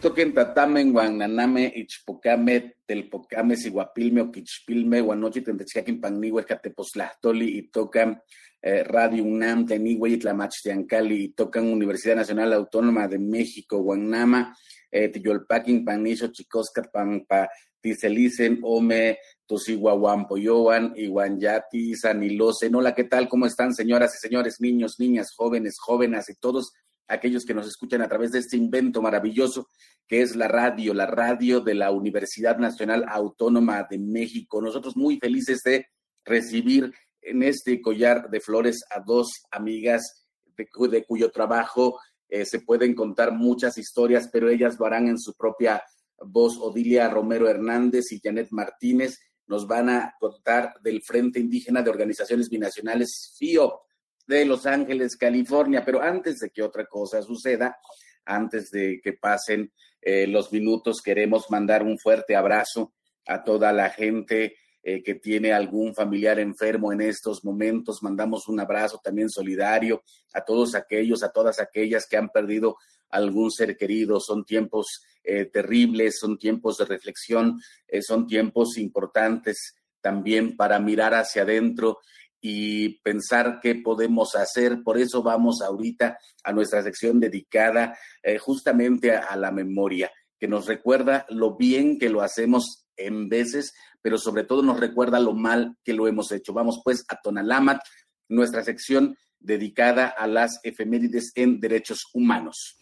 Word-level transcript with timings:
Toquen 0.00 0.32
tatamen, 0.32 0.92
guananame, 0.92 1.72
ichpocame, 1.76 2.76
telpocame, 2.86 3.56
siguapilme, 3.56 4.20
oquichpilme, 4.22 5.00
guanochi, 5.00 5.42
tentechcaquin, 5.42 6.00
panigüe, 6.00 6.44
cateposlahtoli, 6.44 7.58
y 7.58 7.62
tocan 7.70 8.20
eh, 8.62 8.82
Radio 8.84 9.24
UNAM, 9.24 9.66
tenigüe, 9.66 10.10
itlamachtiancali, 10.10 11.24
y 11.24 11.28
tocan 11.30 11.66
Universidad 11.66 12.16
Nacional 12.16 12.52
Autónoma 12.52 13.08
de 13.08 13.18
México, 13.18 13.78
Guanama, 13.78 14.56
eh, 14.90 15.08
Tiyolpaquin, 15.08 15.84
Panicho, 15.84 16.28
Chicoscat, 16.28 16.90
Pampa, 16.92 17.48
Ticelicen, 17.80 18.60
Ome, 18.62 19.18
Tosiguahuampoyoan, 19.46 20.94
Iguanyati, 20.96 21.94
Sanilose. 21.94 22.70
Hola, 22.74 22.94
¿qué 22.94 23.04
tal? 23.04 23.28
¿Cómo 23.28 23.46
están, 23.46 23.74
señoras 23.74 24.14
y 24.16 24.18
señores, 24.18 24.56
niños, 24.60 24.96
niñas, 24.98 25.28
jóvenes, 25.36 25.76
jóvenes 25.78 26.28
y 26.28 26.34
todos 26.34 26.72
aquellos 27.08 27.44
que 27.44 27.54
nos 27.54 27.66
escuchan 27.66 28.02
a 28.02 28.08
través 28.08 28.32
de 28.32 28.40
este 28.40 28.56
invento 28.56 29.00
maravilloso 29.02 29.68
que 30.06 30.22
es 30.22 30.36
la 30.36 30.48
radio, 30.48 30.94
la 30.94 31.06
radio 31.06 31.60
de 31.60 31.74
la 31.74 31.90
Universidad 31.90 32.58
Nacional 32.58 33.04
Autónoma 33.08 33.86
de 33.88 33.98
México. 33.98 34.62
Nosotros 34.62 34.96
muy 34.96 35.18
felices 35.18 35.62
de 35.64 35.86
recibir 36.24 36.92
en 37.20 37.42
este 37.42 37.80
collar 37.80 38.30
de 38.30 38.40
flores 38.40 38.84
a 38.90 39.00
dos 39.00 39.32
amigas 39.50 40.26
de, 40.56 41.04
cuyo 41.04 41.30
trabajo 41.30 41.98
eh, 42.28 42.44
se 42.44 42.60
pueden 42.60 42.94
contar 42.94 43.32
muchas 43.32 43.78
historias, 43.78 44.28
pero 44.32 44.48
ellas 44.48 44.76
lo 44.78 44.86
harán 44.86 45.08
en 45.08 45.18
su 45.18 45.34
propia 45.34 45.82
voz. 46.18 46.56
Odilia 46.58 47.08
Romero 47.10 47.48
Hernández 47.48 48.12
y 48.12 48.20
Janet 48.22 48.48
Martínez 48.50 49.18
nos 49.46 49.66
van 49.66 49.90
a 49.90 50.14
contar 50.18 50.74
del 50.82 51.02
Frente 51.02 51.40
Indígena 51.40 51.82
de 51.82 51.90
Organizaciones 51.90 52.48
Binacionales 52.48 53.34
FIO 53.38 53.80
de 54.26 54.44
Los 54.44 54.66
Ángeles, 54.66 55.16
California. 55.16 55.84
Pero 55.84 56.02
antes 56.02 56.38
de 56.38 56.50
que 56.50 56.62
otra 56.62 56.86
cosa 56.86 57.22
suceda, 57.22 57.76
antes 58.24 58.70
de 58.70 59.00
que 59.02 59.12
pasen 59.14 59.72
eh, 60.02 60.26
los 60.26 60.52
minutos, 60.52 61.00
queremos 61.02 61.50
mandar 61.50 61.82
un 61.82 61.98
fuerte 61.98 62.36
abrazo 62.36 62.92
a 63.26 63.42
toda 63.42 63.72
la 63.72 63.90
gente 63.90 64.56
eh, 64.82 65.02
que 65.02 65.14
tiene 65.16 65.52
algún 65.52 65.94
familiar 65.94 66.38
enfermo 66.38 66.92
en 66.92 67.00
estos 67.00 67.44
momentos. 67.44 68.02
Mandamos 68.02 68.48
un 68.48 68.60
abrazo 68.60 69.00
también 69.02 69.30
solidario 69.30 70.02
a 70.32 70.44
todos 70.44 70.74
aquellos, 70.74 71.22
a 71.22 71.30
todas 71.30 71.60
aquellas 71.60 72.06
que 72.06 72.16
han 72.16 72.28
perdido 72.28 72.76
algún 73.10 73.50
ser 73.50 73.76
querido. 73.76 74.20
Son 74.20 74.44
tiempos 74.44 74.86
eh, 75.24 75.46
terribles, 75.46 76.18
son 76.20 76.38
tiempos 76.38 76.78
de 76.78 76.84
reflexión, 76.84 77.60
son 78.00 78.26
tiempos 78.26 78.78
importantes 78.78 79.74
también 80.00 80.56
para 80.56 80.78
mirar 80.78 81.14
hacia 81.14 81.42
adentro 81.42 81.98
y 82.40 83.00
pensar 83.00 83.60
qué 83.62 83.74
podemos 83.74 84.34
hacer. 84.34 84.82
Por 84.82 84.98
eso 84.98 85.22
vamos 85.22 85.60
ahorita 85.62 86.18
a 86.44 86.52
nuestra 86.52 86.82
sección 86.82 87.20
dedicada 87.20 87.98
eh, 88.22 88.38
justamente 88.38 89.12
a, 89.12 89.36
la 89.36 89.50
memoria, 89.50 90.10
que 90.38 90.48
nos 90.48 90.66
recuerda 90.66 91.26
lo 91.28 91.56
bien 91.56 91.98
que 91.98 92.08
lo 92.08 92.22
hacemos 92.22 92.86
en 92.96 93.28
veces, 93.28 93.74
pero 94.00 94.18
sobre 94.18 94.44
todo 94.44 94.62
nos 94.62 94.80
recuerda 94.80 95.20
lo 95.20 95.34
mal 95.34 95.76
que 95.84 95.92
lo 95.92 96.06
hemos 96.08 96.30
hecho. 96.32 96.52
Vamos 96.52 96.80
pues 96.84 97.04
a 97.08 97.20
Tonalamat, 97.20 97.80
nuestra 98.28 98.62
sección 98.64 99.16
dedicada 99.38 100.08
a 100.08 100.26
las 100.26 100.60
efemérides 100.62 101.32
en 101.34 101.60
derechos 101.60 102.06
humanos. 102.12 102.76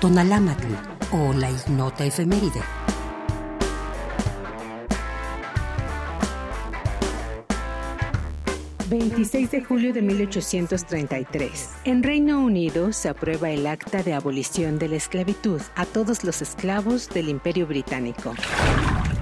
Tonalamatl 0.00 0.74
o 1.12 1.32
la 1.32 1.50
ignota 1.50 2.04
efeméride. 2.04 2.85
26 8.88 9.50
de 9.50 9.64
julio 9.64 9.92
de 9.92 10.02
1833. 10.02 11.70
En 11.84 12.02
Reino 12.02 12.44
Unido 12.44 12.92
se 12.92 13.08
aprueba 13.08 13.50
el 13.50 13.66
Acta 13.66 14.02
de 14.02 14.14
Abolición 14.14 14.78
de 14.78 14.88
la 14.88 14.96
Esclavitud 14.96 15.60
a 15.74 15.84
todos 15.86 16.22
los 16.22 16.40
esclavos 16.40 17.08
del 17.08 17.28
Imperio 17.28 17.66
Británico. 17.66 18.34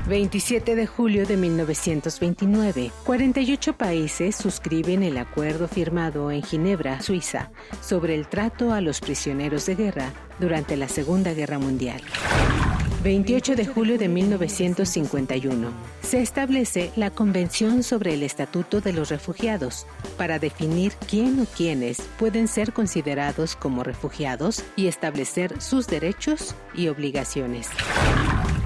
27 0.07 0.75
de 0.75 0.87
julio 0.87 1.27
de 1.27 1.39
1929. 1.39 2.91
48 3.05 3.73
países 3.79 4.37
suscriben 4.37 5.03
el 5.03 5.17
acuerdo 5.17 5.67
firmado 5.67 6.31
en 6.31 6.43
Ginebra, 6.43 7.01
Suiza, 7.01 7.51
sobre 7.81 8.15
el 8.15 8.27
trato 8.29 8.73
a 8.73 8.83
los 8.83 9.01
prisioneros 9.01 9.65
de 9.65 9.77
guerra 9.77 10.13
durante 10.39 10.77
la 10.77 10.89
Segunda 10.89 11.33
Guerra 11.33 11.59
Mundial. 11.59 12.03
28 13.05 13.55
de 13.55 13.67
julio 13.67 13.99
de 13.99 14.09
1951. 14.09 15.71
Se 16.01 16.23
establece 16.23 16.91
la 16.97 17.11
Convención 17.11 17.83
sobre 17.83 18.15
el 18.15 18.23
Estatuto 18.23 18.81
de 18.81 18.95
los 18.95 19.11
Refugiados 19.11 19.87
para 20.17 20.39
definir 20.39 20.95
quién 21.07 21.39
o 21.41 21.45
quiénes 21.45 22.01
pueden 22.19 22.49
ser 22.49 22.73
considerados 22.73 23.57
como 23.57 23.83
refugiados 23.85 24.65
y 24.75 24.87
establecer 24.87 25.61
sus 25.61 25.87
derechos 25.87 26.55
y 26.75 26.89
obligaciones. 26.89 27.69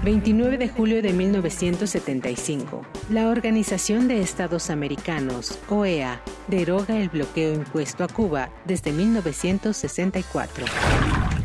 29 0.04 0.56
de 0.56 0.68
julio 0.68 1.02
de 1.02 1.12
1975. 1.12 2.82
La 3.10 3.30
Organización 3.30 4.06
de 4.06 4.20
Estados 4.20 4.70
Americanos, 4.70 5.58
OEA, 5.68 6.22
deroga 6.46 6.96
el 6.96 7.08
bloqueo 7.08 7.54
impuesto 7.54 8.04
a 8.04 8.08
Cuba 8.08 8.50
desde 8.64 8.92
1964. 8.92 10.64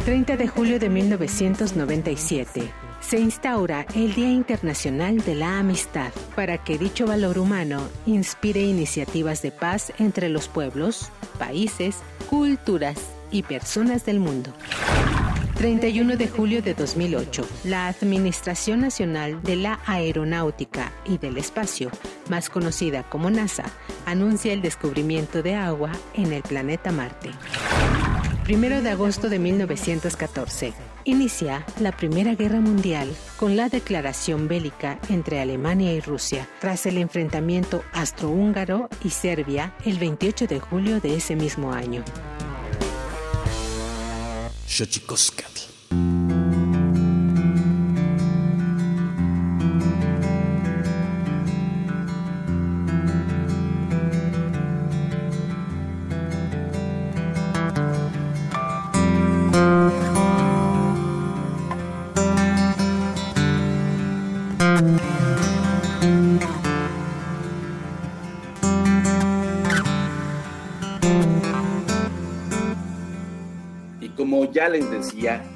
30 0.05 0.35
de 0.35 0.47
julio 0.49 0.79
de 0.79 0.89
1997 0.89 2.69
se 2.99 3.19
instaura 3.19 3.85
el 3.95 4.13
Día 4.13 4.29
Internacional 4.29 5.19
de 5.19 5.33
la 5.33 5.59
Amistad 5.59 6.11
para 6.35 6.57
que 6.57 6.77
dicho 6.77 7.07
valor 7.07 7.39
humano 7.39 7.87
inspire 8.05 8.61
iniciativas 8.61 9.41
de 9.41 9.51
paz 9.51 9.93
entre 9.99 10.27
los 10.27 10.49
pueblos, 10.49 11.09
países, 11.39 11.99
culturas 12.29 12.97
y 13.31 13.43
personas 13.43 14.05
del 14.05 14.19
mundo. 14.19 14.51
31 15.55 16.17
de 16.17 16.27
julio 16.27 16.61
de 16.61 16.73
2008, 16.73 17.47
la 17.63 17.87
Administración 17.87 18.81
Nacional 18.81 19.41
de 19.41 19.55
la 19.55 19.79
Aeronáutica 19.85 20.91
y 21.05 21.17
del 21.17 21.37
Espacio, 21.37 21.89
más 22.29 22.49
conocida 22.49 23.03
como 23.03 23.29
NASA, 23.29 23.63
anuncia 24.05 24.51
el 24.51 24.61
descubrimiento 24.61 25.41
de 25.41 25.55
agua 25.55 25.91
en 26.13 26.33
el 26.33 26.41
planeta 26.41 26.91
Marte. 26.91 27.31
1 28.47 28.81
de 28.81 28.89
agosto 28.89 29.29
de 29.29 29.39
1914. 29.39 30.73
Inicia 31.05 31.65
la 31.79 31.93
Primera 31.93 32.35
Guerra 32.35 32.59
Mundial 32.59 33.09
con 33.37 33.55
la 33.55 33.69
declaración 33.69 34.49
bélica 34.49 34.99
entre 35.09 35.39
Alemania 35.39 35.93
y 35.93 36.01
Rusia 36.01 36.49
tras 36.59 36.85
el 36.85 36.97
enfrentamiento 36.97 37.83
astrohúngaro 37.93 38.89
y 39.01 39.11
Serbia 39.11 39.73
el 39.85 39.97
28 39.97 40.47
de 40.47 40.59
julio 40.59 40.99
de 40.99 41.15
ese 41.15 41.37
mismo 41.37 41.71
año. 41.71 42.03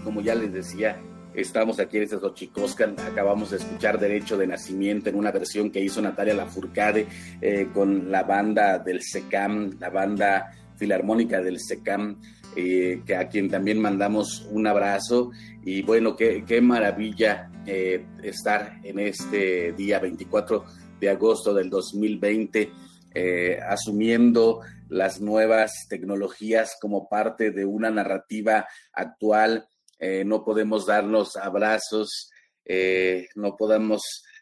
Como 0.03 0.21
ya 0.21 0.35
les 0.35 0.51
decía, 0.51 0.99
estamos 1.33 1.79
aquí 1.79 1.97
en 1.97 2.03
este 2.03 2.17
Xochicoscan, 2.17 2.95
acabamos 2.99 3.51
de 3.51 3.57
escuchar 3.57 3.99
Derecho 3.99 4.37
de 4.37 4.47
Nacimiento 4.47 5.09
en 5.09 5.15
una 5.15 5.31
versión 5.31 5.69
que 5.69 5.79
hizo 5.79 6.01
Natalia 6.01 6.33
Lafourcade 6.33 7.07
eh, 7.41 7.69
con 7.73 8.11
la 8.11 8.23
banda 8.23 8.79
del 8.79 9.01
SECAM, 9.01 9.77
la 9.79 9.89
banda 9.89 10.51
filarmónica 10.75 11.41
del 11.41 11.59
SECAM, 11.59 12.17
eh, 12.55 13.01
que 13.05 13.15
a 13.15 13.29
quien 13.29 13.49
también 13.49 13.79
mandamos 13.79 14.47
un 14.51 14.67
abrazo. 14.67 15.31
Y 15.63 15.81
bueno, 15.83 16.15
qué, 16.15 16.59
maravilla 16.61 17.49
eh, 17.65 18.05
estar 18.23 18.79
en 18.83 18.99
este 18.99 19.73
día 19.73 19.99
24 19.99 20.65
de 20.99 21.09
agosto 21.09 21.53
del 21.53 21.69
2020 21.69 22.71
asumiendo 23.67 24.61
las 24.89 25.21
nuevas 25.21 25.87
tecnologías 25.89 26.77
como 26.79 27.07
parte 27.09 27.51
de 27.51 27.65
una 27.65 27.89
narrativa 27.89 28.67
actual. 28.93 29.67
Eh, 29.99 30.23
no 30.25 30.43
podemos 30.43 30.85
darnos 30.85 31.35
abrazos, 31.35 32.29
eh, 32.65 33.27
no 33.35 33.55
podemos 33.57 34.01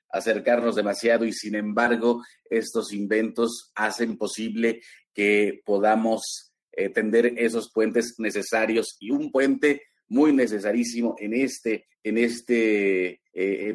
acercarnos 0.10 0.76
demasiado 0.76 1.26
y 1.26 1.34
sin 1.34 1.56
embargo 1.56 2.24
estos 2.50 2.94
inventos 2.94 3.72
hacen 3.76 4.18
posible 4.18 4.82
que 5.14 5.62
podamos 5.66 6.54
eh, 6.72 6.90
tender 6.90 7.34
esos 7.38 7.72
puentes 7.72 8.16
necesarios 8.18 8.98
y 9.00 9.12
un 9.12 9.32
puente 9.32 9.84
muy 10.08 10.34
necesarísimo 10.34 11.16
en 11.20 11.34
este, 11.34 11.88
en 12.04 12.18
este, 12.18 13.22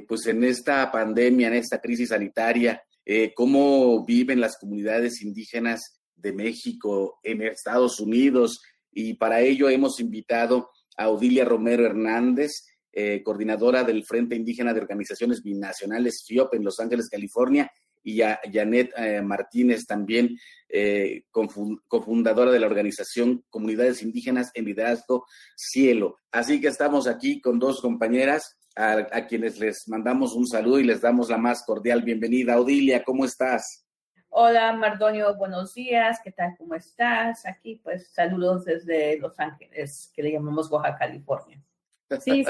pues 0.07 0.27
en 0.27 0.45
esta 0.45 0.91
pandemia, 0.93 1.49
en 1.49 1.55
esta 1.55 1.81
crisis 1.81 2.11
sanitaria, 2.11 2.81
cómo 3.35 4.05
viven 4.05 4.41
las 4.41 4.57
comunidades 4.57 5.23
indígenas 5.23 6.00
de 6.21 6.33
México 6.33 7.19
en 7.23 7.43
Estados 7.43 8.01
Unidos 8.01 8.61
y 8.93 9.15
para 9.15 9.41
ello 9.41 9.69
hemos 9.69 10.01
invitado 10.01 10.71
a 10.97 11.09
Odilia 11.09 11.45
Romero 11.45 11.85
Hernández, 11.85 12.67
eh, 12.93 13.23
coordinadora 13.23 13.85
del 13.85 14.05
Frente 14.05 14.35
Indígena 14.35 14.75
de 14.75 14.81
Organizaciones 14.81 15.43
Binacionales 15.43 16.25
FIOP 16.27 16.55
en 16.55 16.65
Los 16.65 16.81
Ángeles, 16.81 17.09
California, 17.09 17.71
y 18.03 18.23
a 18.23 18.41
Janet 18.51 18.93
eh, 18.97 19.21
Martínez 19.23 19.87
también, 19.87 20.37
eh, 20.69 21.25
cofundadora 21.31 22.51
de 22.51 22.59
la 22.59 22.67
organización 22.67 23.45
Comunidades 23.51 24.03
Indígenas 24.03 24.51
en 24.55 24.65
Liderazgo 24.65 25.27
Cielo. 25.57 26.17
Así 26.33 26.61
que 26.61 26.69
estamos 26.69 27.07
aquí 27.07 27.41
con 27.41 27.59
dos 27.59 27.81
compañeras 27.81 28.57
a, 28.77 29.07
a 29.13 29.27
quienes 29.27 29.59
les 29.59 29.87
mandamos 29.89 30.35
un 30.35 30.47
saludo 30.47 30.81
y 30.81 30.85
les 30.85 31.01
damos 31.01 31.29
la 31.29 31.39
más 31.39 31.63
cordial 31.65 32.03
bienvenida. 32.03 32.59
Odilia, 32.59 33.05
¿cómo 33.05 33.25
estás? 33.25 33.85
Hola 34.33 34.73
Mardonio, 34.73 35.35
buenos 35.35 35.75
días, 35.75 36.21
¿qué 36.23 36.31
tal? 36.31 36.55
¿Cómo 36.57 36.77
estás? 36.77 37.45
Aquí 37.47 37.81
pues 37.83 38.13
saludos 38.13 38.65
desde 38.65 39.19
Los 39.19 39.39
Ángeles, 39.41 40.13
que 40.15 40.23
le 40.23 40.31
llamamos 40.31 40.71
Oaxaca, 40.71 40.99
California. 40.99 41.61
Sí, 42.21 42.47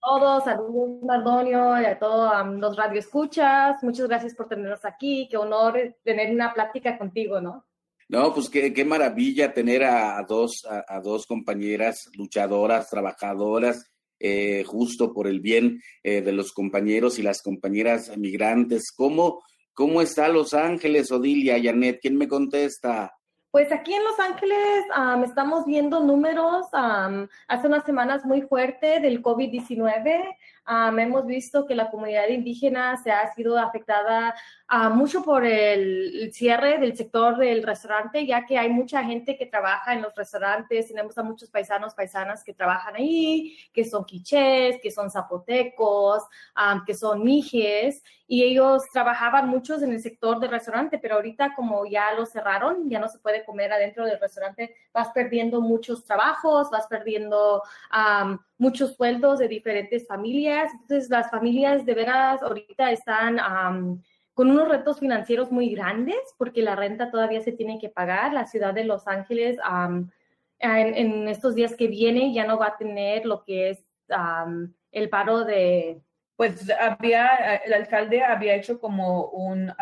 todos, 0.00 0.44
saludos 0.44 1.02
Mardonio 1.02 1.82
y 1.82 1.86
a 1.86 1.98
todos 1.98 2.46
los 2.58 2.76
radioescuchas. 2.76 3.82
Muchas 3.82 4.06
gracias 4.06 4.36
por 4.36 4.46
tenernos 4.46 4.84
aquí. 4.84 5.26
Qué 5.28 5.36
honor 5.36 5.96
tener 6.04 6.32
una 6.32 6.54
plática 6.54 6.96
contigo, 6.96 7.40
¿no? 7.40 7.66
No, 8.08 8.32
pues 8.32 8.48
qué, 8.48 8.72
qué 8.72 8.84
maravilla 8.84 9.52
tener 9.52 9.82
a, 9.82 10.24
dos, 10.26 10.64
a, 10.68 11.00
dos 11.00 11.26
compañeras 11.26 12.08
luchadoras, 12.16 12.88
trabajadoras, 12.90 13.90
eh, 14.20 14.62
justo 14.64 15.12
por 15.12 15.26
el 15.26 15.40
bien 15.40 15.82
eh, 16.04 16.22
de 16.22 16.32
los 16.32 16.52
compañeros 16.52 17.18
y 17.18 17.22
las 17.22 17.42
compañeras 17.42 18.16
migrantes. 18.16 18.92
¿Cómo, 18.96 19.42
¿Cómo 19.78 20.02
está 20.02 20.26
Los 20.28 20.54
Ángeles, 20.54 21.12
Odilia, 21.12 21.56
Janet? 21.62 22.00
¿Quién 22.02 22.16
me 22.16 22.26
contesta? 22.26 23.14
Pues 23.52 23.70
aquí 23.70 23.94
en 23.94 24.02
Los 24.02 24.18
Ángeles 24.18 24.84
estamos 25.24 25.66
viendo 25.66 26.00
números 26.00 26.66
hace 26.72 27.66
unas 27.68 27.84
semanas 27.84 28.24
muy 28.24 28.42
fuertes 28.42 29.00
del 29.02 29.22
COVID-19. 29.22 30.36
Hemos 30.68 31.26
visto 31.26 31.66
que 31.66 31.74
la 31.74 31.90
comunidad 31.90 32.28
indígena 32.28 32.96
se 32.96 33.10
ha 33.10 33.32
sido 33.34 33.58
afectada 33.58 34.34
mucho 34.90 35.22
por 35.22 35.44
el, 35.46 36.30
cierre 36.32 36.78
del 36.78 36.96
sector 36.96 37.38
del 37.38 37.62
restaurante, 37.62 38.26
ya 38.26 38.44
que 38.44 38.58
hay 38.58 38.68
mucha 38.68 39.02
gente 39.02 39.38
que 39.38 39.46
trabaja 39.46 39.94
en 39.94 40.02
los 40.02 40.14
restaurantes, 40.14 40.88
tenemos 40.88 41.16
a 41.16 41.22
muchos 41.22 41.48
paisanos, 41.48 41.94
paisanas 41.94 42.44
que 42.44 42.52
trabajan 42.52 42.96
ahí, 42.96 43.56
que 43.72 43.84
son 43.84 44.04
quichés, 44.04 44.78
que 44.82 44.90
son 44.90 45.10
zapotecos, 45.10 46.24
que 46.86 46.94
son 46.94 47.24
mijes, 47.24 48.02
y 48.26 48.44
ellos 48.44 48.84
trabajaban 48.92 49.48
muchos 49.48 49.82
en 49.82 49.92
el 49.92 50.02
sector 50.02 50.38
del 50.38 50.50
restaurante, 50.50 50.98
pero 50.98 51.14
ahorita 51.14 51.54
como 51.54 51.86
ya 51.86 52.12
lo 52.12 52.26
cerraron, 52.26 52.90
ya 52.90 52.98
no 52.98 53.08
se 53.08 53.18
puede 53.18 53.42
comer 53.44 53.72
adentro 53.72 54.04
del 54.04 54.20
restaurante, 54.20 54.76
vas 54.92 55.08
perdiendo 55.14 55.62
muchos 55.62 56.04
trabajos, 56.04 56.70
vas 56.70 56.86
perdiendo 56.88 57.62
muchos 58.58 58.96
sueldos 58.96 59.38
de 59.38 59.48
diferentes 59.48 60.06
familias. 60.06 60.70
Entonces, 60.72 61.08
las 61.08 61.30
familias 61.30 61.86
de 61.86 61.94
veras 61.94 62.42
ahorita 62.42 62.90
están 62.90 63.38
con 64.34 64.50
unos 64.50 64.68
retos 64.68 65.00
financieros 65.00 65.50
muy 65.50 65.70
grandes 65.70 66.18
porque 66.36 66.62
la 66.62 66.76
renta 66.76 67.10
todavía 67.10 67.40
se 67.40 67.52
tiene 67.52 67.78
que 67.78 67.88
pagar. 67.88 68.32
La 68.32 68.46
ciudad 68.46 68.74
de 68.74 68.84
Los 68.84 69.06
Ángeles 69.08 69.58
en, 70.58 71.28
estos 71.28 71.54
días 71.54 71.74
que 71.74 71.86
vienen 71.88 72.34
ya 72.34 72.46
no 72.46 72.58
va 72.58 72.66
a 72.66 72.76
tener 72.76 73.24
lo 73.24 73.42
que 73.44 73.70
es 73.70 73.84
el 74.90 75.08
paro 75.08 75.44
de... 75.44 76.02
Pues 76.36 76.70
había, 76.70 77.56
el 77.56 77.74
alcalde 77.74 78.22
había 78.22 78.54
hecho 78.54 78.78
como 78.78 79.24
un, 79.26 79.72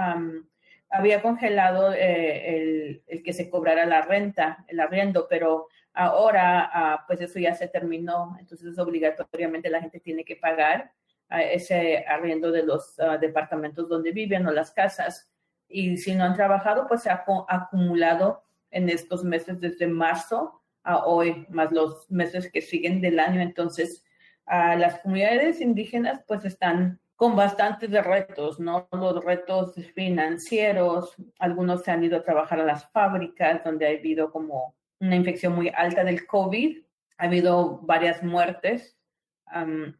había 0.90 1.22
congelado 1.22 1.92
eh, 1.92 2.56
el, 2.56 3.02
el, 3.06 3.22
que 3.22 3.32
se 3.32 3.50
cobrara 3.50 3.86
la 3.86 4.02
renta, 4.02 4.64
el 4.68 4.80
arriendo, 4.80 5.26
pero 5.28 5.68
ahora 5.92 6.70
ah, 6.72 7.04
pues 7.06 7.20
eso 7.20 7.38
ya 7.38 7.54
se 7.54 7.68
terminó, 7.68 8.36
entonces 8.38 8.78
obligatoriamente 8.78 9.70
la 9.70 9.80
gente 9.80 9.98
tiene 9.98 10.24
que 10.24 10.36
pagar 10.36 10.92
ah, 11.28 11.42
ese 11.42 12.04
arriendo 12.06 12.52
de 12.52 12.62
los 12.62 12.98
ah, 13.00 13.18
departamentos 13.18 13.88
donde 13.88 14.12
viven 14.12 14.46
o 14.46 14.52
las 14.52 14.70
casas. 14.70 15.30
Y 15.68 15.96
si 15.96 16.14
no 16.14 16.24
han 16.24 16.36
trabajado, 16.36 16.86
pues 16.86 17.02
se 17.02 17.10
ha 17.10 17.24
acumulado 17.48 18.44
en 18.70 18.88
estos 18.88 19.24
meses 19.24 19.60
desde 19.60 19.88
marzo 19.88 20.62
a 20.84 21.04
hoy, 21.06 21.44
más 21.48 21.72
los 21.72 22.08
meses 22.08 22.50
que 22.52 22.60
siguen 22.60 23.00
del 23.00 23.18
año. 23.18 23.40
Entonces, 23.40 24.04
las 24.46 25.00
comunidades 25.00 25.60
indígenas 25.60 26.22
pues 26.28 26.44
están 26.44 27.00
con 27.16 27.34
bastantes 27.34 27.90
retos, 28.04 28.60
¿no? 28.60 28.88
Los 28.92 29.24
retos 29.24 29.74
financieros, 29.94 31.16
algunos 31.38 31.82
se 31.82 31.90
han 31.90 32.04
ido 32.04 32.18
a 32.18 32.22
trabajar 32.22 32.60
a 32.60 32.64
las 32.64 32.88
fábricas 32.90 33.64
donde 33.64 33.86
ha 33.86 33.90
habido 33.90 34.30
como 34.30 34.74
una 35.00 35.16
infección 35.16 35.54
muy 35.54 35.70
alta 35.74 36.04
del 36.04 36.26
COVID, 36.26 36.78
ha 37.18 37.24
habido 37.24 37.80
varias 37.82 38.22
muertes, 38.22 38.98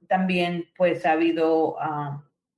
también 0.07 0.67
pues 0.77 1.07
ha 1.07 1.13
habido 1.13 1.77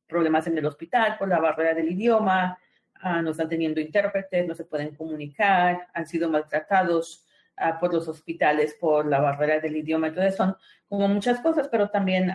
problemas 0.09 0.47
en 0.47 0.59
el 0.59 0.67
hospital 0.67 1.17
por 1.19 1.29
la 1.29 1.39
barrera 1.39 1.75
del 1.75 1.93
idioma, 1.93 2.59
uh, 3.05 3.23
no 3.23 3.31
están 3.31 3.49
teniendo 3.49 3.81
intérpretes, 3.81 4.49
no 4.49 4.55
se 4.55 4.65
pueden 4.65 4.97
comunicar, 4.97 5.87
han 5.93 6.07
sido 6.07 6.29
maltratados 6.31 7.27
uh, 7.59 7.79
por 7.79 7.93
los 7.93 8.09
hospitales 8.09 8.75
por 8.81 9.07
la 9.07 9.21
barrera 9.21 9.61
del 9.61 9.77
idioma. 9.77 10.09
Entonces 10.09 10.35
son 10.35 10.57
como 10.89 11.07
muchas 11.09 11.41
cosas, 11.41 11.69
pero 11.69 11.91
también 11.91 12.33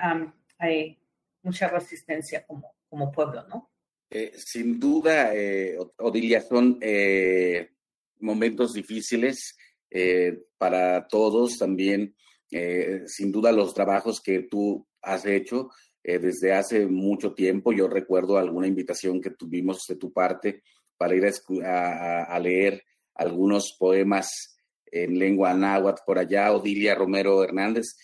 hay 0.60 1.03
mucha 1.44 1.68
resistencia 1.68 2.46
como, 2.46 2.76
como 2.90 3.12
pueblo, 3.12 3.46
¿no? 3.48 3.70
Eh, 4.16 4.32
sin 4.38 4.80
duda, 4.80 5.34
eh, 5.34 5.76
Odilia, 5.98 6.40
son 6.42 6.78
eh, 6.82 7.72
momentos 8.20 8.74
difíciles 8.74 9.58
eh, 9.90 10.38
para 10.56 11.08
todos 11.08 11.58
también. 11.58 12.16
sin 13.08 13.32
duda, 13.32 13.52
los 13.52 13.74
trabajos 13.74 14.22
que 14.22 14.44
tú 14.44 14.88
has 15.02 15.26
hecho 15.26 15.70
desde 16.04 16.54
hace 16.54 16.86
mucho 16.86 17.34
tiempo. 17.34 17.74
Yo 17.74 17.88
recuerdo 17.88 18.38
alguna 18.38 18.68
invitación 18.68 19.20
que 19.20 19.32
tuvimos 19.32 19.88
de 19.88 19.96
tu 19.96 20.14
parte 20.14 20.62
para 20.96 21.16
ir 21.16 21.26
a, 21.66 22.40
leer 22.40 22.84
algunos 23.16 23.76
poemas 23.80 24.60
en 24.86 25.18
lengua 25.18 25.56
náhuatl 25.56 26.04
por 26.06 26.20
allá, 26.20 26.52
Odilia 26.52 26.94
Romero 26.94 27.44
Hernández. 27.44 27.98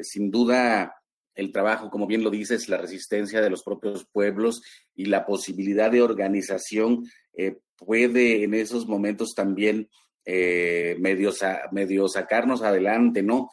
Sin 0.00 0.30
duda, 0.30 0.99
el 1.40 1.52
trabajo, 1.52 1.90
como 1.90 2.06
bien 2.06 2.22
lo 2.22 2.30
dices, 2.30 2.68
la 2.68 2.76
resistencia 2.76 3.40
de 3.40 3.50
los 3.50 3.62
propios 3.62 4.06
pueblos 4.12 4.62
y 4.94 5.06
la 5.06 5.24
posibilidad 5.26 5.90
de 5.90 6.02
organización 6.02 7.04
eh, 7.34 7.58
puede 7.76 8.44
en 8.44 8.54
esos 8.54 8.86
momentos 8.86 9.34
también 9.34 9.88
eh, 10.24 10.96
medio, 11.00 11.32
medio, 11.72 12.08
sacarnos 12.08 12.62
adelante, 12.62 13.22
¿no? 13.22 13.48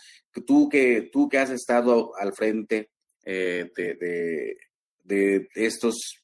Tú 0.45 0.67
que, 0.69 1.09
tú 1.11 1.29
que 1.29 1.37
has 1.37 1.49
estado 1.49 2.11
al 2.19 2.33
frente 2.33 2.91
de, 3.23 3.71
de, 3.75 4.57
de, 5.03 5.47
estos 5.55 6.23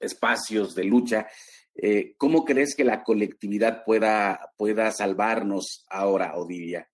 espacios 0.00 0.74
de 0.74 0.84
lucha, 0.84 1.28
eh, 1.74 2.14
¿Cómo 2.18 2.44
crees 2.44 2.74
que 2.76 2.84
la 2.84 3.02
colectividad 3.02 3.84
pueda, 3.84 4.52
pueda 4.56 4.90
salvarnos 4.90 5.86
ahora, 5.88 6.36
Odilia? 6.36 6.88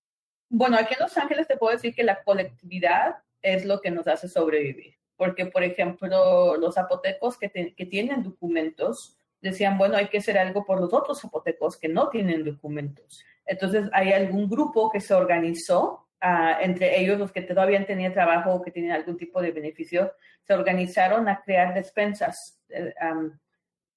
Bueno, 0.48 0.76
aquí 0.78 0.94
en 0.94 1.00
Los 1.00 1.16
Ángeles 1.18 1.48
te 1.48 1.56
puedo 1.56 1.74
decir 1.74 1.94
que 1.94 2.04
la 2.04 2.22
colectividad 2.22 3.16
es 3.42 3.64
lo 3.64 3.80
que 3.80 3.90
nos 3.90 4.06
hace 4.06 4.28
sobrevivir. 4.28 4.94
Porque, 5.16 5.46
por 5.46 5.62
ejemplo, 5.62 6.56
los 6.56 6.74
zapotecos 6.74 7.38
que, 7.38 7.50
que 7.50 7.86
tienen 7.86 8.22
documentos 8.22 9.16
decían, 9.40 9.78
bueno, 9.78 9.96
hay 9.96 10.08
que 10.08 10.18
hacer 10.18 10.38
algo 10.38 10.64
por 10.64 10.80
los 10.80 10.92
otros 10.92 11.20
zapotecos 11.20 11.76
que 11.76 11.88
no 11.88 12.08
tienen 12.08 12.44
documentos. 12.44 13.24
Entonces, 13.46 13.88
hay 13.92 14.12
algún 14.12 14.48
grupo 14.48 14.90
que 14.90 15.00
se 15.00 15.14
organizó, 15.14 16.08
uh, 16.22 16.60
entre 16.60 17.00
ellos 17.00 17.18
los 17.18 17.32
que 17.32 17.42
todavía 17.42 17.84
tenían 17.86 18.12
trabajo 18.12 18.52
o 18.52 18.62
que 18.62 18.70
tienen 18.70 18.92
algún 18.92 19.16
tipo 19.16 19.40
de 19.42 19.52
beneficio, 19.52 20.12
se 20.44 20.54
organizaron 20.54 21.28
a 21.28 21.42
crear 21.42 21.74
despensas. 21.74 22.60
Um, 23.00 23.32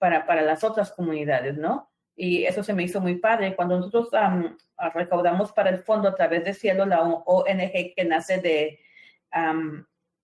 para, 0.02 0.26
para 0.26 0.42
las 0.42 0.64
otras 0.64 0.92
comunidades, 0.92 1.58
¿no? 1.58 1.92
Y 2.16 2.46
eso 2.46 2.64
se 2.64 2.74
me 2.74 2.82
hizo 2.82 3.00
muy 3.00 3.20
padre. 3.20 3.56
Cuando 3.56 3.78
nosotros 3.78 4.10
recaudamos 4.96 5.52
para 5.52 5.70
el 5.70 5.78
fondo 5.78 6.10
a 6.10 6.16
través 6.16 6.44
de 6.44 6.56
Cielo, 6.56 6.88
la 6.88 7.04
ONG 7.04 7.94
que 7.96 8.04
nace 8.04 8.42
de, 8.42 8.80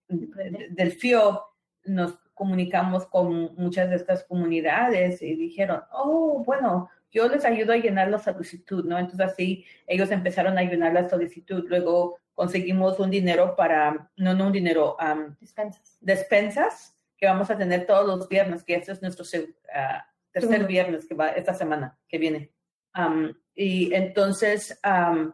del 0.07 0.91
FIO, 0.91 1.43
nos 1.85 2.17
comunicamos 2.33 3.07
con 3.07 3.55
muchas 3.55 3.89
de 3.89 3.95
estas 3.95 4.23
comunidades 4.23 5.21
y 5.21 5.35
dijeron, 5.35 5.81
oh, 5.91 6.43
bueno, 6.45 6.89
yo 7.11 7.27
les 7.27 7.45
ayudo 7.45 7.73
a 7.73 7.77
llenar 7.77 8.09
la 8.09 8.19
solicitud, 8.19 8.85
¿no? 8.85 8.99
Entonces 8.99 9.27
así 9.27 9.65
ellos 9.87 10.11
empezaron 10.11 10.57
a 10.57 10.63
llenar 10.63 10.93
la 10.93 11.09
solicitud. 11.09 11.65
Luego 11.67 12.19
conseguimos 12.35 12.99
un 12.99 13.09
dinero 13.09 13.55
para, 13.55 14.11
no, 14.17 14.33
no 14.35 14.47
un 14.47 14.51
dinero, 14.51 14.95
despensas. 15.39 15.97
Despensas 15.99 16.97
que 17.17 17.25
vamos 17.25 17.49
a 17.49 17.57
tener 17.57 17.87
todos 17.87 18.05
los 18.05 18.29
viernes, 18.29 18.63
que 18.63 18.75
este 18.75 18.91
es 18.91 19.01
nuestro 19.01 19.25
uh, 19.25 19.47
tercer 20.31 20.67
viernes 20.67 21.07
que 21.07 21.15
va 21.15 21.29
esta 21.29 21.53
semana 21.53 21.97
que 22.07 22.19
viene. 22.19 22.51
Um, 22.95 23.33
y 23.55 23.93
entonces 23.93 24.79
um, 24.85 25.31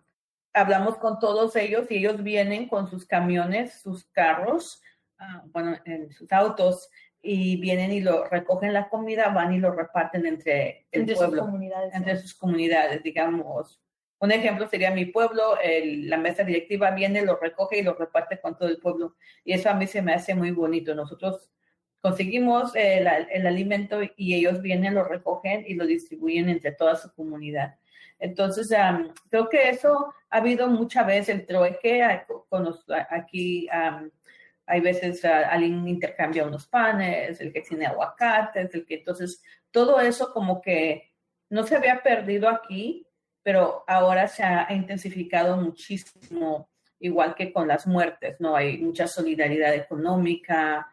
hablamos 0.54 0.98
con 0.98 1.20
todos 1.20 1.56
ellos 1.56 1.88
y 1.90 1.98
ellos 1.98 2.22
vienen 2.24 2.68
con 2.68 2.90
sus 2.90 3.06
camiones, 3.06 3.82
sus 3.82 4.06
carros, 4.06 4.82
uh, 5.20 5.48
bueno, 5.52 5.78
en 5.86 6.12
sus 6.12 6.32
autos 6.32 6.90
y 7.22 7.56
vienen 7.58 7.92
y 7.92 8.02
lo 8.02 8.26
recogen 8.26 8.74
la 8.74 8.90
comida, 8.90 9.30
van 9.30 9.54
y 9.54 9.60
lo 9.60 9.72
reparten 9.72 10.26
entre 10.26 10.86
el 10.92 11.02
entre 11.02 11.16
pueblo, 11.16 11.38
sus 11.38 11.46
comunidades, 11.46 11.96
entre 11.96 12.18
sus 12.18 12.36
comunidades, 12.36 13.02
digamos. 13.02 13.80
Un 14.20 14.32
ejemplo 14.32 14.68
sería 14.68 14.92
mi 14.92 15.06
pueblo, 15.06 15.58
el, 15.62 16.10
la 16.10 16.18
mesa 16.18 16.44
directiva 16.44 16.92
viene, 16.92 17.24
lo 17.24 17.38
recoge 17.38 17.80
y 17.80 17.82
lo 17.82 17.94
reparte 17.94 18.40
con 18.40 18.58
todo 18.58 18.70
el 18.70 18.78
pueblo. 18.78 19.16
Y 19.44 19.54
eso 19.54 19.70
a 19.70 19.74
mí 19.74 19.88
se 19.88 20.02
me 20.02 20.14
hace 20.14 20.36
muy 20.36 20.52
bonito. 20.52 20.96
Nosotros 20.96 21.50
conseguimos 22.02 22.76
el, 22.76 23.08
el, 23.08 23.48
alimento 23.48 24.00
y 24.16 24.36
ellos 24.36 24.62
vienen, 24.62 24.96
lo 24.96 25.04
recogen 25.06 25.66
y 25.68 25.74
lo 25.74 25.86
distribuyen 25.86 26.50
entre 26.50 26.74
toda 26.74 26.96
su 26.96 27.14
comunidad. 27.14 27.76
Entonces, 28.24 28.74
creo 29.30 29.50
que 29.50 29.70
eso 29.70 30.14
ha 30.30 30.38
habido 30.38 30.70
muchas 30.70 31.06
veces 31.06 31.36
el 31.36 31.46
trueque 31.46 32.02
aquí. 33.10 33.68
hay 34.66 34.80
veces 34.80 35.26
alguien 35.26 35.86
intercambia 35.86 36.46
unos 36.46 36.66
panes, 36.68 37.42
el 37.42 37.52
que 37.52 37.60
tiene 37.60 37.86
aguacates, 37.86 38.74
el 38.74 38.86
que 38.86 38.96
entonces 38.96 39.44
todo 39.72 40.00
eso 40.00 40.32
como 40.32 40.62
que 40.62 41.12
no 41.50 41.64
se 41.64 41.76
había 41.76 42.02
perdido 42.02 42.48
aquí, 42.48 43.06
pero 43.44 43.84
ahora 43.88 44.30
se 44.30 44.42
ha 44.42 44.72
intensificado 44.72 45.58
muchísimo, 45.58 46.70
igual 47.00 47.36
que 47.36 47.52
con 47.52 47.68
las 47.68 47.86
muertes, 47.86 48.40
¿no? 48.40 48.56
Hay 48.56 48.78
mucha 48.78 49.06
solidaridad 49.06 49.74
económica, 49.74 50.88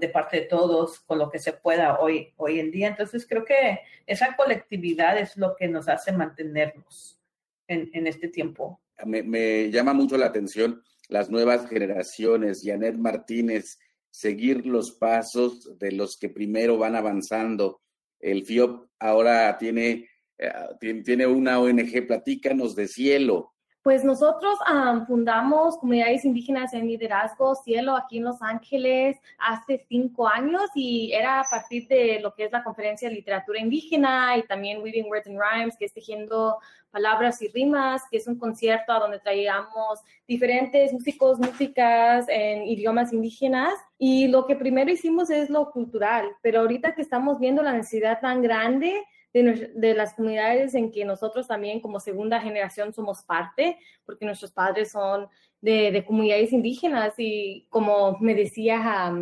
de 0.00 0.08
parte 0.08 0.40
de 0.40 0.46
todos 0.46 1.00
con 1.00 1.18
lo 1.18 1.30
que 1.30 1.38
se 1.38 1.52
pueda 1.52 1.98
hoy, 1.98 2.32
hoy 2.36 2.60
en 2.60 2.70
día. 2.70 2.88
Entonces 2.88 3.26
creo 3.28 3.44
que 3.44 3.80
esa 4.06 4.36
colectividad 4.36 5.18
es 5.18 5.36
lo 5.36 5.56
que 5.56 5.68
nos 5.68 5.88
hace 5.88 6.12
mantenernos 6.12 7.20
en, 7.66 7.90
en 7.92 8.06
este 8.06 8.28
tiempo. 8.28 8.80
Me, 9.04 9.22
me, 9.22 9.70
llama 9.70 9.92
mucho 9.92 10.16
la 10.16 10.26
atención 10.26 10.82
las 11.08 11.30
nuevas 11.30 11.68
generaciones, 11.68 12.62
Janet 12.64 12.96
Martínez, 12.96 13.78
seguir 14.10 14.66
los 14.66 14.92
pasos 14.92 15.78
de 15.78 15.92
los 15.92 16.18
que 16.18 16.28
primero 16.28 16.76
van 16.78 16.96
avanzando. 16.96 17.80
El 18.20 18.44
FIOP 18.44 18.88
ahora 18.98 19.56
tiene, 19.58 20.08
eh, 20.36 20.52
tiene, 20.80 21.02
tiene 21.02 21.26
una 21.26 21.58
ONG, 21.60 22.06
platícanos 22.06 22.74
de 22.74 22.88
cielo. 22.88 23.54
Pues 23.82 24.04
nosotros 24.04 24.58
fundamos 25.06 25.78
comunidades 25.78 26.24
indígenas 26.24 26.74
en 26.74 26.88
liderazgo 26.88 27.54
Cielo 27.54 27.96
aquí 27.96 28.18
en 28.18 28.24
Los 28.24 28.42
Ángeles 28.42 29.16
hace 29.38 29.86
cinco 29.88 30.28
años 30.28 30.68
y 30.74 31.12
era 31.12 31.40
a 31.40 31.44
partir 31.48 31.86
de 31.86 32.18
lo 32.20 32.34
que 32.34 32.44
es 32.44 32.52
la 32.52 32.64
conferencia 32.64 33.08
de 33.08 33.14
literatura 33.14 33.60
indígena 33.60 34.36
y 34.36 34.42
también 34.42 34.82
Weaving 34.82 35.06
Words 35.06 35.28
and 35.28 35.38
Rhymes, 35.40 35.76
que 35.78 35.84
es 35.84 35.94
tejiendo 35.94 36.58
palabras 36.90 37.40
y 37.40 37.48
rimas, 37.48 38.02
que 38.10 38.16
es 38.16 38.26
un 38.26 38.36
concierto 38.38 38.92
a 38.92 38.98
donde 38.98 39.20
traíamos 39.20 40.00
diferentes 40.26 40.92
músicos, 40.92 41.38
músicas 41.38 42.26
en 42.28 42.64
idiomas 42.64 43.12
indígenas. 43.12 43.74
Y 43.96 44.28
lo 44.28 44.46
que 44.46 44.56
primero 44.56 44.90
hicimos 44.90 45.30
es 45.30 45.50
lo 45.50 45.70
cultural, 45.70 46.26
pero 46.42 46.60
ahorita 46.60 46.94
que 46.94 47.02
estamos 47.02 47.38
viendo 47.38 47.62
la 47.62 47.72
necesidad 47.72 48.20
tan 48.20 48.42
grande 48.42 49.04
de, 49.32 49.94
las 49.94 50.14
comunidades 50.14 50.74
en 50.74 50.90
que 50.90 51.04
nosotros 51.04 51.46
también 51.46 51.80
como 51.80 52.00
segunda 52.00 52.40
generación 52.40 52.92
somos 52.92 53.22
parte, 53.22 53.78
porque 54.04 54.24
nuestros 54.24 54.52
padres 54.52 54.92
son 54.92 55.28
de, 55.60 56.04
comunidades 56.06 56.52
indígenas 56.52 57.14
y 57.18 57.66
como 57.68 58.18
me 58.20 58.34
decía 58.34 59.12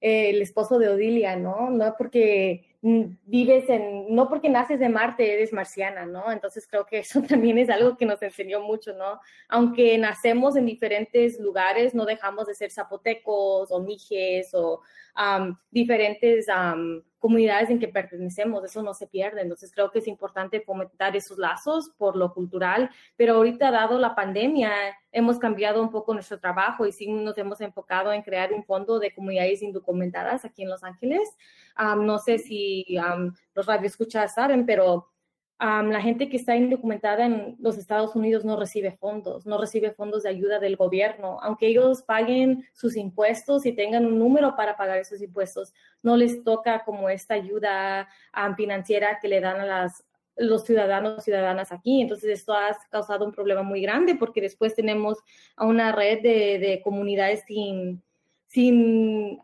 el 0.00 0.42
esposo 0.42 0.78
de 0.78 0.88
Odilia, 0.88 1.36
¿no? 1.36 1.70
No 1.70 1.94
porque 1.96 2.72
vives 2.82 3.68
en, 3.68 4.12
no 4.12 4.28
porque 4.28 4.48
naces 4.48 4.80
de 4.80 4.88
Marte 4.88 5.32
eres 5.32 5.52
marciana, 5.52 6.04
¿no? 6.04 6.32
Entonces 6.32 6.66
creo 6.68 6.84
que 6.84 6.98
eso 6.98 7.22
también 7.28 7.56
es 7.58 7.70
algo 7.70 7.96
que 7.96 8.06
nos 8.06 8.20
enseñó 8.22 8.60
mucho, 8.60 8.92
¿no? 8.94 9.20
Aunque 9.48 9.96
nacemos 9.98 10.56
en 10.56 10.66
diferentes 10.66 11.38
lugares, 11.38 11.94
no 11.94 12.04
dejamos 12.04 12.46
de 12.46 12.54
ser 12.54 12.72
zapotecos 12.72 13.70
o 13.70 13.80
mijes 13.80 14.52
o 14.52 14.80
diferentes 15.70 16.46
comunidades 17.22 17.70
en 17.70 17.78
que 17.78 17.86
pertenecemos, 17.86 18.64
eso 18.64 18.82
no 18.82 18.94
se 18.94 19.06
pierde. 19.06 19.42
Entonces 19.42 19.70
creo 19.72 19.92
que 19.92 20.00
es 20.00 20.08
importante 20.08 20.60
fomentar 20.60 21.14
esos 21.14 21.38
lazos 21.38 21.92
por 21.96 22.16
lo 22.16 22.34
cultural, 22.34 22.90
pero 23.16 23.36
ahorita 23.36 23.70
dado 23.70 23.96
la 24.00 24.16
pandemia 24.16 24.72
hemos 25.12 25.38
cambiado 25.38 25.80
un 25.80 25.92
poco 25.92 26.12
nuestro 26.14 26.40
trabajo 26.40 26.84
y 26.84 26.90
sí 26.90 27.06
nos 27.06 27.38
hemos 27.38 27.60
enfocado 27.60 28.12
en 28.12 28.22
crear 28.22 28.52
un 28.52 28.64
fondo 28.64 28.98
de 28.98 29.14
comunidades 29.14 29.62
indocumentadas 29.62 30.44
aquí 30.44 30.64
en 30.64 30.70
Los 30.70 30.82
Ángeles. 30.82 31.22
no 31.78 32.18
sé 32.18 32.38
si 32.38 32.84
los 33.54 33.66
radioescuchas 33.66 34.34
saben, 34.34 34.66
pero 34.66 35.11
la 35.62 36.00
gente 36.00 36.28
que 36.28 36.36
está 36.36 36.56
indocumentada 36.56 37.24
en 37.24 37.56
los 37.60 37.78
Estados 37.78 38.16
Unidos 38.16 38.44
no 38.44 38.58
recibe 38.58 38.90
fondos, 38.92 39.46
no 39.46 39.58
recibe 39.58 39.92
fondos 39.92 40.24
de 40.24 40.30
ayuda 40.30 40.58
del 40.58 40.76
gobierno, 40.76 41.38
aunque 41.40 41.68
ellos 41.68 42.02
paguen 42.02 42.64
sus 42.72 42.96
impuestos 42.96 43.64
y 43.64 43.72
tengan 43.72 44.04
un 44.04 44.18
número 44.18 44.56
para 44.56 44.76
pagar 44.76 44.98
esos 44.98 45.22
impuestos, 45.22 45.72
no 46.02 46.16
les 46.16 46.42
toca 46.42 46.84
como 46.84 47.08
esta 47.08 47.34
ayuda 47.34 48.08
financiera 48.56 49.20
que 49.20 49.28
le 49.28 49.40
dan 49.40 49.60
a 49.60 49.64
las, 49.66 50.04
los 50.36 50.64
ciudadanos 50.64 51.22
ciudadanas 51.22 51.70
aquí. 51.70 52.00
Entonces 52.00 52.30
esto 52.30 52.54
ha 52.54 52.76
causado 52.90 53.24
un 53.24 53.32
problema 53.32 53.62
muy 53.62 53.82
grande 53.82 54.16
porque 54.16 54.40
después 54.40 54.74
tenemos 54.74 55.18
a 55.54 55.64
una 55.64 55.92
red 55.92 56.22
de, 56.22 56.80
comunidades 56.82 57.44
sin, 57.46 58.02
sin 58.48 59.38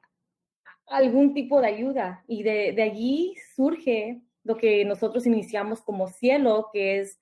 algún 0.88 1.32
tipo 1.32 1.60
de 1.60 1.68
ayuda 1.68 2.24
y 2.26 2.42
de, 2.42 2.72
de 2.72 2.82
allí 2.82 3.36
surge 3.54 4.20
lo 4.44 4.56
que 4.56 4.84
nosotros 4.84 5.26
iniciamos 5.26 5.82
como 5.82 6.08
Cielo, 6.08 6.70
que 6.72 7.00
es 7.00 7.18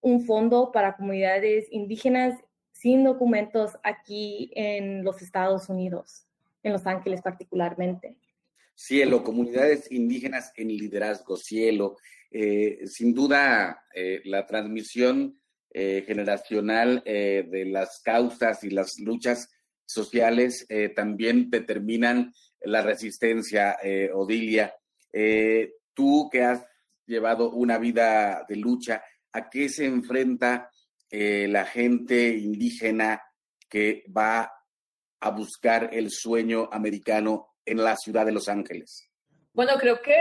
un 0.00 0.26
fondo 0.26 0.70
para 0.72 0.96
comunidades 0.96 1.66
indígenas 1.70 2.38
sin 2.72 3.04
documentos 3.04 3.72
aquí 3.82 4.50
en 4.54 5.04
los 5.04 5.22
Estados 5.22 5.68
Unidos, 5.68 6.26
en 6.62 6.72
Los 6.72 6.86
Ángeles 6.86 7.22
particularmente. 7.22 8.16
Cielo, 8.74 9.22
comunidades 9.22 9.90
indígenas 9.92 10.52
en 10.56 10.68
liderazgo, 10.68 11.36
Cielo. 11.36 11.96
Eh, 12.30 12.80
sin 12.86 13.14
duda, 13.14 13.84
eh, 13.94 14.20
la 14.24 14.44
transmisión 14.44 15.40
eh, 15.70 16.04
generacional 16.06 17.02
de 17.04 17.64
las 17.66 18.00
causas 18.00 18.62
y 18.64 18.70
las 18.70 18.98
luchas 18.98 19.48
sociales 19.86 20.66
también 20.94 21.50
determinan 21.50 22.32
la 22.60 22.82
resistencia, 22.82 23.76
Odilia 24.14 24.74
tú 25.94 26.28
que 26.30 26.42
has 26.42 26.66
llevado 27.06 27.50
una 27.50 27.78
vida 27.78 28.44
de 28.48 28.56
lucha, 28.56 29.02
¿a 29.32 29.48
qué 29.48 29.68
se 29.68 29.86
enfrenta 29.86 30.70
eh, 31.10 31.46
la 31.48 31.64
gente 31.64 32.28
indígena 32.28 33.22
que 33.68 34.04
va 34.16 34.52
a 35.20 35.30
buscar 35.30 35.90
el 35.92 36.10
sueño 36.10 36.68
americano 36.70 37.56
en 37.64 37.82
la 37.82 37.96
ciudad 37.96 38.26
de 38.26 38.32
Los 38.32 38.48
Ángeles? 38.48 39.10
Bueno, 39.52 39.74
creo 39.78 40.02
que 40.02 40.16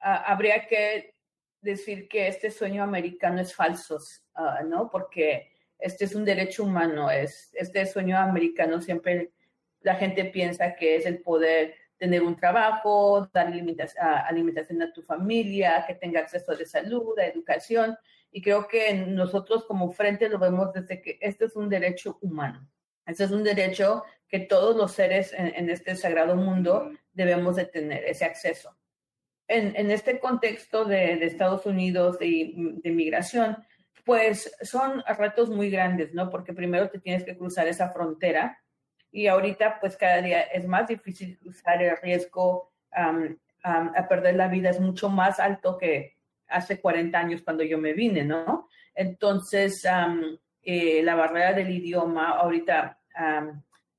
habría 0.00 0.66
que 0.66 1.14
decir 1.60 2.08
que 2.08 2.28
este 2.28 2.50
sueño 2.50 2.82
americano 2.82 3.40
es 3.40 3.54
falso, 3.54 3.98
ah, 4.34 4.60
¿no? 4.64 4.88
Porque 4.90 5.50
este 5.78 6.06
es 6.06 6.14
un 6.14 6.24
derecho 6.24 6.64
humano, 6.64 7.10
es, 7.10 7.50
este 7.52 7.84
sueño 7.86 8.16
americano 8.18 8.80
siempre 8.80 9.32
la 9.80 9.94
gente 9.96 10.24
piensa 10.24 10.74
que 10.74 10.96
es 10.96 11.06
el 11.06 11.22
poder 11.22 11.74
tener 11.98 12.22
un 12.22 12.36
trabajo, 12.36 13.28
dar 13.32 13.48
alimentación 13.48 14.82
a 14.82 14.92
tu 14.92 15.02
familia, 15.02 15.84
que 15.86 15.94
tenga 15.94 16.20
acceso 16.20 16.52
a 16.52 16.64
salud, 16.64 17.18
a 17.18 17.26
educación. 17.26 17.96
Y 18.30 18.42
creo 18.42 18.68
que 18.68 18.92
nosotros 18.94 19.64
como 19.64 19.90
frente 19.90 20.28
lo 20.28 20.38
vemos 20.38 20.72
desde 20.72 21.00
que 21.00 21.18
este 21.20 21.46
es 21.46 21.56
un 21.56 21.68
derecho 21.68 22.18
humano. 22.20 22.68
Este 23.06 23.24
es 23.24 23.30
un 23.30 23.44
derecho 23.44 24.04
que 24.28 24.40
todos 24.40 24.76
los 24.76 24.92
seres 24.92 25.32
en, 25.32 25.70
este 25.70 25.94
sagrado 25.94 26.34
mundo 26.34 26.90
debemos 27.12 27.56
de 27.56 27.66
tener, 27.66 28.04
ese 28.04 28.24
acceso. 28.24 28.76
En, 29.48 29.90
este 29.92 30.18
contexto 30.18 30.84
de, 30.84 31.24
Estados 31.24 31.64
Unidos 31.66 32.18
de, 32.18 32.52
de 32.56 32.90
migración, 32.90 33.56
pues 34.04 34.56
son 34.62 35.04
retos 35.18 35.48
muy 35.48 35.70
grandes, 35.70 36.12
¿no? 36.14 36.30
Porque 36.30 36.52
primero 36.52 36.90
te 36.90 36.98
tienes 36.98 37.24
que 37.24 37.36
cruzar 37.36 37.68
esa 37.68 37.90
frontera 37.90 38.58
y 39.16 39.28
ahorita 39.28 39.80
pues 39.80 39.96
cada 39.96 40.20
día 40.20 40.42
es 40.42 40.66
más 40.66 40.88
difícil 40.88 41.38
cruzar 41.38 41.82
el 41.82 41.96
riesgo 42.02 42.70
a 42.92 44.08
perder 44.08 44.34
la 44.34 44.48
vida, 44.48 44.68
es 44.68 44.78
mucho 44.78 45.08
más 45.08 45.40
alto 45.40 45.78
que 45.78 46.18
hace 46.46 46.82
40 46.82 47.18
años 47.18 47.40
cuando 47.40 47.64
yo 47.64 47.78
me 47.78 47.94
vine, 47.94 48.24
¿no? 48.24 48.68
Entonces, 48.94 49.82
eh, 50.62 51.02
la 51.02 51.14
barrera 51.14 51.54
del 51.54 51.70
idioma, 51.70 52.28
ahorita 52.32 53.00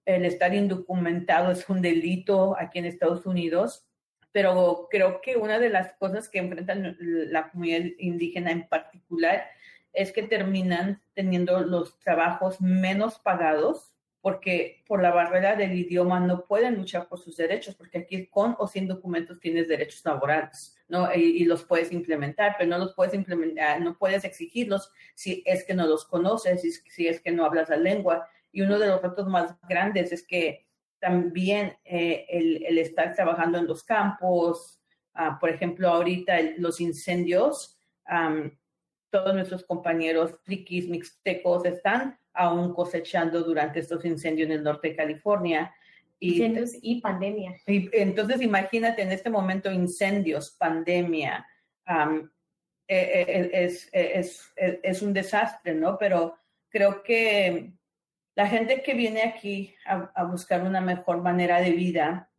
el 0.05 0.25
estar 0.25 0.53
indocumentado 0.53 1.51
es 1.51 1.67
un 1.67 1.81
delito 1.81 2.55
aquí 2.55 2.77
en 2.77 2.85
Estados 2.85 3.25
Unidos, 3.25 3.87
pero 4.31 4.87
creo 4.91 5.19
que 5.21 5.35
una 5.35 5.57
de 5.57 5.69
las 5.69 5.93
cosas 5.93 6.29
que 6.29 6.37
enfrentan 6.37 6.95
la 6.99 7.49
comunidad 7.49 7.85
indígena 7.97 8.51
en 8.51 8.67
particular 8.67 9.47
es 9.93 10.11
que 10.11 10.21
terminan 10.21 11.01
teniendo 11.15 11.61
los 11.61 11.99
trabajos 12.01 12.61
menos 12.61 13.17
pagados 13.17 13.96
porque 14.21 14.83
por 14.87 15.01
la 15.01 15.11
barrera 15.11 15.55
del 15.55 15.73
idioma 15.73 16.19
no 16.19 16.45
pueden 16.45 16.75
luchar 16.75 17.07
por 17.07 17.19
sus 17.19 17.37
derechos, 17.37 17.75
porque 17.75 17.99
aquí 17.99 18.27
con 18.27 18.55
o 18.59 18.67
sin 18.67 18.87
documentos 18.87 19.39
tienes 19.39 19.67
derechos 19.67 20.03
laborales, 20.03 20.75
¿no? 20.87 21.13
Y, 21.13 21.45
los 21.45 21.63
puedes 21.63 21.91
implementar, 21.91 22.55
pero 22.57 22.69
no 22.69 22.77
los 22.77 22.93
puedes 22.93 23.13
implementar, 23.13 23.79
no 23.81 23.97
puedes 23.97 24.23
exigirlos 24.25 24.91
si 25.15 25.43
es 25.45 25.63
que 25.63 25.73
no 25.73 25.87
los 25.87 26.05
conoces, 26.05 26.61
si, 26.61 26.71
si 26.71 27.07
es 27.07 27.21
que 27.21 27.31
no 27.31 27.45
hablas 27.45 27.69
la 27.69 27.77
lengua. 27.77 28.27
Y 28.51 28.61
uno 28.61 28.79
de 28.79 28.87
los 28.87 29.01
retos 29.01 29.27
más 29.27 29.55
grandes 29.67 30.11
es 30.11 30.25
que 30.25 30.67
también 30.99 31.77
eh, 31.85 32.25
el, 32.29 32.77
estar 32.77 33.13
trabajando 33.13 33.57
en 33.57 33.67
los 33.67 33.83
campos, 33.83 34.81
ah, 35.13 35.37
por 35.39 35.49
ejemplo, 35.49 35.89
ahorita 35.89 36.37
los 36.57 36.81
incendios, 36.81 37.79
todos 39.09 39.33
nuestros 39.33 39.63
compañeros 39.65 40.41
triquis, 40.43 40.87
mixtecos 40.87 41.65
están 41.65 42.17
aún 42.37 42.73
cosechando 42.73 43.43
durante 43.43 43.79
estos 43.79 44.05
incendios 44.05 44.47
en 44.47 44.57
el 44.57 44.63
norte 44.63 44.89
de 44.89 44.95
California. 44.95 45.73
Y, 46.19 46.33
incendios 46.33 46.71
y 46.81 47.01
pandemia. 47.01 47.57
Y, 47.65 47.89
entonces, 47.93 48.41
imagínate 48.41 49.01
en 49.01 49.11
este 49.11 49.29
momento 49.29 49.71
incendios, 49.71 50.51
pandemia, 50.51 51.45
e, 52.87 52.95
e, 52.95 53.21
e, 53.21 53.65
es, 53.65 53.89
es, 53.91 54.53
es, 54.55 55.01
un 55.01 55.13
desastre, 55.13 55.73
¿no? 55.73 55.97
Pero 55.97 56.37
creo 56.69 57.03
que 57.03 57.73
la 58.35 58.47
gente 58.47 58.83
que 58.83 58.93
viene 58.93 59.23
aquí 59.23 59.73
a, 59.85 60.23
buscar 60.25 60.61
una 60.61 60.79
mejor 60.79 61.21
manera 61.21 61.59
de 61.59 61.71
vida 61.71 62.29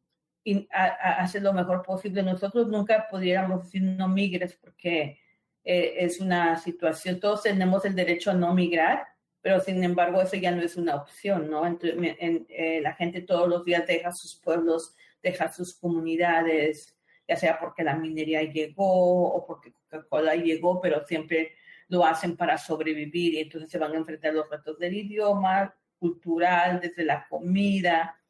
y 0.45 0.69
hace 0.71 1.41
lo 1.41 1.53
mejor 1.53 1.83
posible, 1.83 2.23
nosotros 2.23 2.69
nunca 2.69 3.09
pudiéramos 3.11 3.65
decir 3.65 3.83
no 3.83 4.09
migres 4.09 4.55
porque 4.55 5.19
eh, 5.65 5.97
es 5.99 6.21
una 6.21 6.57
situación, 6.57 7.21
todos 7.21 7.43
tenemos 7.43 7.85
el 7.85 7.95
derecho 7.95 8.31
a 8.31 8.35
no 8.35 8.55
migrar, 8.55 9.07
pero 9.41 9.61
sin 9.61 9.83
embargo 9.85 10.21
eso 10.21 10.37
ya 10.37 10.51
no 10.51 10.63
es 10.63 10.77
una 10.77 10.97
opción, 10.97 11.49
¿no? 11.51 11.65
Eh, 11.67 12.81
la 12.83 12.95
gente 12.95 13.23
todos 13.23 13.49
los 13.49 13.65
días 13.65 13.87
deja 13.87 14.13
sus 14.13 14.37
pueblos, 14.37 14.95
deja 15.23 15.53
sus 15.53 15.79
comunidades, 15.79 16.97
ya 17.27 17.37
sea 17.37 17.59
porque 17.59 17.85
la 17.85 17.97
minería 17.97 18.43
llegó 18.43 19.33
o 19.33 19.47
porque 19.47 19.73
Coca-Cola 19.73 20.35
llegó, 20.35 20.81
pero 20.81 21.05
siempre 21.07 21.53
lo 21.89 22.05
hacen 22.05 22.37
para 22.37 22.59
sobrevivir 22.59 23.35
y 23.35 23.41
entonces 23.41 23.71
se 23.71 23.79
van 23.79 23.93
a 23.93 23.99
enfrentar 23.99 24.35
los 24.35 24.49
retos 24.51 24.79
del 24.79 24.95
idioma, 24.95 25.75
cultural, 25.99 26.81
desde 26.81 27.05
la 27.05 27.27
comida, 27.29 28.21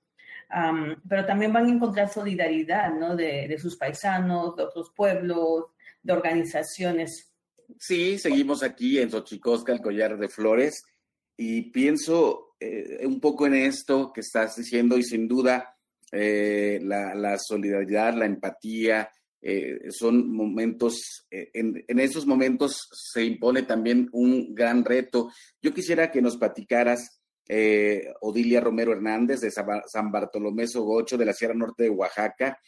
pero 1.09 1.27
también 1.27 1.53
van 1.53 1.67
a 1.67 1.71
encontrar 1.71 2.09
solidaridad, 2.09 2.93
¿no? 2.95 3.15
De, 3.15 3.47
de 3.49 3.59
sus 3.59 3.77
paisanos, 3.77 4.57
de 4.57 4.63
otros 4.63 4.91
pueblos, 4.95 5.67
de 6.03 6.13
organizaciones. 6.13 7.33
Sí, 7.79 8.19
seguimos 8.19 8.63
aquí 8.63 8.99
en 8.99 9.11
Xochicosca, 9.11 9.73
el 9.73 9.83
collar 9.83 10.17
de 10.17 10.29
flores 10.29 10.85
y 11.39 11.71
pienso 11.71 12.57
eh, 12.61 13.07
un 13.07 13.21
poco 13.21 13.47
en 13.47 13.55
esto 13.55 14.13
que 14.13 14.21
estás 14.21 14.57
diciendo 14.57 14.99
y 14.99 15.03
sin 15.03 15.27
duda 15.27 15.75
eh, 16.13 16.79
la, 16.83 17.39
solidaridad, 17.39 18.15
la 18.15 18.27
empatía, 18.27 19.09
eh, 19.41 19.79
son 19.91 20.31
momentos, 20.31 21.27
en, 21.31 21.83
en, 21.87 22.01
esos 22.01 22.27
momentos 22.27 22.89
se 22.93 23.25
impone 23.25 23.63
también 23.63 24.09
un 24.13 24.55
gran 24.55 24.85
reto. 24.85 25.31
Yo 25.63 25.73
quisiera 25.73 26.11
que 26.11 26.21
nos 26.21 26.37
platicaras, 26.37 27.23
Odilia 28.21 28.61
Romero 28.61 28.93
Hernández 28.93 29.41
de 29.41 29.51
San 29.51 30.13
Bartolomé 30.13 30.67
Sogocho 30.67 31.17
de 31.17 31.25
la 31.25 31.33
Sierra 31.33 31.55
Norte 31.55 31.85
de 31.85 31.91
Oaxaca, 31.91 32.59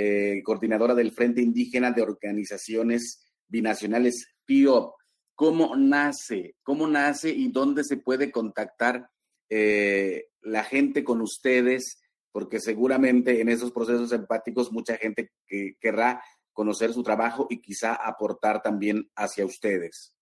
eh, 0.00 0.42
coordinadora 0.44 0.94
del 0.94 1.10
Frente 1.10 1.42
Indígena 1.42 1.90
de 1.90 2.02
Organizaciones 2.02 3.20
Binacionales, 3.48 4.28
FIOP. 4.44 4.94
¿Cómo 5.38 5.76
nace? 5.76 6.56
¿Cómo 6.64 6.88
nace 6.88 7.30
y 7.30 7.52
dónde 7.52 7.84
se 7.84 7.96
puede 7.96 8.32
contactar 8.32 9.08
eh, 9.48 10.30
la 10.40 10.64
gente 10.64 11.04
con 11.04 11.20
ustedes? 11.20 12.00
Porque 12.32 12.58
seguramente 12.58 13.40
en 13.40 13.48
esos 13.48 13.70
procesos 13.70 14.10
empáticos 14.10 14.72
mucha 14.72 14.96
gente 14.96 15.30
que 15.46 15.76
querrá 15.78 16.24
conocer 16.52 16.92
su 16.92 17.04
trabajo 17.04 17.46
y 17.48 17.60
quizá 17.60 17.94
aportar 17.94 18.62
también 18.62 19.08
hacia 19.14 19.46
ustedes. 19.46 20.12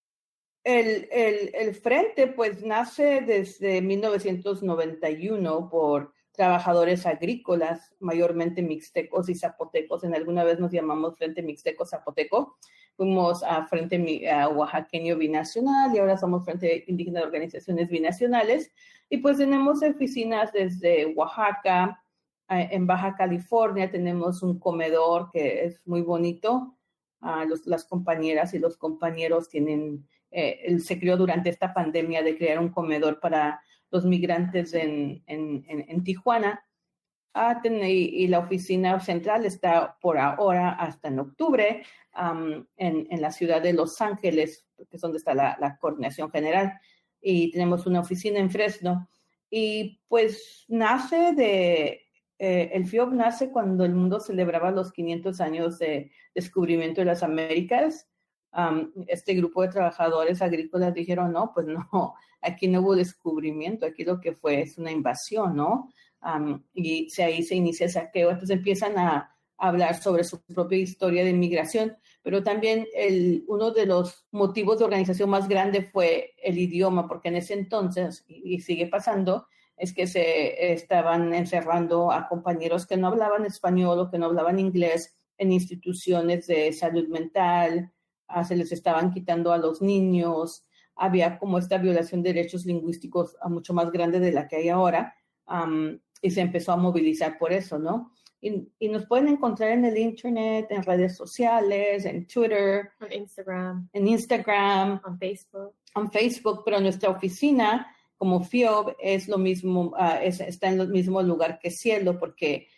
El, 0.62 1.08
el, 1.10 1.50
el, 1.54 1.74
frente 1.74 2.26
pues 2.26 2.62
nace 2.62 3.22
desde 3.22 3.80
1991 3.80 5.70
por 5.70 6.12
trabajadores 6.36 7.06
agrícolas, 7.06 7.94
mayormente 7.98 8.62
mixtecos 8.62 9.28
y 9.28 9.34
zapotecos. 9.34 10.04
En 10.04 10.14
alguna 10.14 10.44
vez 10.44 10.60
nos 10.60 10.70
llamamos 10.70 11.16
Frente 11.16 11.42
Mixteco 11.42 11.84
Zapoteco. 11.84 12.58
Fuimos 12.96 13.42
a 13.42 13.66
Frente 13.66 14.30
a 14.30 14.48
Oaxaqueño 14.48 15.16
Binacional 15.16 15.94
y 15.94 15.98
ahora 15.98 16.16
somos 16.16 16.44
Frente 16.44 16.84
Indígena 16.86 17.20
de 17.20 17.26
Organizaciones 17.26 17.88
Binacionales. 17.88 18.70
Y 19.08 19.18
pues 19.18 19.38
tenemos 19.38 19.82
oficinas 19.82 20.52
desde 20.52 21.06
Oaxaca, 21.06 22.02
en 22.48 22.86
Baja 22.86 23.16
California 23.16 23.90
tenemos 23.90 24.42
un 24.42 24.58
comedor 24.58 25.30
que 25.32 25.64
es 25.64 25.80
muy 25.84 26.02
bonito. 26.02 26.76
los, 27.48 27.66
las 27.66 27.84
compañeras 27.84 28.54
y 28.54 28.58
los 28.58 28.76
compañeros 28.76 29.48
tienen, 29.48 30.06
eh, 30.30 30.78
se 30.78 30.98
creó 31.00 31.16
durante 31.16 31.50
esta 31.50 31.74
pandemia 31.74 32.22
de 32.22 32.36
crear 32.36 32.58
un 32.60 32.68
comedor 32.68 33.18
para 33.18 33.60
los 33.90 34.04
migrantes 34.04 34.74
en, 34.74 35.22
en, 35.26 35.64
en, 35.68 36.04
Tijuana. 36.04 36.62
Ah, 37.34 37.60
y, 37.64 38.26
la 38.28 38.38
oficina 38.38 38.98
central 39.00 39.44
está 39.44 39.96
por 40.00 40.18
ahora 40.18 40.70
hasta 40.70 41.08
en 41.08 41.18
octubre 41.18 41.84
en, 42.76 43.20
la 43.20 43.30
ciudad 43.30 43.62
de 43.62 43.74
Los 43.74 44.00
Ángeles, 44.00 44.66
que 44.76 44.96
es 44.96 45.00
donde 45.00 45.18
está 45.18 45.34
la, 45.34 45.56
la 45.60 45.76
coordinación 45.78 46.30
general. 46.30 46.72
Y 47.20 47.50
tenemos 47.50 47.86
una 47.86 48.00
oficina 48.00 48.38
en 48.38 48.50
Fresno. 48.50 49.08
Y 49.50 50.00
pues 50.08 50.64
nace 50.68 51.32
de, 51.34 52.06
eh, 52.38 52.70
el 52.72 52.86
FIOP 52.86 53.12
nace 53.12 53.50
cuando 53.50 53.84
el 53.84 53.94
mundo 53.94 54.20
celebraba 54.20 54.70
los 54.70 54.92
500 54.92 55.40
años 55.40 55.78
de 55.78 56.10
descubrimiento 56.34 57.00
de 57.00 57.06
las 57.06 57.22
Américas. 57.22 58.08
Este 59.06 59.34
grupo 59.34 59.62
de 59.62 59.68
trabajadores 59.68 60.40
agrícolas 60.42 60.94
dijeron, 60.94 61.32
no, 61.32 61.52
pues 61.54 61.66
no, 61.66 62.14
aquí 62.42 62.68
no 62.68 62.80
hubo 62.80 62.96
descubrimiento, 62.96 63.86
aquí 63.86 64.04
lo 64.04 64.20
que 64.20 64.32
fue 64.32 64.62
es 64.62 64.78
una 64.78 64.90
invasión, 64.90 65.56
¿no? 65.56 65.90
y 66.74 67.08
ahí 67.22 67.42
se 67.44 67.54
inicia 67.54 67.86
el 67.86 67.92
saqueo. 67.92 68.30
Entonces 68.30 68.56
empiezan 68.56 68.98
a, 68.98 69.36
hablar 69.58 70.00
sobre 70.00 70.24
su 70.24 70.42
propia 70.42 70.78
historia 70.78 71.24
de 71.24 71.30
inmigración, 71.30 71.96
pero 72.22 72.42
también 72.42 72.86
el, 72.94 73.44
uno 73.48 73.70
de 73.70 73.86
los 73.86 74.26
motivos 74.30 74.78
de 74.78 74.84
organización 74.84 75.30
más 75.30 75.48
grande 75.48 75.82
fue 75.82 76.34
el 76.42 76.58
idioma, 76.58 77.08
porque 77.08 77.28
en 77.28 77.36
ese 77.36 77.54
entonces, 77.54 78.24
y 78.28 78.60
sigue 78.60 78.86
pasando, 78.86 79.46
es 79.76 79.92
que 79.92 80.06
se 80.06 80.72
estaban 80.72 81.34
encerrando 81.34 82.10
a 82.10 82.28
compañeros 82.28 82.86
que 82.86 82.96
no 82.96 83.08
hablaban 83.08 83.44
español 83.44 83.98
o 83.98 84.10
que 84.10 84.18
no 84.18 84.26
hablaban 84.26 84.58
inglés 84.58 85.16
en 85.38 85.52
instituciones 85.52 86.46
de 86.46 86.72
salud 86.72 87.08
mental, 87.08 87.92
ah, 88.28 88.44
se 88.44 88.56
les 88.56 88.72
estaban 88.72 89.12
quitando 89.12 89.52
a 89.52 89.58
los 89.58 89.82
niños, 89.82 90.64
había 90.94 91.38
como 91.38 91.58
esta 91.58 91.78
violación 91.78 92.22
de 92.22 92.32
derechos 92.32 92.64
lingüísticos 92.64 93.36
a 93.40 93.48
mucho 93.48 93.74
más 93.74 93.90
grande 93.90 94.20
de 94.20 94.32
la 94.32 94.48
que 94.48 94.56
hay 94.56 94.68
ahora, 94.68 95.14
y 96.22 96.30
se 96.30 96.40
empezó 96.40 96.72
a 96.72 96.76
movilizar 96.76 97.38
por 97.38 97.52
eso, 97.52 97.78
¿no? 97.78 98.12
Y, 98.40 98.68
y, 98.78 98.88
nos 98.88 99.06
pueden 99.06 99.28
encontrar 99.28 99.70
en 99.70 99.84
el 99.84 99.96
internet, 99.96 100.66
en 100.70 100.82
redes 100.82 101.16
sociales, 101.16 102.04
en 102.04 102.26
Twitter, 102.26 102.90
en 103.00 103.22
Instagram, 103.22 103.88
en 103.92 104.08
Instagram, 104.08 105.00
en 105.06 105.18
Facebook, 105.18 105.74
en 105.94 106.10
Facebook, 106.10 106.62
pero 106.64 106.80
nuestra 106.80 107.10
oficina 107.10 107.86
como 108.16 108.42
FIOB 108.42 108.96
es 108.98 109.28
lo 109.28 109.38
mismo, 109.38 109.92
ah, 109.96 110.22
está 110.22 110.68
en 110.68 110.80
el 110.80 110.88
mismo 110.88 111.22
lugar 111.22 111.58
que 111.58 111.70
Cielo, 111.70 112.18
porque 112.18 112.68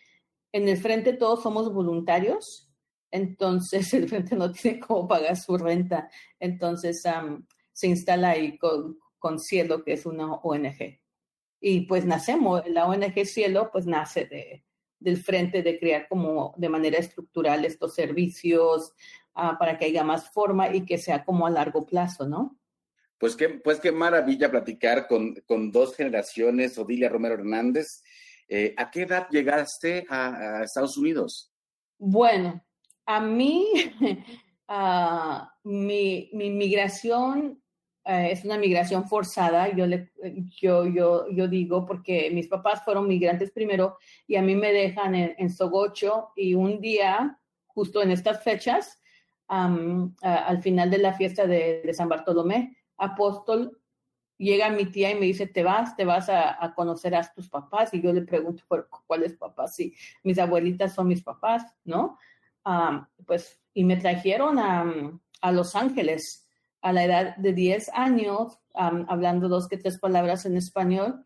en 0.53 0.69
el 0.69 0.77
frente 0.77 1.13
todos 1.13 1.43
somos 1.43 1.73
voluntarios, 1.73 2.68
entonces 3.11 3.93
el 3.95 4.09
frente 4.09 4.37
no 4.37 4.53
tiene 4.53 4.81
cómo 4.81 5.09
pagar 5.09 5.37
su 5.37 5.57
renta, 5.57 6.11
entonces 6.39 7.03
se 7.73 7.87
instala 7.87 8.31
ahí 8.31 8.59
con, 8.59 8.99
con, 9.19 9.39
Cielo, 9.39 9.85
que 9.85 9.93
es 9.93 10.07
una 10.07 10.35
ONG. 10.35 11.01
Y 11.61 11.81
pues 11.83 12.05
nacemos, 12.05 12.69
la 12.69 12.87
ONG 12.87 13.25
Cielo 13.25 13.71
pues 13.73 13.87
nace 13.87 14.27
de, 14.27 14.65
del 15.01 15.23
frente 15.23 15.63
de 15.63 15.79
crear 15.79 16.09
como 16.09 16.55
de 16.57 16.69
manera 16.69 16.99
estructural 16.99 17.65
estos 17.65 17.95
servicios 17.95 18.93
ah, 19.35 19.57
para 19.59 19.79
que 19.79 19.87
haya 19.87 20.05
más 20.05 20.31
forma 20.31 20.75
y 20.75 20.85
que 20.85 20.99
sea 20.99 21.25
como 21.25 21.47
a 21.47 21.51
largo 21.51 21.87
plazo, 21.87 22.29
¿no? 22.29 22.59
Pues 23.19 23.35
qué, 23.35 23.49
pues 23.49 23.81
qué 23.81 23.91
maravilla 23.91 24.51
platicar 24.51 25.09
con, 25.09 25.35
con 25.47 25.73
dos 25.73 25.97
generaciones, 25.97 26.79
Odilia 26.79 27.09
Romero 27.09 27.35
Hernández. 27.35 28.03
Eh, 28.49 28.75
¿A 28.77 28.91
qué 28.91 29.03
edad 29.03 29.29
llegaste 29.31 30.07
a, 30.09 30.63
Estados 30.63 30.97
Unidos? 30.97 31.53
Bueno, 31.99 32.65
a 33.09 33.21
mí, 33.21 33.67
mi, 35.65 36.31
mi, 36.35 36.51
migración 36.51 37.59
eh, 38.05 38.29
es 38.33 38.45
una 38.45 38.59
migración 38.59 39.09
forzada, 39.09 39.75
yo, 39.75 39.87
le, 39.87 40.13
yo, 40.61 40.87
yo, 40.87 41.27
yo 41.31 41.49
digo, 41.49 41.87
porque 41.87 42.31
mis 42.31 42.49
papás 42.49 42.85
fueron 42.85 43.09
migrantes 43.09 43.51
primero 43.51 43.97
y 44.27 44.37
a 44.37 44.43
mí 44.43 44.55
me 44.55 44.75
dejan 44.75 45.15
en, 45.15 45.49
Sogocho 45.49 46.33
y 46.37 46.55
un 46.55 46.83
día, 46.83 47.41
justo 47.67 48.03
en 48.03 48.11
estas 48.11 48.45
fechas, 48.45 49.01
al 49.47 50.63
final 50.63 50.91
de 50.91 50.99
la 50.99 51.15
fiesta 51.15 51.47
de, 51.47 51.91
San 51.95 52.11
Bartolomé, 52.11 52.77
apóstol, 52.99 53.81
llega 54.37 54.69
mi 54.69 54.85
tía 54.85 55.13
y 55.13 55.15
me 55.15 55.25
dice, 55.25 55.47
te 55.47 55.63
vas, 55.63 55.97
te 55.97 56.05
vas 56.05 56.29
a, 56.29 56.75
conocer 56.77 57.15
a 57.15 57.23
tus 57.35 57.49
papás. 57.49 57.95
Y 57.95 58.03
yo 58.03 58.13
le 58.13 58.21
pregunto, 58.21 58.65
¿cuáles 59.07 59.33
papás? 59.33 59.75
Sí, 59.75 59.95
mis 60.23 60.39
abuelitas 60.39 60.95
son 60.95 61.09
mis 61.09 61.23
papás, 61.23 61.63
¿no? 61.85 62.19
Pues, 63.27 63.61
y 63.75 63.85
me 63.85 63.97
trajeron 63.97 64.59
a, 64.59 65.53
Los 65.53 65.75
Ángeles 65.77 66.47
a 66.81 66.93
la 66.93 67.05
edad 67.05 67.37
de 67.37 67.53
10 67.53 67.91
años, 67.95 68.59
hablando 68.75 69.49
dos 69.49 69.69
que 69.69 69.77
tres 69.77 69.99
palabras 69.99 70.47
en 70.47 70.57
español. 70.57 71.25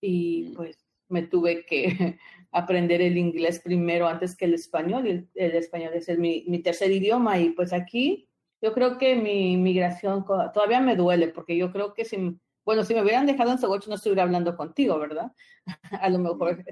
Y 0.00 0.54
pues 0.56 0.86
me 1.08 1.22
tuve 1.22 1.66
que 1.66 2.18
aprender 2.52 3.02
el 3.02 3.18
inglés 3.18 3.60
primero 3.60 4.08
antes 4.08 4.36
que 4.36 4.46
el 4.46 4.54
español. 4.54 5.06
Y 5.06 5.28
el, 5.34 5.54
español 5.54 5.92
es 5.94 6.08
mi, 6.18 6.44
mi 6.48 6.60
tercer 6.60 6.90
idioma. 6.90 7.38
Y 7.38 7.50
pues 7.50 7.72
aquí 7.72 8.28
yo 8.62 8.72
creo 8.74 8.98
que 8.98 9.16
mi 9.16 9.56
migración 9.56 10.24
todavía 10.24 10.80
me 10.80 10.96
duele, 10.96 11.28
porque 11.28 11.56
yo 11.56 11.72
creo 11.72 11.94
que 11.94 12.04
si, 12.04 12.38
bueno, 12.64 12.84
si 12.84 12.94
me 12.94 13.02
hubieran 13.02 13.26
dejado 13.26 13.52
en 13.52 13.58
Sogocho 13.58 13.88
no 13.88 13.96
estuviera 13.96 14.22
hablando 14.22 14.56
contigo, 14.56 14.98
¿verdad? 14.98 15.32
A 16.00 16.10
lo 16.10 16.18
mejor, 16.18 16.62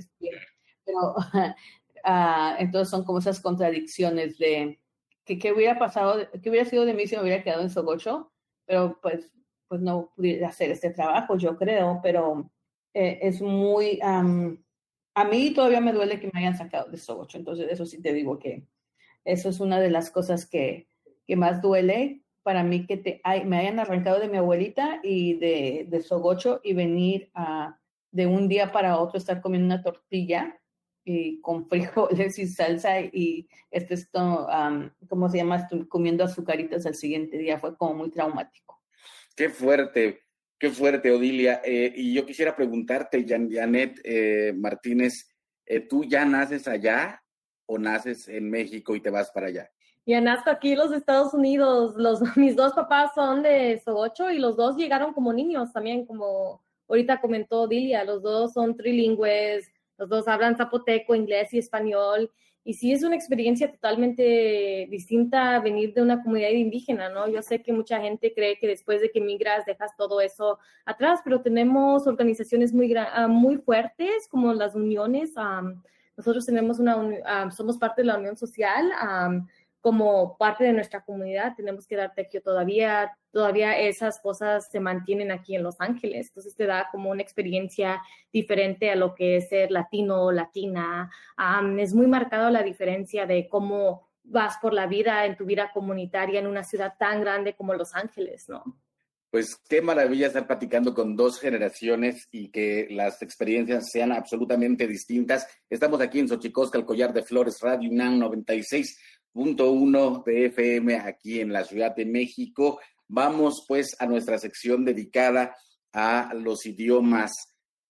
pero 0.85 1.15
uh, 2.09 2.55
entonces 2.59 2.89
son 2.89 3.05
como 3.05 3.19
esas 3.19 3.41
contradicciones 3.41 4.39
de 4.39 4.81
que 5.25 5.39
qué 5.39 5.53
hubiera 5.53 5.79
pasado, 5.79 6.27
qué 6.43 6.49
hubiera 6.49 6.69
sido 6.69 6.87
de 6.87 6.95
mí 6.95 7.07
si 7.07 7.17
me 7.17 7.23
hubiera 7.23 7.43
quedado 7.43 7.63
en 7.63 7.71
Sogocho, 7.71 8.33
pero 8.65 8.99
pues, 9.03 9.31
pues 9.69 9.81
no 9.83 10.11
pudiera 10.17 10.49
hacer 10.49 10.71
este 10.71 10.91
trabajo, 10.91 11.37
yo 11.37 11.57
creo, 11.57 12.01
pero 12.03 12.51
eh, 12.95 13.19
es 13.23 13.43
muy, 13.43 14.01
a 14.03 15.25
mí 15.25 15.53
todavía 15.53 15.81
me 15.81 15.93
duele 15.93 16.19
que 16.19 16.31
me 16.33 16.41
hayan 16.41 16.57
sacado 16.57 16.91
de 16.91 16.97
Sogocho, 16.97 17.37
entonces 17.37 17.71
eso 17.71 17.85
sí 17.85 18.01
te 18.01 18.15
digo 18.15 18.39
que 18.39 18.67
eso 19.25 19.51
es 19.51 19.61
una 19.61 19.79
de 19.79 19.91
las 19.91 20.11
cosas 20.11 20.47
que, 20.47 20.89
que 21.27 21.37
más 21.37 21.61
duele 21.61 22.23
para 22.43 22.63
mí 22.63 22.87
que 22.87 22.97
te, 22.97 23.21
me 23.45 23.59
hayan 23.59 23.79
arrancado 23.79 24.21
de 24.21 24.29
mi 24.29 24.39
abuelita 24.39 25.01
y 25.03 25.35
de, 25.35 25.87
de 25.89 26.01
Sogocho 26.01 26.61
y 26.65 26.73
venir 26.73 27.31
a, 27.35 27.79
de 28.11 28.27
un 28.27 28.49
día 28.49 28.73
para 28.73 28.99
otro 28.99 29.19
estar 29.19 29.43
comiendo 29.43 29.67
una 29.67 29.83
tortilla 29.83 30.59
y 31.09 31.41
con 31.41 31.67
frijoles 31.69 32.39
y 32.39 32.47
salsa 32.47 33.01
y 33.01 33.49
este 33.71 33.95
esto, 33.95 34.47
¿cómo 35.09 35.31
se 35.31 35.39
llama? 35.39 35.67
comiendo 35.89 36.23
azucaritas 36.25 36.85
al 36.85 36.95
siguiente 36.95 37.39
día. 37.39 37.59
Fue 37.59 37.77
como 37.77 37.95
muy 37.95 38.11
traumático. 38.11 38.79
Qué 39.35 39.49
fuerte, 39.49 40.21
qué 40.59 40.71
fuerte, 40.71 41.11
Odilia. 41.11 41.63
Eh, 41.65 41.93
y 41.97 42.13
yo 42.13 42.27
quisiera 42.27 42.55
preguntarte, 42.55 43.25
Janet 43.27 44.01
eh, 44.05 44.53
Martínez, 44.55 45.35
eh, 45.65 45.81
¿tú 45.81 46.05
ya 46.05 46.27
naces 46.27 46.69
allá 46.69 47.23
o 47.65 47.79
naces 47.79 48.29
en 48.29 48.51
México 48.51 48.95
y 48.95 49.01
te 49.01 49.11
vas 49.11 49.31
para 49.31 49.47
allá? 49.47 49.71
Y 50.05 50.19
nazco 50.21 50.51
aquí 50.51 50.73
en 50.73 50.79
los 50.79 50.93
Estados 50.93 51.33
Unidos. 51.33 51.95
Los, 51.97 52.21
mis 52.37 52.55
dos 52.55 52.75
papás 52.75 53.13
son 53.15 53.43
de 53.43 53.81
Sogocho 53.83 54.31
y 54.31 54.39
los 54.39 54.57
dos 54.57 54.77
llegaron 54.77 55.15
como 55.15 55.33
niños 55.33 55.73
también, 55.73 56.05
como 56.05 56.63
ahorita 56.87 57.21
comentó 57.21 57.67
Dilia. 57.67 58.05
Los 58.05 58.23
dos 58.23 58.53
son 58.53 58.77
trilingües, 58.77 59.71
los 59.99 60.09
dos 60.09 60.29
hablan 60.29 60.57
zapoteco, 60.57 61.15
inglés 61.15 61.53
y 61.53 61.59
español. 61.59 62.31
Y 62.65 62.75
sí 62.75 62.93
es 62.93 63.03
una 63.03 63.17
experiencia 63.17 63.71
totalmente 63.71 64.87
distinta 64.91 65.59
venir 65.61 65.95
de 65.95 66.03
una 66.03 66.23
comunidad 66.23 66.51
indígena, 66.51 67.09
¿no? 67.09 67.29
Yo 67.29 67.41
sé 67.41 67.63
que 67.63 67.73
mucha 67.73 68.01
gente 68.01 68.35
cree 68.35 68.59
que 68.59 68.67
después 68.67 69.01
de 69.01 69.11
que 69.11 69.21
migras 69.21 69.65
dejas 69.65 69.97
todo 69.97 70.21
eso 70.21 70.59
atrás, 70.85 71.21
pero 71.25 71.41
tenemos 71.41 72.07
organizaciones 72.07 72.75
muy, 72.75 72.95
ah, 72.97 73.27
muy 73.27 73.57
fuertes 73.57 74.29
como 74.29 74.53
las 74.53 74.75
uniones 74.75 75.35
nosotros 76.19 76.45
tenemos 76.45 76.81
una, 76.81 76.97
um, 76.97 77.51
somos 77.53 77.79
parte 77.79 78.03
de 78.03 78.07
la 78.07 78.19
unión 78.19 78.37
social, 78.37 78.91
um, 79.01 79.47
como 79.81 80.37
parte 80.37 80.65
de 80.65 80.73
nuestra 80.73 81.01
comunidad 81.05 81.55
tenemos 81.57 81.87
que 81.87 81.95
darte 81.95 82.29
que 82.29 82.41
todavía, 82.41 83.17
todavía 83.31 83.79
esas 83.79 84.21
cosas 84.21 84.69
se 84.71 84.81
mantienen 84.81 85.31
aquí 85.31 85.55
en 85.55 85.63
Los 85.63 85.81
Ángeles. 85.81 86.29
Entonces 86.29 86.55
te 86.55 86.67
da 86.67 86.89
como 86.91 87.11
una 87.11 87.23
experiencia 87.23 88.03
diferente 88.33 88.91
a 88.91 88.97
lo 88.97 89.15
que 89.15 89.37
es 89.37 89.49
ser 89.49 89.71
latino 89.71 90.23
o 90.23 90.33
latina. 90.33 91.11
Es 91.79 91.95
muy 91.95 92.07
marcada 92.07 92.51
la 92.51 92.63
diferencia 92.63 93.27
de 93.27 93.49
cómo 93.49 94.09
vas 94.25 94.59
por 94.61 94.75
la 94.75 94.87
vida 94.87 95.25
en 95.25 95.37
tu 95.37 95.45
vida 95.45 95.71
comunitaria 95.73 96.41
en 96.41 96.47
una 96.47 96.65
ciudad 96.65 96.95
tan 96.99 97.21
grande 97.21 97.55
como 97.55 97.75
Los 97.75 97.95
Ángeles, 97.95 98.49
¿no? 98.49 98.65
Pues 99.31 99.61
qué 99.69 99.83
maravilla 99.83 100.29
estar 100.29 100.47
platicando 100.47 100.95
con 100.95 101.15
dos 101.15 101.39
generaciones 101.39 102.29
y 102.31 102.49
que 102.49 102.89
las 102.91 103.21
experiencias 103.21 103.91
sean 103.93 104.11
absolutamente 104.11 104.87
distintas. 104.87 105.47
Estamos 105.69 106.01
aquí 106.01 106.19
en 106.19 106.29
Xochicosca, 106.29 106.79
el 106.79 106.87
Collar 106.87 107.13
de 107.13 107.23
Flores, 107.23 107.59
Radio 107.61 107.91
UNAM 107.91 108.19
96.1 108.21 110.25
de 110.25 110.47
FM, 110.47 110.97
aquí 110.97 111.41
en 111.41 111.53
la 111.53 111.63
Ciudad 111.65 111.95
de 111.95 112.07
México. 112.07 112.81
Vamos 113.09 113.65
pues 113.67 113.97
a 113.99 114.07
nuestra 114.07 114.39
sección 114.39 114.85
dedicada 114.85 115.57
a 115.93 116.33
los 116.35 116.67
idiomas, 116.67 117.33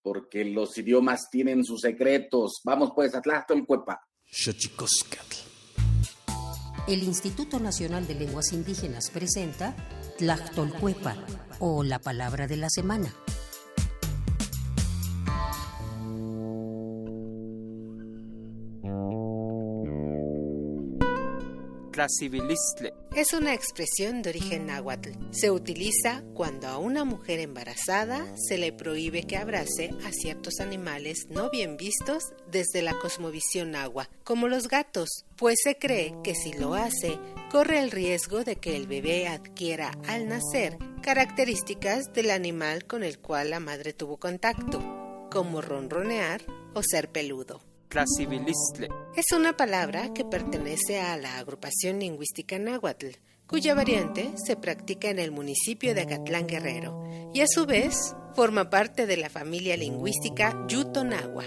porque 0.01 0.45
los 0.45 0.77
idiomas 0.77 1.29
tienen 1.29 1.63
sus 1.63 1.81
secretos. 1.81 2.61
Vamos 2.63 2.91
pues 2.95 3.13
a 3.13 3.21
Tlachtolcuepa. 3.21 4.01
El 6.87 7.03
Instituto 7.03 7.59
Nacional 7.59 8.07
de 8.07 8.15
Lenguas 8.15 8.53
Indígenas 8.53 9.09
presenta 9.11 9.75
Tlachtolcuepa 10.17 11.17
o 11.59 11.83
la 11.83 11.99
palabra 11.99 12.47
de 12.47 12.57
la 12.57 12.69
semana. 12.69 13.13
Es 23.15 23.33
una 23.33 23.53
expresión 23.53 24.21
de 24.21 24.29
origen 24.29 24.67
náhuatl. 24.67 25.11
Se 25.31 25.51
utiliza 25.51 26.23
cuando 26.33 26.67
a 26.67 26.77
una 26.77 27.03
mujer 27.03 27.39
embarazada 27.39 28.25
se 28.35 28.57
le 28.57 28.71
prohíbe 28.71 29.23
que 29.23 29.37
abrace 29.37 29.91
a 30.05 30.11
ciertos 30.11 30.59
animales 30.59 31.27
no 31.29 31.49
bien 31.49 31.77
vistos 31.77 32.23
desde 32.49 32.81
la 32.81 32.97
cosmovisión 32.99 33.71
náhuatl, 33.71 34.13
como 34.23 34.47
los 34.47 34.67
gatos, 34.67 35.09
pues 35.35 35.57
se 35.63 35.77
cree 35.77 36.15
que 36.23 36.35
si 36.35 36.53
lo 36.53 36.75
hace, 36.75 37.17
corre 37.51 37.79
el 37.79 37.91
riesgo 37.91 38.43
de 38.43 38.55
que 38.55 38.75
el 38.75 38.87
bebé 38.87 39.27
adquiera 39.27 39.91
al 40.07 40.27
nacer 40.27 40.77
características 41.01 42.13
del 42.13 42.31
animal 42.31 42.85
con 42.85 43.03
el 43.03 43.19
cual 43.19 43.49
la 43.49 43.59
madre 43.59 43.93
tuvo 43.93 44.17
contacto, 44.17 45.27
como 45.31 45.61
ronronear 45.61 46.41
o 46.73 46.81
ser 46.83 47.11
peludo. 47.11 47.68
Es 49.15 49.31
una 49.35 49.57
palabra 49.57 50.13
que 50.13 50.23
pertenece 50.23 51.01
a 51.01 51.17
la 51.17 51.39
agrupación 51.39 51.99
lingüística 51.99 52.59
náhuatl, 52.59 53.17
cuya 53.47 53.73
variante 53.73 54.31
se 54.35 54.55
practica 54.55 55.09
en 55.09 55.17
el 55.17 55.31
municipio 55.31 55.95
de 55.95 56.01
Acatlán 56.01 56.45
Guerrero 56.45 57.03
y 57.33 57.41
a 57.41 57.47
su 57.47 57.65
vez 57.65 58.15
forma 58.35 58.69
parte 58.69 59.07
de 59.07 59.17
la 59.17 59.29
familia 59.29 59.75
lingüística 59.75 60.67
Yutonagua. 60.67 61.45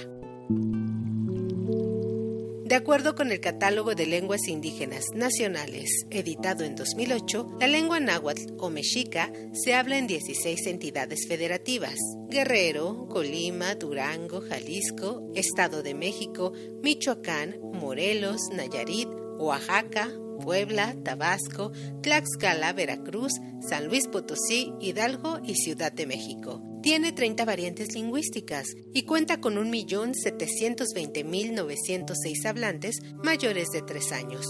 De 2.72 2.76
acuerdo 2.76 3.14
con 3.14 3.30
el 3.30 3.38
Catálogo 3.38 3.94
de 3.94 4.06
Lenguas 4.06 4.48
Indígenas 4.48 5.10
Nacionales, 5.14 6.06
editado 6.08 6.64
en 6.64 6.74
2008, 6.74 7.58
la 7.60 7.66
lengua 7.66 8.00
náhuatl 8.00 8.54
o 8.56 8.70
mexica 8.70 9.30
se 9.52 9.74
habla 9.74 9.98
en 9.98 10.06
16 10.06 10.68
entidades 10.68 11.28
federativas. 11.28 11.98
Guerrero, 12.30 13.08
Colima, 13.10 13.74
Durango, 13.74 14.40
Jalisco, 14.40 15.30
Estado 15.34 15.82
de 15.82 15.92
México, 15.92 16.54
Michoacán, 16.82 17.60
Morelos, 17.60 18.40
Nayarit, 18.54 19.08
Oaxaca, 19.38 20.08
Puebla, 20.40 20.96
Tabasco, 21.04 21.72
Tlaxcala, 22.00 22.72
Veracruz, 22.72 23.32
San 23.68 23.88
Luis 23.88 24.08
Potosí, 24.08 24.72
Hidalgo 24.80 25.40
y 25.44 25.56
Ciudad 25.56 25.92
de 25.92 26.06
México. 26.06 26.71
Tiene 26.82 27.12
30 27.12 27.44
variantes 27.44 27.94
lingüísticas 27.94 28.74
y 28.92 29.04
cuenta 29.04 29.40
con 29.40 29.54
1.720.906 29.54 32.44
hablantes 32.44 32.96
mayores 33.22 33.68
de 33.68 33.82
3 33.82 34.12
años. 34.12 34.46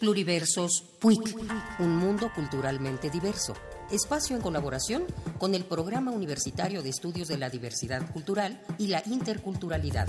Pluriversos 0.00 0.84
PUIC, 0.98 1.36
un 1.80 1.96
mundo 1.96 2.30
culturalmente 2.34 3.10
diverso. 3.10 3.52
Espacio 3.90 4.34
en 4.34 4.42
colaboración 4.42 5.04
con 5.38 5.54
el 5.54 5.64
Programa 5.64 6.10
Universitario 6.10 6.82
de 6.82 6.88
Estudios 6.88 7.28
de 7.28 7.36
la 7.36 7.50
Diversidad 7.50 8.10
Cultural 8.10 8.62
y 8.78 8.86
la 8.86 9.02
Interculturalidad. 9.06 10.08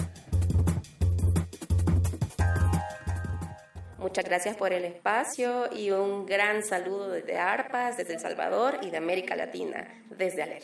Muchas 4.04 4.26
gracias 4.26 4.58
por 4.58 4.74
el 4.74 4.84
espacio 4.84 5.74
y 5.74 5.90
un 5.92 6.26
gran 6.26 6.62
saludo 6.62 7.10
desde 7.10 7.38
ARPAS, 7.38 7.96
desde 7.96 8.16
El 8.16 8.20
Salvador 8.20 8.80
y 8.82 8.90
de 8.90 8.98
América 8.98 9.34
Latina, 9.34 10.04
desde 10.10 10.44
ALER. 10.44 10.64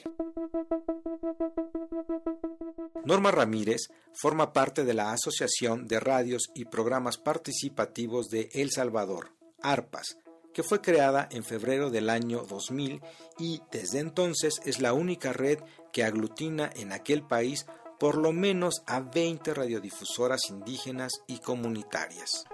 Norma 3.06 3.32
Ramírez 3.32 3.88
forma 4.13 4.52
parte 4.52 4.84
de 4.84 4.93
la 4.93 5.13
Asociación 5.13 5.88
de 5.88 6.02
Radios 6.02 6.49
y 6.54 6.65
Programas 6.65 7.17
Participativos 7.17 8.28
de 8.28 8.49
El 8.52 8.71
Salvador, 8.71 9.32
ARPAS, 9.62 10.17
que 10.54 10.62
fue 10.62 10.82
creada 10.82 11.30
en 11.32 11.45
febrero 11.45 11.89
del 11.91 12.10
año 12.10 12.43
2000 12.43 13.02
y 13.39 13.62
desde 13.71 13.99
entonces 13.99 14.60
es 14.65 14.82
la 14.82 14.91
única 14.91 15.32
red 15.32 15.60
que 15.93 16.04
aglutina 16.04 16.69
en 16.75 16.91
aquel 16.91 17.25
país 17.25 17.65
por 18.02 18.17
lo 18.17 18.34
menos 18.34 18.84
a 18.86 18.99
20 18.99 19.54
radiodifusoras 19.54 20.49
indígenas 20.49 21.13
y 21.25 21.39
comunitarias. 21.39 22.45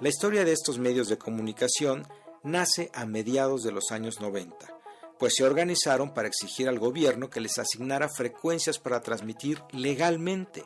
La 0.00 0.08
historia 0.08 0.44
de 0.44 0.52
estos 0.52 0.78
medios 0.78 1.08
de 1.08 1.18
comunicación 1.18 2.06
nace 2.42 2.90
a 2.94 3.04
mediados 3.04 3.62
de 3.62 3.72
los 3.72 3.90
años 3.90 4.20
90 4.20 4.78
pues 5.18 5.34
se 5.36 5.44
organizaron 5.44 6.14
para 6.14 6.28
exigir 6.28 6.68
al 6.68 6.78
gobierno 6.78 7.28
que 7.28 7.40
les 7.40 7.58
asignara 7.58 8.08
frecuencias 8.08 8.78
para 8.78 9.00
transmitir 9.00 9.62
legalmente. 9.72 10.64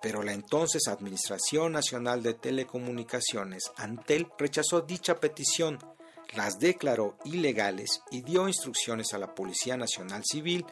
Pero 0.00 0.22
la 0.22 0.32
entonces 0.32 0.88
Administración 0.88 1.72
Nacional 1.72 2.22
de 2.22 2.34
Telecomunicaciones, 2.34 3.70
ANTEL, 3.76 4.28
rechazó 4.38 4.80
dicha 4.80 5.20
petición, 5.20 5.78
las 6.34 6.58
declaró 6.58 7.16
ilegales 7.24 8.02
y 8.10 8.22
dio 8.22 8.48
instrucciones 8.48 9.12
a 9.12 9.18
la 9.18 9.34
Policía 9.34 9.76
Nacional 9.76 10.22
Civil 10.24 10.64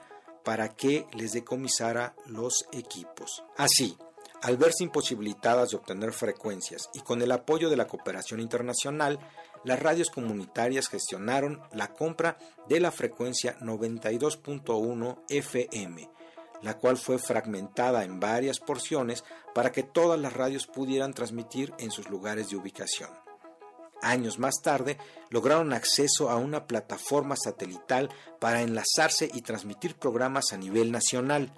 para 0.44 0.74
que 0.74 1.06
les 1.12 1.32
decomisara 1.32 2.14
los 2.26 2.66
equipos. 2.72 3.44
Así, 3.56 3.96
al 4.44 4.58
verse 4.58 4.84
imposibilitadas 4.84 5.70
de 5.70 5.78
obtener 5.78 6.12
frecuencias 6.12 6.90
y 6.92 7.00
con 7.00 7.22
el 7.22 7.32
apoyo 7.32 7.70
de 7.70 7.78
la 7.78 7.86
cooperación 7.86 8.40
internacional, 8.40 9.18
las 9.64 9.80
radios 9.80 10.10
comunitarias 10.10 10.88
gestionaron 10.88 11.62
la 11.72 11.94
compra 11.94 12.36
de 12.68 12.78
la 12.78 12.92
frecuencia 12.92 13.58
92.1 13.60 15.18
FM, 15.30 16.10
la 16.60 16.76
cual 16.76 16.98
fue 16.98 17.18
fragmentada 17.18 18.04
en 18.04 18.20
varias 18.20 18.60
porciones 18.60 19.24
para 19.54 19.72
que 19.72 19.82
todas 19.82 20.20
las 20.20 20.34
radios 20.34 20.66
pudieran 20.66 21.14
transmitir 21.14 21.72
en 21.78 21.90
sus 21.90 22.10
lugares 22.10 22.50
de 22.50 22.56
ubicación. 22.56 23.08
Años 24.02 24.38
más 24.38 24.60
tarde 24.62 24.98
lograron 25.30 25.72
acceso 25.72 26.28
a 26.28 26.36
una 26.36 26.66
plataforma 26.66 27.36
satelital 27.42 28.10
para 28.40 28.60
enlazarse 28.60 29.30
y 29.32 29.40
transmitir 29.40 29.94
programas 29.94 30.52
a 30.52 30.58
nivel 30.58 30.92
nacional. 30.92 31.50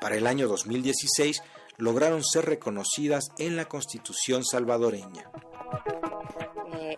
Para 0.00 0.16
el 0.16 0.26
año 0.26 0.48
2016 0.48 1.42
lograron 1.78 2.22
ser 2.22 2.44
reconocidas 2.44 3.30
en 3.38 3.56
la 3.56 3.66
Constitución 3.66 4.44
salvadoreña 4.44 5.30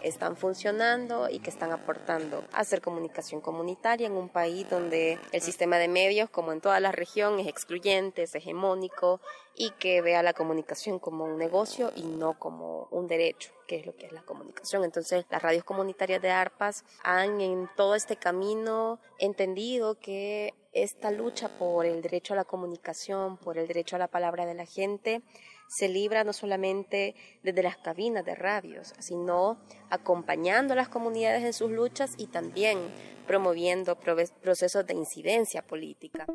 están 0.02 0.36
funcionando 0.36 1.28
y 1.28 1.40
que 1.40 1.50
están 1.50 1.72
aportando 1.72 2.44
a 2.52 2.60
hacer 2.60 2.80
comunicación 2.80 3.40
comunitaria 3.40 4.06
en 4.06 4.12
un 4.12 4.28
país 4.28 4.68
donde 4.68 5.18
el 5.32 5.40
sistema 5.40 5.78
de 5.78 5.88
medios, 5.88 6.30
como 6.30 6.52
en 6.52 6.60
toda 6.60 6.80
la 6.80 6.92
región, 6.92 7.38
es 7.40 7.46
excluyente, 7.46 8.22
es 8.22 8.34
hegemónico 8.34 9.20
y 9.54 9.70
que 9.72 10.00
vea 10.00 10.22
la 10.22 10.32
comunicación 10.32 10.98
como 10.98 11.24
un 11.24 11.36
negocio 11.36 11.92
y 11.94 12.02
no 12.02 12.38
como 12.38 12.88
un 12.90 13.06
derecho, 13.06 13.52
que 13.66 13.76
es 13.76 13.86
lo 13.86 13.94
que 13.94 14.06
es 14.06 14.12
la 14.12 14.22
comunicación. 14.22 14.84
Entonces, 14.84 15.26
las 15.30 15.42
radios 15.42 15.64
comunitarias 15.64 16.22
de 16.22 16.30
ARPAS 16.30 16.84
han 17.02 17.40
en 17.40 17.68
todo 17.76 17.94
este 17.94 18.16
camino 18.16 19.00
entendido 19.18 19.98
que 19.98 20.54
esta 20.72 21.10
lucha 21.10 21.48
por 21.58 21.84
el 21.84 22.00
derecho 22.00 22.34
a 22.34 22.36
la 22.36 22.44
comunicación, 22.44 23.36
por 23.36 23.58
el 23.58 23.66
derecho 23.66 23.96
a 23.96 23.98
la 23.98 24.08
palabra 24.08 24.46
de 24.46 24.54
la 24.54 24.66
gente, 24.66 25.22
se 25.70 25.88
libra 25.88 26.24
no 26.24 26.32
solamente 26.32 27.14
desde 27.42 27.62
las 27.62 27.76
cabinas 27.76 28.24
de 28.24 28.34
radios, 28.34 28.92
sino 28.98 29.60
acompañando 29.88 30.72
a 30.72 30.76
las 30.76 30.88
comunidades 30.88 31.44
en 31.44 31.52
sus 31.52 31.70
luchas 31.70 32.10
y 32.16 32.26
también 32.26 32.78
promoviendo 33.26 33.96
procesos 33.96 34.84
de 34.86 34.94
incidencia 34.94 35.62
política. 35.62 36.26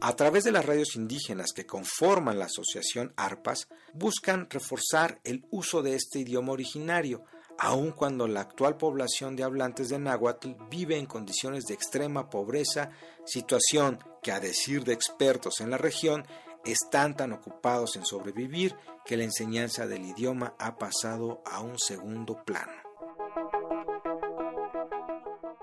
A 0.00 0.16
través 0.16 0.44
de 0.44 0.52
las 0.52 0.64
radios 0.64 0.96
indígenas 0.96 1.52
que 1.54 1.66
conforman 1.66 2.38
la 2.38 2.46
asociación 2.46 3.12
ARPAS, 3.16 3.68
buscan 3.92 4.48
reforzar 4.48 5.20
el 5.24 5.44
uso 5.50 5.82
de 5.82 5.94
este 5.94 6.20
idioma 6.20 6.52
originario, 6.52 7.22
aun 7.58 7.92
cuando 7.92 8.26
la 8.26 8.40
actual 8.40 8.78
población 8.78 9.36
de 9.36 9.42
hablantes 9.42 9.90
de 9.90 9.98
náhuatl 9.98 10.52
vive 10.70 10.96
en 10.96 11.04
condiciones 11.04 11.64
de 11.64 11.74
extrema 11.74 12.30
pobreza, 12.30 12.90
situación 13.26 13.98
que 14.22 14.32
a 14.32 14.40
decir 14.40 14.84
de 14.84 14.92
expertos 14.92 15.60
en 15.60 15.70
la 15.70 15.78
región 15.78 16.26
están 16.64 17.16
tan 17.16 17.32
ocupados 17.32 17.96
en 17.96 18.04
sobrevivir 18.04 18.76
que 19.04 19.16
la 19.16 19.24
enseñanza 19.24 19.86
del 19.86 20.04
idioma 20.04 20.54
ha 20.58 20.76
pasado 20.76 21.42
a 21.46 21.60
un 21.60 21.78
segundo 21.78 22.44
plano. 22.44 22.72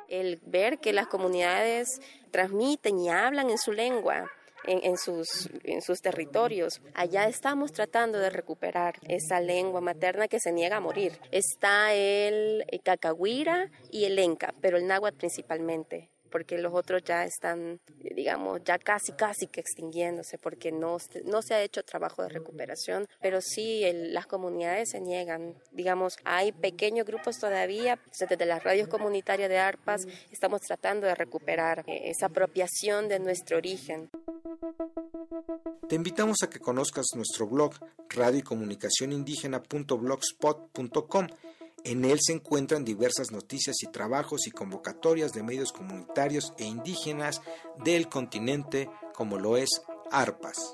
El 0.08 0.42
ver 0.46 0.80
que 0.80 0.94
las 0.94 1.08
comunidades 1.08 1.88
transmiten 2.32 2.98
y 3.00 3.10
hablan 3.10 3.50
en 3.50 3.58
su 3.58 3.72
lengua, 3.72 4.32
en, 4.64 4.98
sus, 4.98 5.50
en 5.64 5.82
sus 5.82 6.02
territorios. 6.02 6.82
Allá 6.94 7.28
estamos 7.28 7.72
tratando 7.72 8.20
de 8.20 8.30
recuperar 8.30 8.96
esa 9.08 9.40
lengua 9.40 9.82
materna 9.82 10.28
que 10.28 10.40
se 10.40 10.52
niega 10.52 10.78
a 10.78 10.82
morir. 10.82 11.20
Está 11.32 11.94
el, 11.94 12.66
cacahuira 12.84 13.70
y 13.92 14.06
el 14.06 14.20
enca, 14.20 14.54
pero 14.62 14.78
el 14.78 14.88
náhuatl 14.88 15.18
principalmente 15.18 16.10
porque 16.28 16.58
los 16.58 16.74
otros 16.74 17.04
ya 17.04 17.26
están, 17.26 17.80
digamos, 18.00 18.62
ya 18.64 18.78
casi, 18.78 19.12
casi 19.14 19.48
que 19.48 19.62
extinguiéndose, 19.62 20.38
porque 20.38 20.72
no, 20.72 20.98
se 21.00 21.54
ha 21.54 21.62
hecho 21.62 21.84
trabajo 21.84 22.24
de 22.24 22.30
recuperación, 22.30 23.08
pero 23.22 23.42
sí 23.42 23.84
las 23.94 24.28
comunidades 24.28 24.92
se 24.92 25.00
niegan. 25.00 25.56
Digamos, 25.72 26.18
hay 26.24 26.52
pequeños 26.52 27.06
grupos 27.06 27.40
todavía, 27.40 28.00
desde 28.20 28.46
las 28.46 28.64
radios 28.64 28.88
comunitarias 28.88 29.50
de 29.50 29.58
ARPAS 29.58 30.06
estamos 30.32 30.62
tratando 30.62 31.08
de 31.08 31.16
recuperar 31.16 31.84
eh, 31.88 32.10
esa 32.10 32.28
apropiación 32.28 33.08
de 33.08 33.20
nuestro 33.20 33.58
origen. 33.58 34.10
Te 35.88 35.96
invitamos 35.96 36.44
a 36.44 36.50
que 36.50 36.60
conozcas 36.60 37.06
nuestro 37.16 37.48
blog 37.48 37.74
radio 38.10 38.40
y 38.40 38.44
comunicación 38.44 39.14
indígena.blogspot.com. 39.14 41.28
En 41.84 42.06
él 42.06 42.20
se 42.22 42.34
encuentran 42.34 42.84
diversas 42.84 43.32
noticias 43.32 43.78
y 43.82 43.92
trabajos 43.92 44.48
y 44.48 44.52
convocatorias 44.52 45.34
de 45.34 45.44
medios 45.44 45.72
comunitarios 45.72 46.54
e 46.58 46.66
indígenas 46.66 47.42
del 47.84 48.10
continente, 48.10 48.90
como 49.14 49.38
lo 49.38 49.58
es 49.58 49.70
ARPAS. 50.12 50.74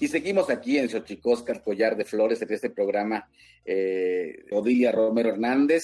Y 0.00 0.08
seguimos 0.08 0.50
aquí 0.50 0.78
en 0.78 0.88
Xochicóscar, 0.88 1.62
Collar 1.62 1.96
de 1.96 2.04
Flores, 2.04 2.42
en 2.42 2.52
este 2.52 2.70
programa. 2.70 3.28
Eh, 3.64 4.44
Odilia 4.50 4.92
Romero 4.92 5.30
Hernández, 5.30 5.82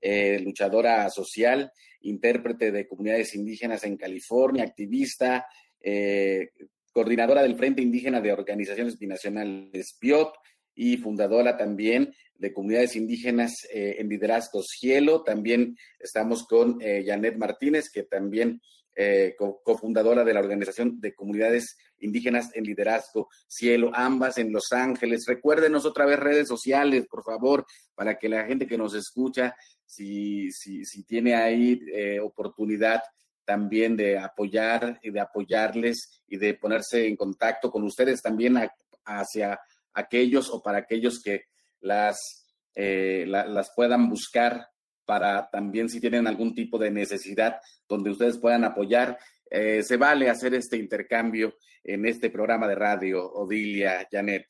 eh, 0.00 0.40
luchadora 0.40 1.08
social, 1.10 1.72
intérprete 2.02 2.70
de 2.72 2.86
comunidades 2.86 3.34
indígenas 3.34 3.84
en 3.84 3.96
California, 3.96 4.64
activista, 4.64 5.46
eh, 5.80 6.50
coordinadora 6.92 7.42
del 7.42 7.56
Frente 7.56 7.80
Indígena 7.82 8.20
de 8.20 8.32
Organizaciones 8.32 8.98
Binacionales 8.98 9.96
BIOT 10.00 10.34
y 10.74 10.96
fundadora 10.96 11.56
también 11.56 12.14
de 12.34 12.52
comunidades 12.52 12.96
indígenas 12.96 13.52
eh, 13.72 13.96
en 13.98 14.08
liderazgo 14.08 14.62
Cielo. 14.62 15.22
También 15.22 15.76
estamos 15.98 16.44
con 16.46 16.78
eh, 16.80 17.04
Janet 17.06 17.36
Martínez, 17.36 17.90
que 17.90 18.02
también 18.02 18.60
eh, 18.94 19.36
cofundadora 19.64 20.24
de 20.24 20.34
la 20.34 20.40
Organización 20.40 21.00
de 21.00 21.14
Comunidades 21.14 21.78
Indígenas 22.00 22.50
en 22.54 22.64
Liderazgo 22.64 23.28
Cielo, 23.46 23.92
ambas 23.94 24.38
en 24.38 24.52
Los 24.52 24.72
Ángeles. 24.72 25.24
Recuérdenos 25.26 25.86
otra 25.86 26.04
vez 26.04 26.18
redes 26.18 26.48
sociales, 26.48 27.06
por 27.08 27.22
favor, 27.24 27.64
para 27.94 28.18
que 28.18 28.28
la 28.28 28.44
gente 28.44 28.66
que 28.66 28.76
nos 28.76 28.94
escucha, 28.94 29.54
si, 29.86 30.50
si, 30.50 30.84
si 30.84 31.04
tiene 31.04 31.36
ahí 31.36 31.80
oportunidad 32.20 33.00
también 33.44 33.96
de 33.96 34.18
apoyar 34.18 34.98
y 35.02 35.10
de 35.10 35.20
apoyarles 35.20 36.22
y 36.26 36.36
de 36.36 36.54
ponerse 36.54 37.06
en 37.06 37.16
contacto 37.16 37.70
con 37.70 37.84
ustedes 37.84 38.20
también 38.20 38.58
hacia 39.04 39.60
aquellos 39.94 40.50
o 40.50 40.62
para 40.62 40.78
aquellos 40.78 41.22
que 41.22 41.44
las, 41.80 42.46
eh, 42.74 43.24
las 43.26 43.72
puedan 43.74 44.08
buscar 44.08 44.68
para 45.04 45.48
también 45.50 45.88
si 45.88 46.00
tienen 46.00 46.26
algún 46.26 46.54
tipo 46.54 46.78
de 46.78 46.90
necesidad 46.90 47.60
donde 47.88 48.10
ustedes 48.10 48.38
puedan 48.38 48.64
apoyar. 48.64 49.18
Eh, 49.50 49.82
se 49.82 49.96
vale 49.96 50.30
hacer 50.30 50.54
este 50.54 50.78
intercambio 50.78 51.54
en 51.84 52.06
este 52.06 52.30
programa 52.30 52.66
de 52.68 52.74
radio, 52.74 53.30
Odilia, 53.32 54.06
Janet. 54.10 54.46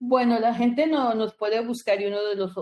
Bueno, 0.00 0.38
la 0.38 0.54
gente 0.54 0.86
no, 0.86 1.14
nos 1.14 1.34
puede 1.34 1.60
buscar 1.66 2.00
y 2.00 2.06
uno 2.06 2.22
de 2.22 2.36
los, 2.36 2.54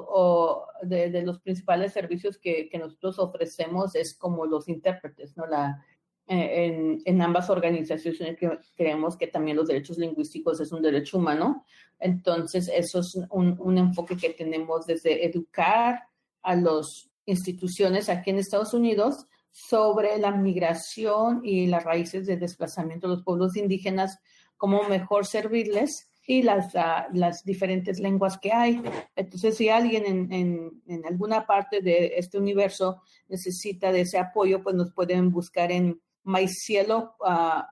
de, 0.82 1.22
los 1.22 1.40
principales 1.40 1.92
servicios 1.92 2.38
que, 2.38 2.70
que, 2.70 2.78
nosotros 2.78 3.18
ofrecemos 3.18 3.94
es 3.94 4.16
como 4.16 4.46
los 4.46 4.68
intérpretes, 4.68 5.36
¿no? 5.36 5.44
La, 5.46 5.84
en, 6.28 7.02
en, 7.04 7.22
ambas 7.22 7.50
organizaciones 7.50 8.36
creemos 8.76 9.16
que 9.16 9.28
también 9.28 9.56
los 9.56 9.68
derechos 9.68 9.96
lingüísticos 9.98 10.60
es 10.60 10.72
un 10.72 10.82
derecho 10.82 11.18
humano. 11.18 11.64
Entonces, 12.00 12.70
eso 12.72 13.00
es 13.00 13.16
un, 13.30 13.56
un 13.60 13.78
enfoque 13.78 14.16
que 14.16 14.30
tenemos 14.30 14.86
desde 14.86 15.24
educar 15.24 16.02
a 16.42 16.56
las 16.56 17.08
instituciones 17.26 18.08
aquí 18.08 18.30
en 18.30 18.38
Estados 18.38 18.74
Unidos 18.74 19.26
sobre 19.50 20.18
la 20.18 20.32
migración 20.32 21.40
y 21.44 21.66
las 21.66 21.84
raíces 21.84 22.26
de 22.26 22.36
desplazamiento 22.36 23.08
de 23.08 23.14
los 23.14 23.24
pueblos 23.24 23.56
indígenas, 23.56 24.18
cómo 24.56 24.82
mejor 24.84 25.26
servirles 25.26 26.10
y 26.26 26.42
las, 26.42 26.74
las 27.12 27.44
diferentes 27.44 28.00
lenguas 28.00 28.36
que 28.36 28.52
hay. 28.52 28.82
Entonces, 29.14 29.56
si 29.56 29.68
alguien 29.68 30.04
en, 30.06 30.32
en, 30.32 30.82
en, 30.86 31.06
alguna 31.06 31.46
parte 31.46 31.80
de 31.80 32.14
este 32.16 32.36
universo 32.36 33.00
necesita 33.28 33.92
de 33.92 34.02
ese 34.02 34.18
apoyo, 34.18 34.62
pues 34.62 34.74
nos 34.74 34.92
pueden 34.92 35.30
buscar 35.30 35.70
en 35.70 36.00
mycielo 36.26 37.16
uh, 37.20 37.62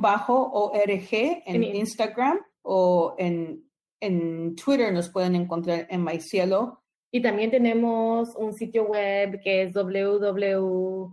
bajo 0.00 0.50
org 0.52 1.08
en 1.12 1.62
Instagram 1.62 2.40
o 2.62 3.14
en, 3.18 3.62
en 4.00 4.56
Twitter 4.56 4.92
nos 4.92 5.08
pueden 5.08 5.36
encontrar 5.36 5.86
en 5.88 6.02
mycielo. 6.02 6.80
Y 7.10 7.20
también 7.20 7.50
tenemos 7.50 8.34
un 8.36 8.54
sitio 8.54 8.84
web 8.84 9.40
que 9.42 9.62
es 9.62 9.74
www.mycielo.org 9.74 11.12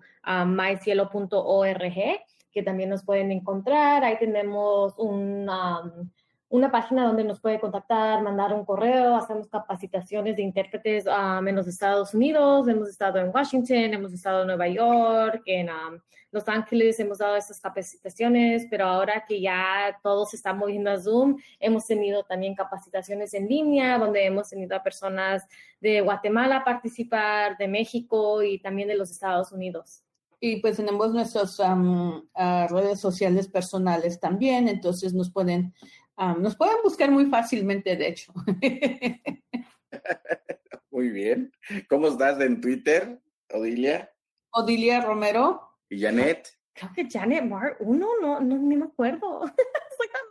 que 2.51 2.63
también 2.63 2.89
nos 2.89 3.03
pueden 3.03 3.31
encontrar. 3.31 4.03
Ahí 4.03 4.17
tenemos 4.17 4.97
un 4.97 5.47
um, 5.49 6.09
una 6.49 6.71
página 6.71 7.05
donde 7.05 7.23
nos 7.23 7.39
puede 7.39 7.59
contactar, 7.59 8.23
mandar 8.23 8.53
un 8.53 8.65
correo, 8.65 9.15
hacemos 9.15 9.47
capacitaciones 9.47 10.35
de 10.35 10.41
intérpretes 10.41 11.05
um, 11.05 11.47
en 11.47 11.55
los 11.55 11.67
Estados 11.67 12.15
Unidos, 12.15 12.67
hemos 12.67 12.89
estado 12.89 13.19
en 13.19 13.29
Washington, 13.33 13.93
hemos 13.93 14.12
estado 14.13 14.41
en 14.41 14.47
Nueva 14.47 14.67
York, 14.67 15.43
en 15.45 15.69
um, 15.69 15.99
Los 16.31 16.47
Ángeles, 16.47 16.99
hemos 16.99 17.19
dado 17.19 17.35
estas 17.35 17.62
capacitaciones, 17.62 18.65
pero 18.67 18.85
ahora 18.85 19.25
que 19.27 19.39
ya 19.39 19.99
todo 20.01 20.25
se 20.25 20.38
está 20.38 20.51
moviendo 20.51 20.89
a 20.89 20.97
Zoom, 20.97 21.38
hemos 21.59 21.85
tenido 21.85 22.23
también 22.23 22.55
capacitaciones 22.55 23.35
en 23.35 23.47
línea, 23.47 23.99
donde 23.99 24.25
hemos 24.25 24.49
tenido 24.49 24.75
a 24.75 24.81
personas 24.81 25.47
de 25.79 26.01
Guatemala 26.01 26.63
participar, 26.63 27.57
de 27.57 27.67
México 27.67 28.41
y 28.41 28.57
también 28.59 28.88
de 28.88 28.97
los 28.97 29.12
Estados 29.12 29.51
Unidos. 29.51 30.03
Y 30.41 30.62
pues 30.62 30.77
tenemos 30.77 31.13
nuestras 31.13 31.59
um, 31.59 32.17
uh, 32.17 32.67
redes 32.69 32.99
sociales 32.99 33.47
personales 33.49 34.19
también, 34.19 34.69
entonces 34.69 35.13
nos 35.13 35.29
pueden 35.29 35.73
nos 36.38 36.55
pueden 36.55 36.77
buscar 36.84 37.10
muy 37.12 37.25
fácilmente, 37.25 37.95
de 37.95 38.08
hecho. 38.08 38.34
muy 40.91 41.10
bien. 41.10 41.51
¿Cómo 41.88 42.08
estás 42.08 42.39
en 42.41 42.60
Twitter, 42.60 43.21
Odilia? 43.51 44.12
Odilia 44.51 45.01
Romero. 45.01 45.77
¿Y 45.89 46.01
Janet? 46.01 46.49
Creo 46.73 46.91
que 46.93 47.08
Janet 47.10 47.43
Mar, 47.45 47.77
uno, 47.79 48.10
no, 48.21 48.39
no, 48.39 48.58
ni 48.58 48.75
me 48.75 48.86
acuerdo. 48.86 49.41
Soy 49.97 50.08
tan 50.12 50.23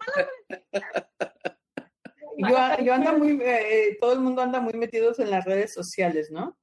mala. 2.40 2.78
yo, 2.78 2.84
yo 2.84 2.94
ando 2.94 3.18
muy, 3.18 3.38
eh, 3.42 3.96
todo 4.00 4.12
el 4.12 4.20
mundo 4.20 4.42
anda 4.42 4.60
muy 4.60 4.74
metidos 4.74 5.18
en 5.18 5.30
las 5.30 5.44
redes 5.44 5.72
sociales, 5.72 6.30
¿no? 6.30 6.58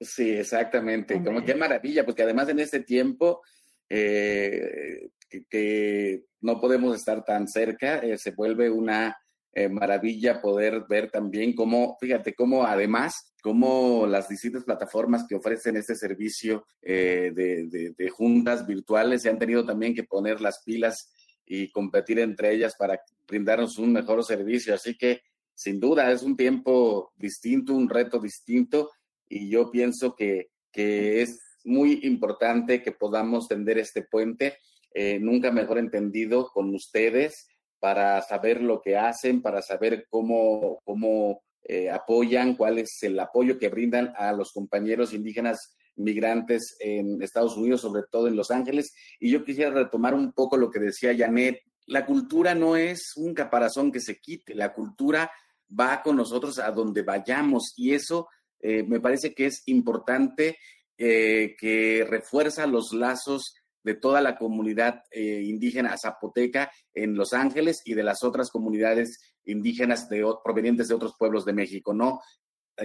Sí, 0.00 0.30
exactamente. 0.30 1.22
Como 1.22 1.44
qué 1.44 1.54
maravilla, 1.54 2.04
porque 2.04 2.22
además 2.22 2.48
en 2.48 2.58
este 2.58 2.80
tiempo 2.80 3.42
eh, 3.88 5.10
que, 5.48 6.24
no 6.40 6.60
podemos 6.60 6.94
estar 6.94 7.24
tan 7.24 7.48
cerca, 7.48 7.98
eh, 7.98 8.18
se 8.18 8.32
vuelve 8.32 8.70
una 8.70 9.16
eh, 9.56 9.68
maravilla 9.68 10.42
poder 10.42 10.84
ver 10.88 11.10
también 11.10 11.54
cómo, 11.54 11.96
fíjate, 12.00 12.34
cómo 12.34 12.64
además, 12.64 13.34
cómo 13.42 14.06
las 14.06 14.28
distintas 14.28 14.64
plataformas 14.64 15.24
que 15.28 15.36
ofrecen 15.36 15.76
este 15.76 15.94
servicio 15.94 16.66
eh, 16.82 17.32
de, 17.34 17.94
de, 17.96 18.10
juntas 18.10 18.66
virtuales 18.66 19.22
se 19.22 19.30
han 19.30 19.38
tenido 19.38 19.64
también 19.64 19.94
que 19.94 20.04
poner 20.04 20.40
las 20.40 20.62
pilas 20.64 21.12
y 21.46 21.70
competir 21.70 22.18
entre 22.18 22.52
ellas 22.52 22.74
para 22.76 23.00
brindarnos 23.26 23.78
un 23.78 23.92
mejor 23.92 24.24
servicio. 24.24 24.74
Así 24.74 24.98
que, 24.98 25.22
sin 25.54 25.80
duda, 25.80 26.10
es 26.10 26.22
un 26.22 26.36
tiempo 26.36 27.12
distinto, 27.16 27.74
un 27.74 27.88
reto 27.88 28.18
distinto, 28.18 28.90
y 29.28 29.48
yo 29.48 29.70
pienso 29.70 30.14
que, 30.14 30.50
que 30.72 31.22
es 31.22 31.40
muy 31.64 32.00
importante 32.02 32.82
que 32.82 32.92
podamos 32.92 33.48
tender 33.48 33.78
este 33.78 34.02
puente 34.02 34.58
eh, 34.96 35.18
nunca 35.18 35.50
mejor 35.50 35.78
entendido 35.78 36.50
con 36.52 36.72
ustedes 36.72 37.48
para 37.80 38.22
saber 38.22 38.62
lo 38.62 38.80
que 38.80 38.96
hacen, 38.96 39.42
para 39.42 39.60
saber 39.60 40.06
cómo, 40.08 40.80
cómo 40.84 41.42
eh, 41.64 41.90
apoyan, 41.90 42.54
cuál 42.54 42.78
es 42.78 43.02
el 43.02 43.18
apoyo 43.18 43.58
que 43.58 43.68
brindan 43.68 44.14
a 44.16 44.32
los 44.32 44.52
compañeros 44.52 45.12
indígenas 45.12 45.76
migrantes 45.96 46.76
en 46.78 47.20
Estados 47.22 47.56
Unidos, 47.56 47.80
sobre 47.80 48.02
todo 48.08 48.28
en 48.28 48.36
Los 48.36 48.52
Ángeles. 48.52 48.94
Y 49.18 49.32
yo 49.32 49.44
quisiera 49.44 49.72
retomar 49.72 50.14
un 50.14 50.32
poco 50.32 50.56
lo 50.56 50.70
que 50.70 50.78
decía 50.78 51.14
Janet. 51.16 51.58
La 51.86 52.06
cultura 52.06 52.54
no 52.54 52.76
es 52.76 53.14
un 53.16 53.34
caparazón 53.34 53.90
que 53.90 54.00
se 54.00 54.20
quite, 54.20 54.54
la 54.54 54.72
cultura 54.72 55.30
va 55.68 56.02
con 56.02 56.16
nosotros 56.16 56.60
a 56.60 56.70
donde 56.70 57.02
vayamos 57.02 57.74
y 57.76 57.94
eso 57.94 58.28
eh, 58.60 58.84
me 58.84 59.00
parece 59.00 59.34
que 59.34 59.46
es 59.46 59.62
importante 59.66 60.56
que 60.96 62.06
refuerza 62.08 62.68
los 62.68 62.92
lazos 62.92 63.56
de 63.84 63.94
toda 63.94 64.20
la 64.20 64.36
comunidad 64.36 65.04
eh, 65.10 65.42
indígena 65.44 65.96
zapoteca 65.96 66.70
en 66.92 67.14
Los 67.14 67.32
Ángeles 67.32 67.82
y 67.84 67.94
de 67.94 68.02
las 68.02 68.24
otras 68.24 68.50
comunidades 68.50 69.36
indígenas 69.44 70.08
de, 70.08 70.26
provenientes 70.42 70.88
de 70.88 70.94
otros 70.94 71.14
pueblos 71.18 71.44
de 71.44 71.52
México, 71.52 71.94
¿no? 71.94 72.20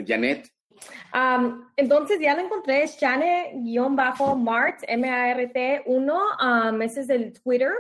Janet. 0.06 0.48
entonces 1.76 2.20
ya 2.22 2.36
lo 2.36 2.42
encontré, 2.42 2.84
es 2.84 2.98
Janet-Mart, 3.00 4.84
M-A-R-T 4.88 5.84
1, 5.88 6.22
ese 6.82 7.02
es 7.02 7.10
el 7.10 7.34
Twitter 7.34 7.72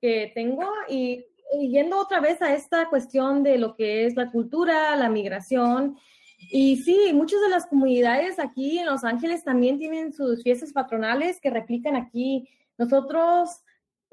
que 0.00 0.32
tengo 0.34 0.66
y, 0.88 1.26
yendo 1.58 1.98
otra 1.98 2.20
vez 2.20 2.40
a 2.42 2.54
esta 2.54 2.88
cuestión 2.88 3.42
de 3.42 3.58
lo 3.58 3.74
que 3.74 4.06
es 4.06 4.14
la 4.14 4.30
cultura, 4.30 4.94
la 4.96 5.08
migración. 5.08 5.98
Y 6.38 6.76
sí, 6.76 7.10
muchas 7.12 7.40
de 7.40 7.48
las 7.48 7.66
comunidades 7.66 8.38
aquí 8.38 8.78
en 8.78 8.86
Los 8.86 9.04
Ángeles 9.04 9.44
también 9.44 9.78
tienen 9.78 10.12
sus 10.12 10.42
fiestas 10.42 10.72
patronales 10.72 11.40
que 11.40 11.50
replican 11.50 11.96
aquí 11.96 12.48
nosotros 12.80 13.62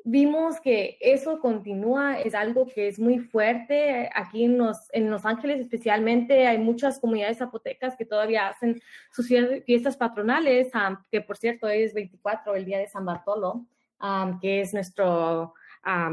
vimos 0.03 0.59
que 0.59 0.97
eso 0.99 1.39
continúa, 1.39 2.20
es 2.20 2.36
algo 2.36 2.68
que 2.68 2.89
es 2.89 2.99
muy 2.99 3.20
fuerte. 3.20 4.09
Aquí 4.13 4.43
en 4.43 4.57
Los, 4.57 4.89
en 4.91 5.09
Los 5.09 5.26
Ángeles 5.26 5.61
especialmente 5.61 6.45
hay 6.47 6.57
muchas 6.57 6.99
comunidades 6.99 7.38
zapotecas 7.38 7.95
que 7.95 8.03
todavía 8.03 8.49
hacen 8.49 8.82
sus 9.13 9.30
fiestas 9.65 9.95
patronales, 9.95 10.70
que 11.09 11.22
por 11.22 11.38
cierto 11.38 11.70
es 11.70 11.93
24, 11.93 12.55
el 12.55 12.65
día 12.65 12.80
de 12.80 12.89
San 12.89 13.05
Bartolo, 13.05 13.65
que 14.41 14.59
es 14.59 14.74
nuestro 14.74 15.53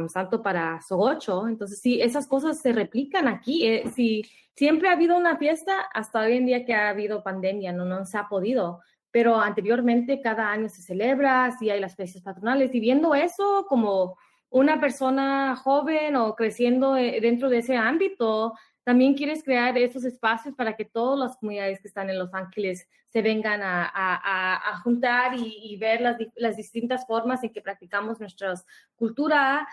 santo 0.09 0.41
para 0.41 0.81
Sogocho. 0.81 1.49
Entonces, 1.49 1.81
sí, 1.81 2.01
esas 2.01 2.29
cosas 2.29 2.61
se 2.61 2.73
replican 2.73 3.27
aquí. 3.27 3.67
Eh, 3.67 3.91
si 3.97 4.23
siempre 4.55 4.89
ha 4.89 4.93
habido 4.93 5.17
una 5.17 5.39
fiesta, 5.39 5.81
hasta 5.93 6.21
hoy 6.21 6.37
en 6.37 6.47
día 6.47 6.65
que 6.65 6.73
ha 6.73 6.91
habido 6.91 7.25
pandemia, 7.25 7.73
no, 7.73 7.85
no 7.85 8.07
se 8.07 8.17
ha 8.17 8.29
podido 8.29 8.81
pero 9.15 9.41
anteriormente 9.41 10.21
cada 10.21 10.51
año 10.51 10.69
se 10.69 10.83
celebra, 10.83 11.49
sí 11.57 11.71
hay 11.71 11.79
las 11.79 11.95
fiestas 11.95 12.21
patronales 12.21 12.75
y 12.75 12.81
viendo 12.81 13.15
eso 13.15 13.65
como 13.69 14.19
una 14.51 14.81
persona 14.81 15.55
joven 15.55 16.17
o 16.17 16.35
creciendo 16.35 16.97
eh, 16.97 17.21
dentro 17.21 17.49
de 17.49 17.59
ese 17.59 17.77
ámbito, 17.77 18.55
también 18.83 19.15
quieres 19.15 19.45
crear 19.45 19.79
esos 19.79 20.05
espacios 20.05 20.57
para 20.57 20.75
que 20.75 20.85
todas 20.85 21.17
las 21.17 21.37
comunidades 21.37 21.79
que 21.79 21.87
están 21.87 22.11
en 22.11 22.19
Los 22.19 22.35
Ángeles 22.35 22.89
se 23.09 23.23
vengan 23.23 23.61
a, 23.63 24.81
juntar 24.83 25.35
y, 25.37 25.77
ver 25.77 26.01
las, 26.01 26.17
las, 26.35 26.57
distintas 26.57 27.07
formas 27.07 27.45
en 27.45 27.53
que 27.53 27.63
practicamos 27.63 28.19
nuestra 28.19 28.53
cultura. 28.97 29.65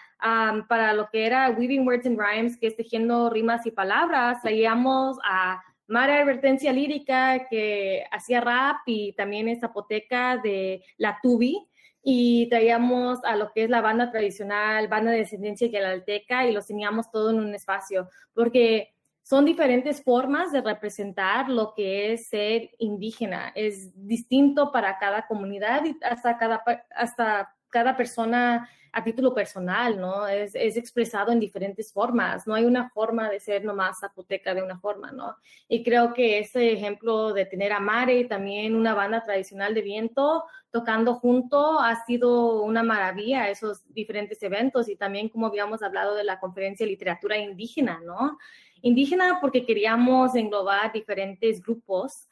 para 0.70 0.94
lo 0.94 1.10
que 1.10 1.26
era 1.26 1.50
Weaving 1.50 1.88
Words 1.88 2.06
and 2.06 2.20
Rhymes, 2.20 2.58
que 2.58 2.68
es 2.68 2.76
tejiendo 2.76 3.32
rimas 3.32 3.66
y 3.66 3.72
palabras, 3.72 4.39
traíamos 4.44 5.18
a 5.24 5.64
Mara 5.92 6.22
Advertencia 6.22 6.72
Lírica, 6.72 7.48
que 7.50 8.06
hacía 8.12 8.39
rap 8.39 8.78
y 8.86 9.12
también 9.12 9.50
es 9.50 9.60
zapoteca 9.60 10.38
de 10.38 10.84
la 10.98 11.20
Tubi. 11.22 11.68
Y 12.02 12.48
traíamos 12.50 13.24
a 13.26 13.36
lo 13.36 13.52
que 13.52 13.66
es 13.66 13.70
la 13.70 13.82
banda 13.82 14.10
tradicional, 14.10 14.88
banda 14.88 15.12
de 15.12 15.18
descendencia 15.18 15.68
guelalteca, 15.68 16.48
y 16.48 16.54
los 16.54 16.66
teníamos 16.66 17.12
todo 17.12 17.30
en 17.30 17.39
un 17.39 17.54
espacio, 17.54 18.08
porque 18.34 18.94
son 19.22 19.44
diferentes 19.44 20.02
formas 20.02 20.54
de 20.54 20.62
representar 20.62 21.50
lo 21.50 21.74
que 21.76 22.14
es 22.14 22.30
ser 22.30 22.72
indígena. 22.80 23.52
Es 23.54 23.92
distinto 23.94 24.72
para 24.72 24.98
cada 24.98 25.28
comunidad 25.28 25.84
y 25.84 25.98
hasta 26.04 26.38
cada, 26.38 26.64
hasta 26.96 27.54
cada 27.70 27.98
persona 27.98 28.70
a 28.94 29.04
título 29.04 29.34
personal, 29.34 30.00
¿no? 30.00 30.28
Es, 30.28 30.54
es, 30.56 30.76
expresado 30.76 31.32
en 31.32 31.39
diferentes 31.39 31.94
formas, 31.94 32.46
no 32.46 32.56
hay 32.56 32.66
una 32.66 32.89
forma 32.89 33.30
de 33.30 33.39
ser 33.39 33.64
nomás 33.64 34.00
zapoteca 34.00 34.54
de 34.54 34.62
una 34.62 34.80
forma, 34.80 35.12
¿no? 35.12 35.36
Y 35.70 35.84
creo 35.84 36.14
que 36.14 36.39
ese 36.39 36.74
ejemplo 36.74 37.32
de 37.34 37.46
tener 37.46 37.72
a 37.72 37.80
Mare 37.80 38.20
y 38.20 38.28
también 38.28 38.76
una 38.76 38.94
banda 38.94 39.24
tradicional 39.24 39.74
de 39.74 39.82
viento 39.82 40.44
tocando 40.72 41.16
junto 41.16 41.80
ha 41.80 42.04
sido 42.06 42.64
una 42.64 42.84
maravilla, 42.84 43.50
esos 43.50 43.82
diferentes 43.94 44.42
eventos 44.44 44.89
y 44.89 44.96
también 44.96 45.30
como 45.30 45.48
habíamos 45.48 45.84
hablado 45.84 46.16
de 46.16 46.24
la 46.24 46.39
conferencia 46.39 46.86
de 46.86 46.92
literatura 46.92 47.38
indígena, 47.38 48.02
¿no? 48.06 48.38
Indígena 48.82 49.39
porque 49.39 49.66
queríamos 49.66 50.36
englobar 50.36 50.92
diferentes 50.92 51.62
grupos, 51.62 52.28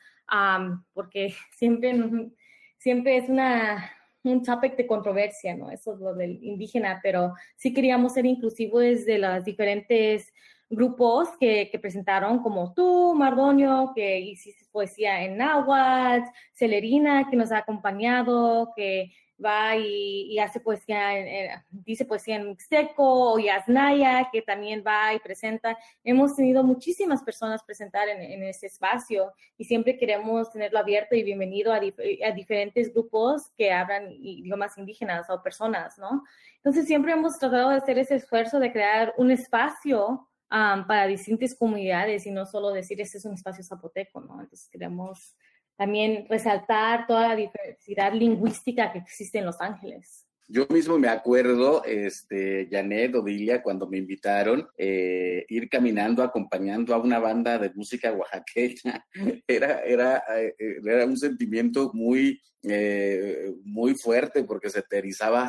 porque 0.93 1.34
siempre, 1.51 2.32
siempre 2.78 3.18
es 3.18 3.30
una 3.30 3.91
un 4.24 4.43
topic 4.43 4.76
de 4.76 4.88
controversia, 4.88 5.55
¿no? 5.55 5.72
Eso 5.72 5.93
es 5.93 5.99
lo 5.99 6.13
del 6.13 6.43
indígena, 6.43 6.99
pero 7.01 7.34
sí 7.55 7.74
queríamos 7.74 8.13
ser 8.13 8.26
inclusivos 8.26 8.82
desde 8.82 9.17
los 9.17 9.43
diferentes 9.45 10.34
grupos 10.70 11.30
que, 11.39 11.70
que, 11.72 11.80
presentaron, 11.80 12.43
como 12.43 12.74
tú, 12.74 13.15
Mardonio, 13.15 13.91
que 13.95 14.20
hiciste 14.20 14.65
poesía 14.72 15.24
en 15.24 15.38
náhuatl, 15.38 16.30
Celerina, 16.53 17.28
que 17.30 17.38
nos 17.38 17.51
ha 17.51 17.59
acompañado, 17.59 18.72
que 18.76 19.11
va 19.44 19.76
y, 19.76 20.38
hace 20.40 20.60
poesía, 20.60 21.64
dice 21.70 22.06
poesía 22.06 22.36
en 22.36 22.50
mixteco, 22.50 23.34
o 23.34 23.40
Yasnaya, 23.40 24.30
que 24.32 24.42
también 24.42 24.84
va 24.86 25.14
y 25.14 25.20
presenta. 25.20 25.78
Hemos 26.04 26.36
tenido 26.36 26.64
muchísimas 26.64 27.24
personas 27.24 27.64
presentar 27.64 28.08
en, 28.10 28.22
en 28.22 28.44
ese 28.44 28.68
espacio 28.68 29.34
y 29.58 29.66
siempre 29.66 29.98
queremos 29.98 30.52
tenerlo 30.52 30.80
abierto 30.80 31.16
y 31.16 31.24
bienvenido 31.24 31.74
a, 31.74 31.78
a, 31.78 32.32
diferentes 32.32 32.94
grupos 32.94 33.50
que 33.58 33.72
hablan 33.72 34.12
idiomas 34.12 34.78
indígenas 34.78 35.30
o 35.30 35.42
personas, 35.42 35.98
¿no? 35.98 36.24
Entonces 36.58 36.86
siempre 36.86 37.14
hemos 37.14 37.38
tratado 37.40 37.70
de 37.70 37.78
hacer 37.78 37.98
ese 38.00 38.16
esfuerzo 38.16 38.60
de 38.60 38.72
crear 38.72 39.14
un 39.18 39.32
espacio 39.32 40.28
um, 40.52 40.86
para 40.86 41.08
distintas 41.08 41.56
comunidades 41.56 42.26
y 42.26 42.32
no 42.32 42.46
solo 42.46 42.72
decir 42.72 43.00
este 43.02 43.18
es 43.18 43.26
un 43.26 43.34
espacio 43.34 43.64
zapoteco, 43.64 44.22
¿no? 44.22 44.42
Entonces 44.42 44.70
queremos 44.70 45.36
también 45.80 46.25
resaltar 46.27 47.07
toda 47.07 47.30
la 47.30 47.36
diversidad 47.38 48.11
lingüística 48.13 48.91
que 48.91 48.99
existe 48.99 49.38
en 49.38 49.45
Los 49.45 49.61
Ángeles. 49.61 50.25
Yo 50.45 50.67
mismo 50.69 50.99
me 50.99 51.07
acuerdo, 51.07 51.86
este, 51.86 52.67
Janet, 52.69 53.15
Odilia, 53.15 53.63
cuando 53.63 53.88
me 53.88 53.97
invitaron, 53.97 54.67
eh, 54.77 55.45
ir 55.47 55.69
caminando 55.69 56.21
acompañando 56.21 56.93
a 56.93 56.97
una 56.97 57.19
banda 57.19 57.57
de 57.57 57.71
música 57.73 58.11
oaxaqueña. 58.11 59.05
Era, 59.47 59.80
era, 59.86 60.21
eh, 60.38 60.53
era 60.86 61.05
un 61.05 61.17
sentimiento 61.17 61.91
muy, 61.93 62.41
eh, 62.63 63.53
muy 63.63 63.95
fuerte 63.95 64.43
porque 64.43 64.69
se 64.69 64.82
te 64.82 65.01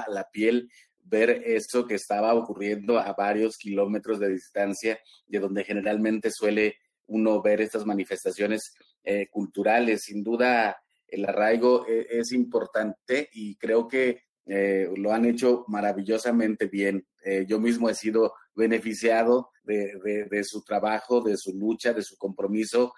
la 0.06 0.28
piel 0.32 0.70
ver 1.02 1.42
eso 1.44 1.88
que 1.88 1.96
estaba 1.96 2.34
ocurriendo 2.34 3.00
a 3.00 3.12
varios 3.14 3.56
kilómetros 3.56 4.20
de 4.20 4.28
distancia 4.28 5.00
de 5.26 5.40
donde 5.40 5.64
generalmente 5.64 6.30
suele 6.30 6.76
uno 7.08 7.42
ver 7.42 7.60
estas 7.60 7.84
manifestaciones 7.84 8.74
eh, 9.02 9.28
culturales. 9.30 10.02
Sin 10.04 10.22
duda, 10.22 10.76
el 11.06 11.24
arraigo 11.24 11.86
eh, 11.88 12.06
es, 12.10 12.32
importante 12.32 13.28
y 13.32 13.56
creo 13.56 13.88
que 13.88 14.24
eh, 14.46 14.88
lo 14.96 15.12
han 15.12 15.24
hecho 15.24 15.64
maravillosamente 15.68 16.66
bien. 16.66 17.06
yo 17.46 17.60
mismo 17.60 17.88
he 17.88 17.94
sido 17.94 18.32
beneficiado 18.54 19.50
de, 19.62 20.42
su 20.44 20.64
trabajo, 20.64 21.20
de 21.20 21.36
su 21.36 21.52
lucha, 21.54 21.92
de 21.92 22.02
su 22.02 22.16
compromiso 22.16 22.94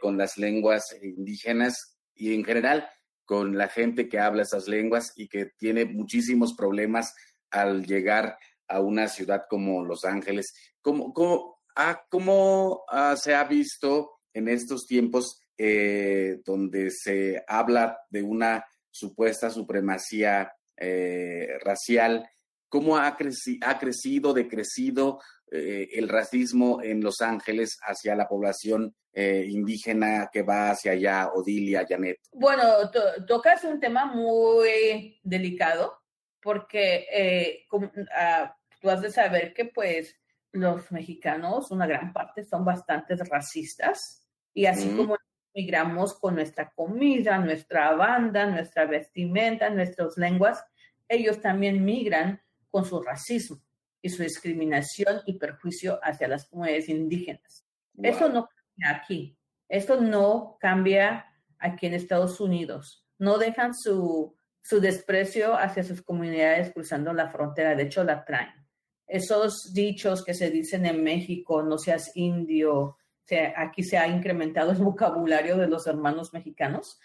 con 0.00 0.18
las 0.18 0.36
lenguas 0.36 0.94
indígenas 1.02 1.98
y 2.14 2.34
en 2.34 2.44
general 2.44 2.86
con 3.24 3.56
la 3.56 3.68
gente 3.68 4.08
que 4.08 4.18
habla 4.18 4.42
esas 4.42 4.68
lenguas 4.68 5.12
y 5.16 5.28
que 5.28 5.46
tiene 5.58 5.86
muchísimos 5.86 6.54
problemas 6.54 7.14
al 7.50 7.86
llegar 7.86 8.38
a 8.68 8.80
una 8.80 9.08
ciudad 9.08 9.44
como 9.48 9.84
Los 9.84 10.04
Ángeles. 10.04 10.54
¿Cómo, 10.80 11.12
cómo, 11.12 11.58
ah, 11.76 12.04
cómo 12.10 12.84
ah, 12.88 13.16
se 13.16 13.34
ha 13.34 13.44
visto 13.44 14.13
en 14.34 14.48
estos 14.48 14.86
tiempos 14.86 15.40
eh, 15.56 16.40
donde 16.44 16.90
se 16.90 17.42
habla 17.46 18.00
de 18.10 18.22
una 18.22 18.66
supuesta 18.90 19.50
supremacía 19.50 20.52
eh, 20.76 21.58
racial, 21.60 22.28
cómo 22.68 22.96
ha, 22.96 23.06
ha 23.06 23.78
crecido, 23.78 24.34
decrecido 24.34 25.20
eh, 25.52 25.88
el 25.92 26.08
racismo 26.08 26.82
en 26.82 27.02
Los 27.02 27.20
Ángeles 27.20 27.78
hacia 27.82 28.16
la 28.16 28.28
población 28.28 28.94
indígena 29.16 30.28
que 30.32 30.42
va 30.42 30.70
hacia 30.70 30.90
allá, 30.90 31.28
Odilia, 31.32 31.86
Janet. 31.88 32.18
Bueno, 32.32 32.64
tocas 33.28 33.62
un 33.62 33.78
tema 33.78 34.06
muy 34.06 35.20
delicado 35.22 36.02
porque 36.42 37.64
ah, 38.12 38.56
tú 38.80 38.90
has 38.90 39.02
de 39.02 39.12
saber 39.12 39.54
que 39.54 39.66
pues 39.66 40.16
los 40.50 40.90
mexicanos, 40.90 41.70
una 41.70 41.86
gran 41.86 42.12
parte, 42.12 42.44
son 42.44 42.64
bastante 42.64 43.14
racistas 43.14 44.23
y 44.54 44.66
así 44.66 44.88
como 44.96 45.16
migramos 45.54 46.14
con 46.18 46.36
nuestra 46.36 46.72
comida, 46.74 47.38
nuestra 47.38 47.92
banda, 47.94 48.46
nuestra 48.46 48.86
vestimenta, 48.86 49.68
nuestras 49.70 50.16
lenguas, 50.16 50.64
ellos 51.08 51.40
también 51.40 51.84
migran 51.84 52.40
con 52.70 52.84
su 52.84 53.00
racismo 53.02 53.60
y 54.00 54.08
su 54.08 54.22
discriminación 54.22 55.20
y 55.26 55.38
perjuicio 55.38 55.98
hacia 56.02 56.28
las 56.28 56.46
comunidades 56.46 56.88
indígenas. 56.88 57.64
Eso 58.02 58.28
no 58.28 58.48
cambia 58.48 58.96
aquí. 58.96 59.36
Esto 59.68 60.00
no 60.00 60.56
cambia 60.60 61.26
aquí 61.58 61.86
en 61.86 61.94
Estados 61.94 62.40
Unidos. 62.40 63.00
no 63.16 63.38
dejan 63.38 63.74
su, 63.74 64.36
su 64.60 64.80
desprecio 64.80 65.56
hacia 65.56 65.84
sus 65.84 66.02
comunidades 66.02 66.72
cruzando 66.72 67.12
la 67.12 67.30
frontera, 67.30 67.76
de 67.76 67.84
hecho 67.84 68.02
la 68.02 68.24
traen. 68.24 68.52
Esos 69.06 69.72
dichos 69.72 70.24
que 70.24 70.34
se 70.34 70.50
dicen 70.50 70.84
en 70.84 71.02
México, 71.02 71.62
no 71.62 71.78
seas 71.78 72.10
indio, 72.16 72.96
aquí 73.56 73.82
se 73.82 73.98
ha 73.98 74.06
incrementado 74.06 74.72
el 74.72 74.78
vocabulario 74.78 75.56
de 75.56 75.66
los 75.66 75.86
hermanos 75.86 76.32
mexicanos, 76.32 77.00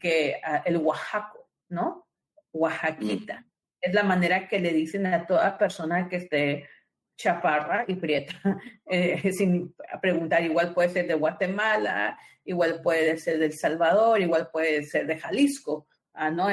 que 0.00 0.40
ah, 0.44 0.62
el 0.64 0.76
oaxaco, 0.78 1.48
¿no? 1.68 2.06
Oaxaquita. 2.52 3.40
Mm. 3.40 3.44
Es 3.80 3.94
la 3.94 4.02
manera 4.02 4.46
que 4.46 4.60
le 4.60 4.72
dicen 4.72 5.06
a 5.06 5.26
toda 5.26 5.56
persona 5.56 6.08
que 6.08 6.16
esté 6.16 6.68
chaparra 7.16 7.84
y 7.86 7.94
prieta, 7.96 8.34
eh, 8.86 9.32
sin 9.32 9.74
preguntar, 10.00 10.42
igual 10.42 10.72
puede 10.72 10.88
ser 10.88 11.06
de 11.06 11.14
Guatemala, 11.14 12.18
igual 12.44 12.80
puede 12.82 13.18
ser 13.18 13.38
de 13.38 13.46
El 13.46 13.52
Salvador, 13.52 14.20
igual 14.20 14.48
puede 14.50 14.84
ser 14.84 15.06
de 15.06 15.18
Jalisco, 15.18 15.86
ah, 16.14 16.30
¿no? 16.30 16.48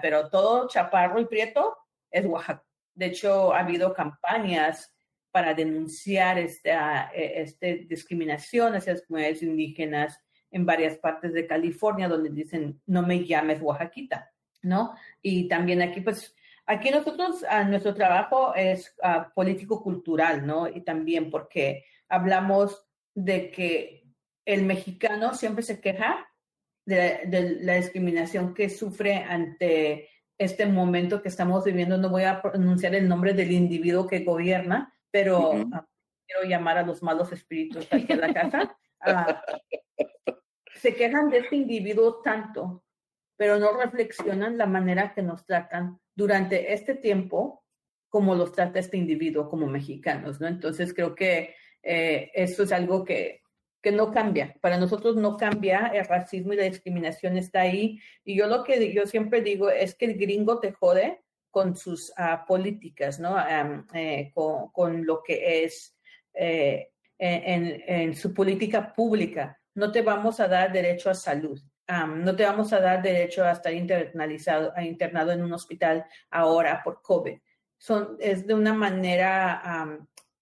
Pero 0.00 0.28
todo 0.30 0.68
chaparro 0.68 1.20
y 1.20 1.26
prieto 1.26 1.76
es 2.10 2.24
Oaxaca. 2.26 2.64
De 2.94 3.06
hecho, 3.06 3.54
ha 3.54 3.60
habido 3.60 3.94
campañas 3.94 4.91
para 5.32 5.54
denunciar 5.54 6.38
esta, 6.38 7.10
e, 7.12 7.42
este 7.42 7.86
discriminación 7.88 8.74
hacia 8.74 8.92
las 8.92 9.02
comunidades 9.02 9.42
indígenas 9.42 10.20
en 10.50 10.66
varias 10.66 10.98
partes 10.98 11.32
de 11.32 11.46
California, 11.46 12.08
donde 12.08 12.30
dicen, 12.30 12.80
no 12.86 13.02
me 13.02 13.24
llames 13.24 13.60
Oaxaquita, 13.60 14.30
¿no? 14.62 14.94
Y 15.22 15.48
también 15.48 15.82
aquí, 15.82 16.02
pues, 16.02 16.36
aquí 16.66 16.90
nosotros, 16.90 17.44
nuestro 17.68 17.94
trabajo 17.94 18.54
es 18.54 18.94
uh, 19.02 19.32
político-cultural, 19.34 20.46
¿no? 20.46 20.68
Y 20.68 20.82
también 20.82 21.30
porque 21.30 21.86
hablamos 22.08 22.86
de 23.14 23.50
que 23.50 24.04
el 24.44 24.64
mexicano 24.64 25.34
siempre 25.34 25.62
se 25.62 25.80
queja 25.80 26.28
de, 26.84 27.58
la 27.62 27.74
discriminación 27.74 28.54
que 28.54 28.68
sufre 28.68 29.16
ante 29.16 30.08
este 30.38 30.66
momento 30.66 31.22
que 31.22 31.28
estamos 31.28 31.64
viviendo. 31.64 31.96
No 31.96 32.10
voy 32.10 32.24
a 32.24 32.42
pronunciar 32.42 32.94
el 32.94 33.08
nombre 33.08 33.34
del 33.34 33.52
individuo 33.52 34.06
que 34.06 34.24
gobierna, 34.24 34.94
pero 35.12 35.52
ah, 35.72 35.86
quiero 36.26 36.48
llamar 36.48 36.78
a 36.78 36.82
los 36.82 37.02
malos 37.02 37.30
espíritus 37.30 37.86
aquí 37.92 38.12
la 38.14 38.34
casa. 38.34 38.76
Ah, 39.00 39.42
se 40.74 40.94
quejan 40.94 41.30
de 41.30 41.38
este 41.38 41.54
individuo 41.54 42.20
tanto, 42.22 42.84
pero 43.36 43.58
no 43.58 43.72
reflexionan 43.72 44.58
la 44.58 44.66
manera 44.66 45.14
que 45.14 45.22
nos 45.22 45.44
tratan 45.46 46.00
durante 46.14 46.72
este 46.72 46.96
tiempo 46.96 47.64
como 48.08 48.34
los 48.34 48.52
trata 48.52 48.78
este 48.78 48.96
individuo 48.96 49.48
como 49.48 49.66
mexicanos, 49.66 50.40
¿no? 50.40 50.46
Entonces 50.46 50.92
creo 50.92 51.14
que 51.14 51.54
eh, 51.82 52.30
eso 52.34 52.64
es 52.64 52.72
algo 52.72 53.04
que, 53.04 53.40
que 53.80 53.90
no 53.90 54.12
cambia. 54.12 54.54
Para 54.60 54.76
nosotros 54.76 55.16
no 55.16 55.36
cambia, 55.36 55.88
el 55.88 56.04
racismo 56.04 56.52
y 56.52 56.56
la 56.56 56.64
discriminación 56.64 57.36
está 57.36 57.62
ahí. 57.62 58.00
Y 58.24 58.36
yo 58.36 58.48
lo 58.48 58.64
que 58.64 58.92
yo 58.92 59.06
siempre 59.06 59.40
digo 59.40 59.70
es 59.70 59.94
que 59.94 60.04
el 60.04 60.18
gringo 60.18 60.60
te 60.60 60.72
jode 60.72 61.22
con 61.52 61.76
sus 61.76 62.10
uh, 62.18 62.44
políticas, 62.44 63.20
¿no? 63.20 63.36
Um, 63.36 63.84
con, 64.72 65.06
lo 65.06 65.22
que 65.22 65.64
es 65.64 65.96
eh, 66.34 66.90
en, 67.16 68.16
su 68.16 68.34
política 68.34 68.92
pública. 68.92 69.56
No 69.74 69.92
te 69.92 70.02
vamos 70.02 70.40
a 70.40 70.48
dar 70.48 70.72
derecho 70.72 71.10
a 71.10 71.14
salud. 71.14 71.60
No 71.88 72.34
te 72.34 72.44
vamos 72.44 72.72
a 72.72 72.80
dar 72.80 73.02
derecho 73.02 73.44
a 73.44 73.52
estar 73.52 73.72
internalizado, 73.72 74.72
a 74.74 74.82
internado 74.82 75.30
en 75.30 75.42
un 75.42 75.52
hospital 75.52 76.04
ahora 76.30 76.80
por 76.82 77.02
COVID. 77.02 77.38
Es 78.18 78.46
de 78.46 78.54
una 78.54 78.72
manera 78.72 79.86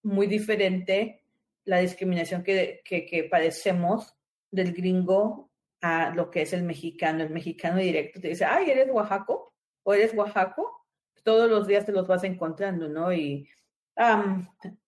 muy 0.01 0.27
diferente 0.27 1.23
la 1.65 1.79
discriminación 1.79 2.41
que 2.43 3.27
padecemos 3.29 4.15
del 4.49 4.73
gringo 4.73 5.51
a 5.81 6.11
lo 6.11 6.29
que 6.29 6.43
es 6.43 6.53
el 6.53 6.63
mexicano. 6.63 7.23
El 7.23 7.31
mexicano 7.31 7.77
directo 7.77 8.21
te 8.21 8.29
dice, 8.29 8.45
ay, 8.45 8.69
¿eres 8.69 8.89
Oaxaco? 8.91 9.53
¿O 9.83 9.93
eres 9.93 10.13
Oaxaco? 10.13 10.70
Todos 11.23 11.49
los 11.49 11.67
días 11.67 11.85
te 11.85 11.91
los 11.91 12.07
vas 12.07 12.23
encontrando, 12.23 12.87
¿no? 12.89 13.11
Y, 13.13 13.47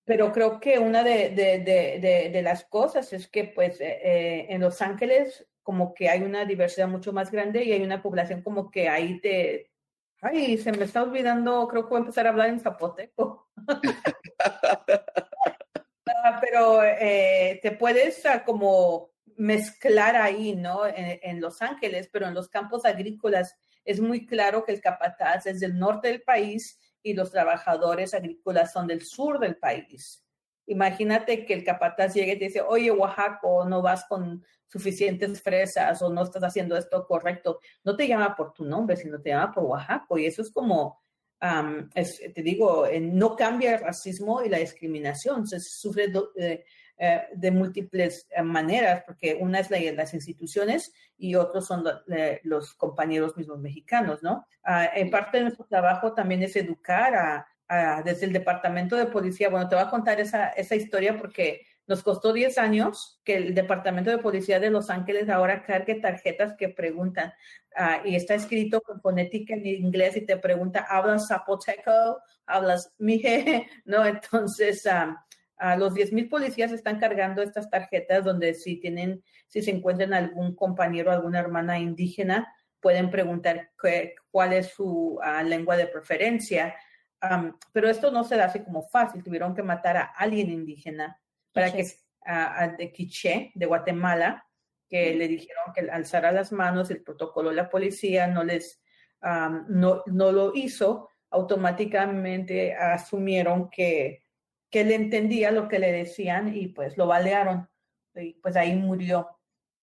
pero 0.06 0.32
creo 0.32 0.60
que 0.60 0.80
una 0.80 1.04
de, 1.04 2.42
las 2.44 2.66
cosas 2.66 3.14
es 3.14 3.28
que, 3.28 3.46
pues, 3.46 3.80
eh, 3.80 4.00
eh, 4.04 4.46
en 4.50 4.62
Los 4.62 4.82
Ángeles, 4.82 5.46
como 5.62 5.94
que 5.94 6.10
hay 6.10 6.24
una 6.24 6.46
diversidad 6.46 6.88
mucho 6.88 7.14
más 7.14 7.32
grande 7.32 7.64
y 7.64 7.72
hay 7.72 7.84
una 7.84 8.02
población 8.02 8.42
como 8.42 8.70
que 8.70 8.90
ahí 8.90 9.20
te... 9.20 9.72
Ay, 10.22 10.58
se 10.58 10.72
me 10.72 10.86
está 10.86 11.04
olvidando, 11.04 11.68
creo 11.68 11.84
que 11.84 11.90
voy 11.90 11.98
a 11.98 12.00
empezar 12.00 12.28
a 12.28 12.30
hablar 12.30 12.50
en 12.50 12.60
zapoteco. 12.60 13.50
Ah, 16.26 16.40
pero 16.40 16.82
eh, 16.84 17.60
te 17.62 17.72
puedes 17.72 18.26
ah, 18.26 18.46
como 18.46 19.12
mezclar 19.36 20.16
ahí, 20.16 20.56
¿no? 20.56 20.88
En, 20.88 21.20
en, 21.22 21.42
Los 21.42 21.62
Ángeles, 21.62 22.10
pero 22.10 22.28
en 22.28 22.34
los 22.34 22.48
campos 22.48 22.86
agrícolas 22.86 23.58
es 23.86 24.00
muy 24.00 24.26
claro 24.26 24.64
que 24.64 24.72
el 24.72 24.82
capataz 24.82 25.46
es 25.46 25.60
del 25.60 25.78
norte 25.78 26.08
del 26.08 26.22
país 26.22 26.80
y 27.02 27.14
los 27.14 27.32
trabajadores 27.32 28.14
agrícolas 28.14 28.72
son 28.72 28.88
del 28.88 29.02
sur 29.02 29.40
del 29.40 29.58
país. 29.58 30.24
Imagínate 30.66 31.46
que 31.46 31.54
el 31.54 31.64
capataz 31.64 32.14
llegue 32.14 32.34
y 32.34 32.40
te 32.40 32.46
dice, 32.46 32.62
oye, 32.62 32.90
Oaxaco, 32.90 33.66
no 33.66 33.82
vas 33.82 34.06
con 34.06 34.44
suficientes 34.68 35.42
fresas 35.42 36.02
o 36.02 36.10
no 36.10 36.24
estás 36.24 36.44
haciendo 36.44 36.78
esto 36.78 37.06
correcto. 37.06 37.60
No 37.84 37.96
te 37.96 38.08
llama 38.08 38.36
por 38.36 38.54
tu 38.54 38.64
nombre, 38.64 38.96
sino 38.96 39.22
te 39.22 39.30
llama 39.30 39.52
por 39.52 39.66
Oaxaco. 39.66 40.18
Y 40.18 40.26
eso 40.26 40.42
es 40.42 40.52
como, 40.52 41.02
te 41.42 42.42
digo, 42.42 42.88
no 43.02 43.36
cambia 43.36 43.76
el 43.76 43.82
racismo 43.82 44.42
y 44.42 44.50
la 44.50 44.60
discriminación. 44.60 45.46
Se 45.46 45.60
sufre 45.60 46.12
eh, 46.38 46.64
eh, 46.98 47.24
de 47.34 47.52
múltiples 47.52 48.28
eh, 48.30 48.42
maneras, 48.42 49.04
porque 49.06 49.38
una 49.40 49.60
es 49.60 49.72
la, 49.72 49.80
las 49.94 50.14
instituciones 50.14 50.94
y 51.18 51.36
otros 51.36 51.66
son 51.66 51.84
los 52.44 52.74
compañeros 52.76 53.36
mismos 53.38 53.60
mexicanos, 53.60 54.22
¿no? 54.24 54.46
Ah, 54.64 54.90
en 54.94 55.10
parte 55.10 55.38
de 55.38 55.44
nuestro 55.44 55.66
trabajo 55.66 56.14
también 56.14 56.44
es 56.44 56.56
educar 56.56 57.16
a, 57.16 57.48
desde 58.06 58.28
el 58.28 58.34
departamento 58.34 58.96
de 58.96 59.08
policía. 59.08 59.50
Bueno, 59.50 59.68
te 59.68 59.74
voy 59.74 59.84
a 59.84 59.90
contar 59.90 60.20
esa, 60.20 60.50
esa 60.50 60.76
historia 60.76 61.18
porque 61.18 61.66
nos 61.86 62.02
costó 62.02 62.32
10 62.32 62.58
años 62.58 63.20
que 63.24 63.36
el 63.36 63.54
Departamento 63.54 64.10
de 64.10 64.18
Policía 64.18 64.60
de 64.60 64.70
Los 64.70 64.90
Ángeles 64.90 65.30
ahora 65.30 65.64
cargue 65.64 65.96
tarjetas 65.96 66.56
que 66.58 66.70
preguntan, 66.70 67.34
uh, 67.78 68.08
y 68.08 68.16
está 68.16 68.36
escrito 68.36 68.82
con 68.82 69.02
fonética 69.02 69.54
en 69.54 69.66
inglés 69.66 70.16
y 70.16 70.22
te 70.22 70.38
pregunta, 70.38 70.86
¿hablas 70.90 71.28
zapoteco? 71.28 72.22
¿Hablas 72.46 72.94
mije? 73.00 73.68
¿No? 73.86 74.06
Entonces, 74.06 74.88
uh, 75.60 75.64
a 75.64 75.76
los 75.78 75.94
10.000 75.94 76.30
policías 76.30 76.72
están 76.72 77.00
cargando 77.00 77.42
estas 77.42 77.70
tarjetas 77.70 78.24
donde 78.24 78.54
si 78.54 78.80
tienen, 78.80 79.24
si 79.48 79.62
se 79.62 79.72
encuentran 79.72 80.14
algún 80.14 80.56
compañero, 80.56 81.12
alguna 81.12 81.40
hermana 81.40 81.80
indígena, 81.80 82.54
pueden 82.80 83.10
preguntar 83.10 83.72
qué, 83.82 84.16
cuál 84.30 84.54
es 84.54 84.68
su 84.68 85.20
uh, 85.20 85.44
lengua 85.44 85.78
de 85.78 85.88
preferencia. 85.88 86.76
Um, 87.22 87.54
pero 87.72 87.90
esto 87.90 88.12
no 88.12 88.24
se 88.24 88.36
da 88.36 88.46
así 88.46 88.60
como 88.60 88.84
fácil. 88.84 89.24
Tuvieron 89.24 89.56
que 89.56 89.64
matar 89.64 89.98
a 89.98 90.04
alguien 90.04 90.50
indígena 90.50 91.18
para 91.54 91.72
que 91.72 91.84
uh, 91.84 92.78
de 92.78 92.92
Quiché, 92.92 93.52
de 93.56 93.66
Guatemala, 93.66 94.46
que 94.90 95.16
le 95.16 95.28
dijeron 95.28 95.74
que 95.74 95.90
alzara 95.90 96.32
las 96.32 96.52
manos, 96.52 96.92
el 96.92 97.02
protocolo 97.02 97.50
de 97.50 97.56
la 97.56 97.70
policía 97.70 98.28
no 98.28 98.44
les 98.44 98.82
um, 99.24 99.66
no, 99.70 100.04
no 100.06 100.32
lo 100.32 100.54
hizo, 100.54 101.10
automáticamente 101.32 102.76
asumieron 102.76 103.70
que 103.70 104.23
que 104.74 104.82
él 104.82 104.92
entendía 104.92 105.52
lo 105.52 105.68
que 105.68 105.78
le 105.78 105.92
decían 105.92 106.58
y 106.58 106.68
pues 106.70 106.98
lo 106.98 107.06
balearon 107.06 107.70
y 108.16 108.34
pues 108.34 108.56
ahí 108.56 108.76
murió. 108.76 109.30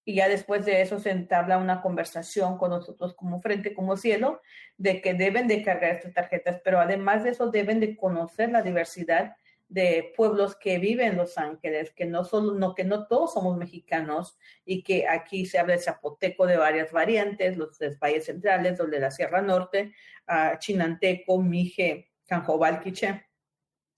Y 0.05 0.17
ya 0.17 0.29
después 0.29 0.67
de 0.67 0.83
eso 0.83 0.99
se 0.99 1.11
entabla 1.11 1.59
una 1.59 1.81
conversación 1.81 2.59
con 2.59 2.71
nosotros 2.71 3.15
como 3.15 3.41
frente, 3.41 3.73
como 3.73 3.97
cielo, 3.97 4.41
de 4.79 5.01
que 5.01 5.15
deben 5.15 5.47
de 5.47 5.63
cargar 5.63 5.93
estas 5.93 6.13
tarjetas, 6.13 6.61
pero 6.65 6.81
además 6.81 7.23
de 7.23 7.31
eso 7.31 7.53
deben 7.53 7.79
de 7.79 7.97
conocer 7.97 8.51
la 8.51 8.63
diversidad 8.63 9.37
de 9.69 10.13
pueblos 10.17 10.57
que 10.57 10.81
viven 10.81 11.13
en 11.13 11.19
Los 11.19 11.39
Ángeles, 11.39 11.93
que 11.93 12.07
no 12.07 12.25
solo, 12.25 12.55
no, 12.55 12.75
que 12.75 12.83
no 12.83 13.07
todos 13.07 13.35
somos 13.35 13.57
mexicanos 13.57 14.37
y 14.65 14.83
que 14.83 15.07
aquí 15.07 15.47
se 15.47 15.61
habla 15.61 15.75
de 15.75 15.83
zapoteco 15.83 16.49
de 16.49 16.57
varias 16.57 16.91
variantes, 16.91 17.57
los 17.57 17.79
de 17.79 17.95
valles 17.95 18.25
centrales, 18.25 18.77
los 18.77 18.91
de 18.91 18.99
la 18.99 19.13
Sierra 19.13 19.41
Norte, 19.41 19.95
chinanteco, 20.59 21.41
mije, 21.41 22.11
canjobal, 22.27 22.81
quiché. 22.81 23.30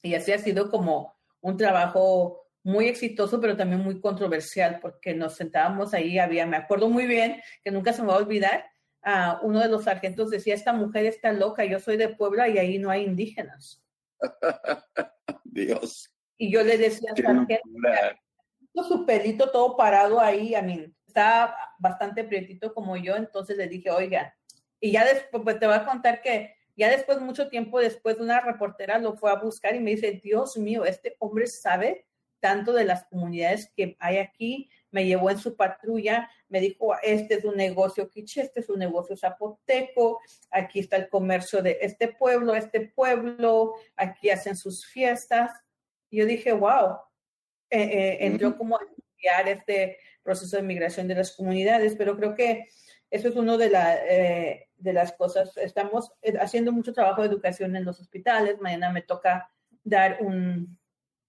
Y 0.02 0.14
así 0.14 0.32
ha 0.32 0.38
sido 0.38 0.70
como 0.70 1.14
un 1.40 1.56
trabajo 1.56 2.42
muy 2.64 2.86
exitoso, 2.86 3.40
pero 3.40 3.56
también 3.56 3.82
muy 3.82 4.00
controversial, 4.00 4.78
porque 4.80 5.14
nos 5.14 5.34
sentábamos 5.34 5.94
ahí, 5.94 6.18
había, 6.18 6.46
me 6.46 6.56
acuerdo 6.56 6.88
muy 6.88 7.06
bien, 7.06 7.40
que 7.64 7.70
nunca 7.70 7.92
se 7.92 8.02
me 8.02 8.08
va 8.08 8.14
a 8.14 8.18
olvidar, 8.18 8.64
a 9.02 9.40
uno 9.42 9.60
de 9.60 9.68
los 9.68 9.84
sargentos 9.84 10.30
decía, 10.30 10.54
esta 10.54 10.72
mujer 10.72 11.06
está 11.06 11.32
loca, 11.32 11.64
yo 11.64 11.80
soy 11.80 11.96
de 11.96 12.08
Puebla 12.08 12.48
y 12.48 12.58
ahí 12.58 12.78
no 12.78 12.90
hay 12.90 13.04
indígenas. 13.04 13.82
Dios. 15.44 16.14
Y 16.38 16.52
yo 16.52 16.62
le 16.62 16.78
decía, 16.78 17.12
sargento, 17.16 17.62
su 18.88 19.04
pelito 19.04 19.50
todo 19.50 19.76
parado 19.76 20.20
ahí, 20.20 20.54
a 20.54 20.62
mí, 20.62 20.92
está 21.06 21.54
bastante 21.78 22.24
prietito 22.24 22.72
como 22.72 22.96
yo, 22.96 23.16
entonces 23.16 23.56
le 23.56 23.66
dije, 23.68 23.90
oiga, 23.90 24.34
y 24.80 24.92
ya 24.92 25.04
después 25.04 25.42
pues, 25.44 25.58
te 25.58 25.66
voy 25.66 25.76
a 25.76 25.84
contar 25.84 26.22
que 26.22 26.56
ya 26.76 26.90
después, 26.90 27.20
mucho 27.20 27.48
tiempo 27.48 27.80
después, 27.80 28.18
una 28.18 28.40
reportera 28.40 28.98
lo 28.98 29.14
fue 29.14 29.30
a 29.30 29.36
buscar 29.36 29.74
y 29.74 29.80
me 29.80 29.92
dice, 29.92 30.20
Dios 30.22 30.56
mío, 30.56 30.84
este 30.84 31.16
hombre 31.18 31.46
sabe 31.46 32.06
tanto 32.40 32.72
de 32.72 32.84
las 32.84 33.04
comunidades 33.04 33.70
que 33.76 33.96
hay 34.00 34.18
aquí 34.18 34.68
me 34.92 35.06
llevó 35.06 35.30
en 35.30 35.38
su 35.38 35.56
patrulla, 35.56 36.30
me 36.48 36.60
dijo, 36.60 36.94
este 37.02 37.34
es 37.34 37.44
un 37.44 37.56
negocio 37.56 38.08
quiche, 38.08 38.42
este 38.42 38.60
es 38.60 38.68
un 38.68 38.78
negocio 38.78 39.16
zapoteco, 39.16 40.20
aquí 40.50 40.80
está 40.80 40.96
el 40.96 41.08
comercio 41.08 41.62
de 41.62 41.78
este 41.80 42.08
pueblo, 42.08 42.54
este 42.54 42.80
pueblo, 42.80 43.74
aquí 43.96 44.30
hacen 44.30 44.54
sus 44.54 44.86
fiestas. 44.86 45.50
Y 46.10 46.18
yo 46.18 46.26
dije, 46.26 46.52
wow, 46.52 46.98
eh, 47.70 47.82
eh, 47.82 48.18
entró 48.20 48.56
como 48.56 48.76
a 48.76 48.80
estudiar 48.82 49.48
este 49.48 49.96
proceso 50.22 50.56
de 50.56 50.62
migración 50.62 51.08
de 51.08 51.14
las 51.14 51.34
comunidades, 51.34 51.96
pero 51.96 52.14
creo 52.16 52.34
que 52.34 52.68
eso 53.12 53.28
es 53.28 53.36
una 53.36 53.58
de, 53.58 53.68
la, 53.68 53.94
eh, 54.06 54.70
de 54.78 54.92
las 54.94 55.12
cosas. 55.12 55.54
Estamos 55.58 56.10
haciendo 56.40 56.72
mucho 56.72 56.94
trabajo 56.94 57.20
de 57.20 57.28
educación 57.28 57.76
en 57.76 57.84
los 57.84 58.00
hospitales. 58.00 58.58
Mañana 58.58 58.90
me 58.90 59.02
toca 59.02 59.50
dar 59.84 60.16
un, 60.20 60.78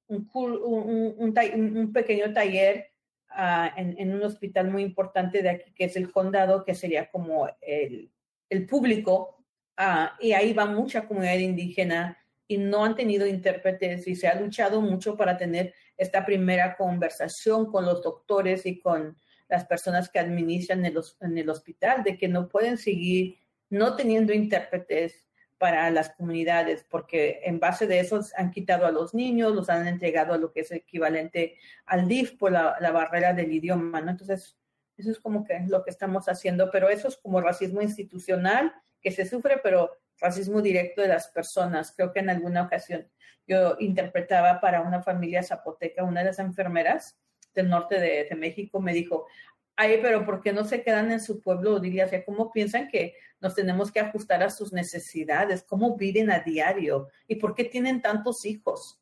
un, 0.07 0.29
un, 0.33 1.77
un 1.77 1.91
pequeño 1.91 2.31
taller 2.31 2.87
uh, 3.31 3.77
en, 3.77 3.99
en, 3.99 4.15
un 4.15 4.23
hospital 4.23 4.71
muy 4.71 4.81
importante 4.81 5.43
de 5.43 5.49
aquí, 5.49 5.73
que 5.73 5.83
es 5.83 5.97
el 5.97 6.09
condado, 6.09 6.63
que 6.63 6.73
sería 6.73 7.11
como 7.11 7.49
el, 7.59 8.09
el 8.49 8.65
público. 8.65 9.43
Uh, 9.77 10.07
y 10.21 10.31
ahí 10.31 10.53
va 10.53 10.65
mucha 10.65 11.05
comunidad 11.05 11.37
indígena 11.37 12.17
y 12.47 12.59
no 12.59 12.85
han 12.85 12.95
tenido 12.95 13.27
intérpretes 13.27 14.07
y 14.07 14.15
se 14.15 14.29
ha 14.29 14.39
luchado 14.39 14.79
mucho 14.79 15.17
para 15.17 15.35
tener 15.35 15.73
esta 15.97 16.25
primera 16.25 16.77
conversación 16.77 17.69
con 17.69 17.83
los 17.83 18.01
doctores 18.01 18.65
y 18.65 18.79
con 18.79 19.17
las 19.49 19.65
personas 19.65 20.09
que 20.09 20.19
administran 20.19 20.85
en 20.85 21.37
el, 21.37 21.49
hospital, 21.49 22.03
de 22.03 22.17
que 22.17 22.27
no 22.27 22.47
pueden 22.47 22.77
seguir 22.77 23.37
no 23.69 23.95
teniendo 23.95 24.33
intérpretes 24.33 25.25
para 25.57 25.89
las 25.91 26.09
comunidades, 26.09 26.85
porque 26.89 27.41
en 27.43 27.59
base 27.59 27.87
de 27.87 27.99
eso 27.99 28.19
han 28.35 28.51
quitado 28.51 28.85
a 28.85 28.91
los 28.91 29.13
niños, 29.13 29.55
los 29.55 29.69
han 29.69 29.87
entregado 29.87 30.33
a 30.33 30.37
lo 30.37 30.51
que 30.51 30.61
es 30.61 30.71
equivalente 30.71 31.57
al 31.85 32.07
DIF 32.07 32.37
por 32.37 32.51
la, 32.51 32.75
la 32.79 32.91
barrera 32.91 33.33
del 33.33 33.51
idioma, 33.51 34.01
¿no? 34.01 34.11
Entonces, 34.11 34.57
eso 34.97 35.11
es 35.11 35.19
como 35.19 35.43
que 35.45 35.59
lo 35.67 35.83
que 35.83 35.89
estamos 35.89 36.27
haciendo, 36.27 36.69
pero 36.71 36.89
eso 36.89 37.07
es 37.07 37.17
como 37.17 37.41
racismo 37.41 37.81
institucional 37.81 38.73
que 39.01 39.11
se 39.11 39.25
sufre, 39.25 39.59
pero 39.63 39.97
racismo 40.19 40.61
directo 40.61 41.01
de 41.01 41.07
las 41.07 41.27
personas. 41.27 41.93
Creo 41.95 42.11
que 42.11 42.19
en 42.19 42.29
alguna 42.29 42.63
ocasión 42.63 43.07
yo 43.47 43.75
interpretaba 43.79 44.61
para 44.61 44.81
una 44.81 45.01
familia 45.01 45.43
zapoteca, 45.43 46.03
una 46.03 46.21
de 46.21 46.27
las 46.27 46.39
enfermeras 46.39 47.17
del 47.53 47.69
norte 47.69 47.99
de, 47.99 48.35
México 48.35 48.81
me 48.81 48.93
dijo, 48.93 49.27
ay, 49.75 49.99
pero 50.01 50.25
¿por 50.25 50.41
qué 50.41 50.53
no 50.53 50.65
se 50.65 50.83
quedan 50.83 51.11
en 51.11 51.19
su 51.19 51.41
pueblo? 51.41 51.79
Diría, 51.79 52.05
o 52.05 52.09
sea, 52.09 52.23
¿cómo 52.23 52.51
piensan 52.51 52.87
que 52.87 53.15
nos 53.41 53.55
tenemos 53.55 53.91
que 53.91 53.99
ajustar 53.99 54.43
a 54.43 54.49
sus 54.49 54.73
necesidades? 54.73 55.63
¿Cómo 55.63 55.97
viven 55.97 56.31
a 56.31 56.39
diario? 56.39 57.09
¿Y 57.27 57.35
por 57.35 57.55
qué 57.55 57.65
tienen 57.65 58.01
tantos 58.01 58.45
hijos? 58.45 58.99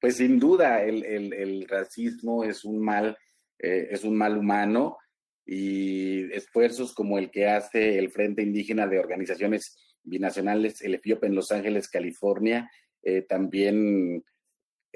Pues 0.00 0.16
sin 0.16 0.38
duda, 0.38 0.82
el, 0.82 1.04
el, 1.04 1.32
el 1.32 1.68
racismo 1.68 2.44
es 2.44 2.64
un 2.64 2.80
mal, 2.80 3.16
eh, 3.58 3.88
es 3.90 4.04
un 4.04 4.16
mal 4.16 4.36
humano 4.36 4.98
y 5.44 6.30
esfuerzos 6.32 6.92
como 6.92 7.18
el 7.18 7.30
que 7.30 7.48
hace 7.48 7.98
el 7.98 8.10
Frente 8.10 8.42
Indígena 8.42 8.86
de 8.86 8.98
Organizaciones 8.98 9.78
Binacionales, 10.02 10.82
el 10.82 10.94
EFIOP 10.94 11.24
en 11.24 11.34
Los 11.34 11.52
Ángeles, 11.52 11.88
California, 11.88 12.70
eh, 13.02 13.22
también 13.22 14.24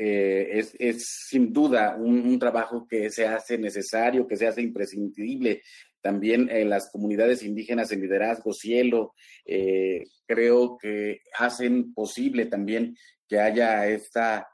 eh, 0.05 0.59
es, 0.59 0.74
es, 0.80 1.07
sin 1.28 1.53
duda 1.53 1.94
un, 1.96 2.36
trabajo 2.40 2.88
que 2.88 3.09
se 3.09 3.24
hace 3.24 3.57
necesario, 3.57 4.26
que 4.26 4.36
se 4.36 4.48
hace 4.48 4.61
imprescindible. 4.61 5.62
También 6.00 6.48
en 6.50 6.70
las 6.70 6.90
comunidades 6.90 7.44
indígenas 7.44 7.92
en 7.92 8.00
liderazgo, 8.00 8.53
cielo, 8.53 9.14
eh, 9.46 10.03
creo 10.26 10.76
que 10.76 11.20
hacen 11.38 11.94
posible 11.94 12.46
también 12.46 12.96
que 13.28 13.38
haya 13.38 13.86
esta, 13.86 14.48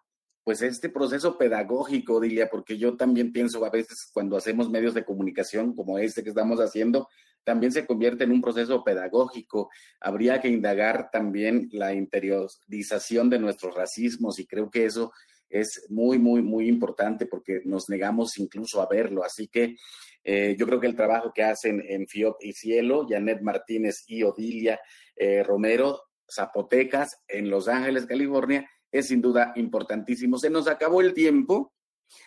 pues 0.44 0.60
este 0.60 0.90
proceso 0.90 1.38
pedagógico, 1.38 2.20
diría, 2.20 2.50
porque 2.50 2.76
yo 2.76 2.98
también 2.98 3.32
pienso 3.32 3.64
a 3.64 3.70
veces 3.70 4.10
cuando 4.12 4.36
hacemos 4.36 4.68
medios 4.68 4.92
de 4.92 5.06
comunicación 5.06 5.74
como 5.74 5.98
este 5.98 6.22
que 6.22 6.28
estamos 6.28 6.60
haciendo, 6.60 7.08
también 7.42 7.72
se 7.72 7.86
convierte 7.86 8.24
en 8.24 8.32
un 8.32 8.42
proceso 8.42 8.84
pedagógico. 8.84 9.70
Habría 9.98 10.42
que 10.42 10.48
indagar 10.48 11.08
también 11.10 11.70
la 11.72 11.94
interiorización 11.94 13.30
de 13.30 13.38
nuestros 13.38 13.74
racismos 13.74 14.38
y 14.38 14.46
creo 14.46 14.70
que 14.70 14.84
eso 14.84 15.10
es 15.48 15.86
muy, 15.88 16.18
muy, 16.18 16.42
muy 16.42 16.68
importante 16.68 17.26
porque 17.26 17.60
nos 17.64 17.88
negamos 17.88 18.38
incluso 18.38 18.80
a 18.80 18.88
verlo. 18.88 19.24
Así 19.24 19.48
que 19.48 19.76
eh, 20.24 20.56
yo 20.58 20.66
creo 20.66 20.80
que 20.80 20.86
el 20.86 20.96
trabajo 20.96 21.32
que 21.34 21.42
hacen 21.42 21.82
en 21.86 22.06
FIOP 22.06 22.36
y 22.42 22.52
Cielo, 22.52 23.06
Janet 23.08 23.40
Martínez 23.40 24.04
y 24.06 24.22
Odilia 24.22 24.80
eh, 25.16 25.42
Romero, 25.42 26.02
Zapotecas, 26.30 27.08
en 27.26 27.48
Los 27.48 27.68
Ángeles, 27.68 28.06
California, 28.06 28.68
es 28.90 29.08
sin 29.08 29.22
duda 29.22 29.52
importantísimo. 29.56 30.38
Se 30.38 30.50
nos 30.50 30.68
acabó 30.68 31.00
el 31.00 31.14
tiempo. 31.14 31.72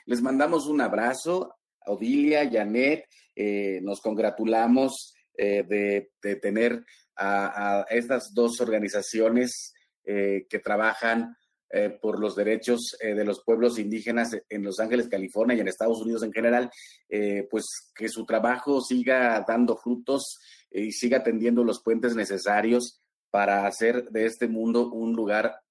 Les 0.05 0.21
mandamos 0.21 0.67
un 0.67 0.81
abrazo, 0.81 1.55
Odilia, 1.85 2.49
Janet, 2.49 3.05
eh, 3.35 3.79
nos 3.81 4.01
congratulamos 4.01 5.13
de, 5.33 6.11
de, 6.21 6.35
tener 6.35 6.85
a, 7.15 7.83
estas 7.89 8.31
dos 8.31 8.61
organizaciones 8.61 9.73
que 10.03 10.61
trabajan 10.63 11.35
eh, 11.73 11.89
por 11.89 12.19
los 12.19 12.35
derechos 12.35 12.97
eh, 12.99 13.13
de 13.13 13.23
los 13.23 13.43
pueblos 13.43 13.79
indígenas 13.79 14.35
en 14.49 14.63
Los 14.63 14.79
Ángeles, 14.81 15.07
California 15.07 15.55
y 15.55 15.61
en 15.61 15.69
Estados 15.69 16.01
Unidos 16.01 16.21
en 16.23 16.33
general, 16.33 16.69
eh, 17.07 17.47
pues 17.49 17.65
que 17.95 18.09
su 18.09 18.25
trabajo 18.25 18.81
siga 18.81 19.45
dando 19.47 19.77
frutos 19.77 20.37
y 20.69 20.91
siga 20.91 21.23
tendiendo 21.23 21.63
los 21.63 21.81
puentes 21.81 22.13
necesarios 22.13 23.01
para 23.29 23.67
hacer 23.67 24.09
de 24.09 24.25
este 24.25 24.49
mundo 24.49 24.91
un 24.91 25.13
lugar 25.13 25.61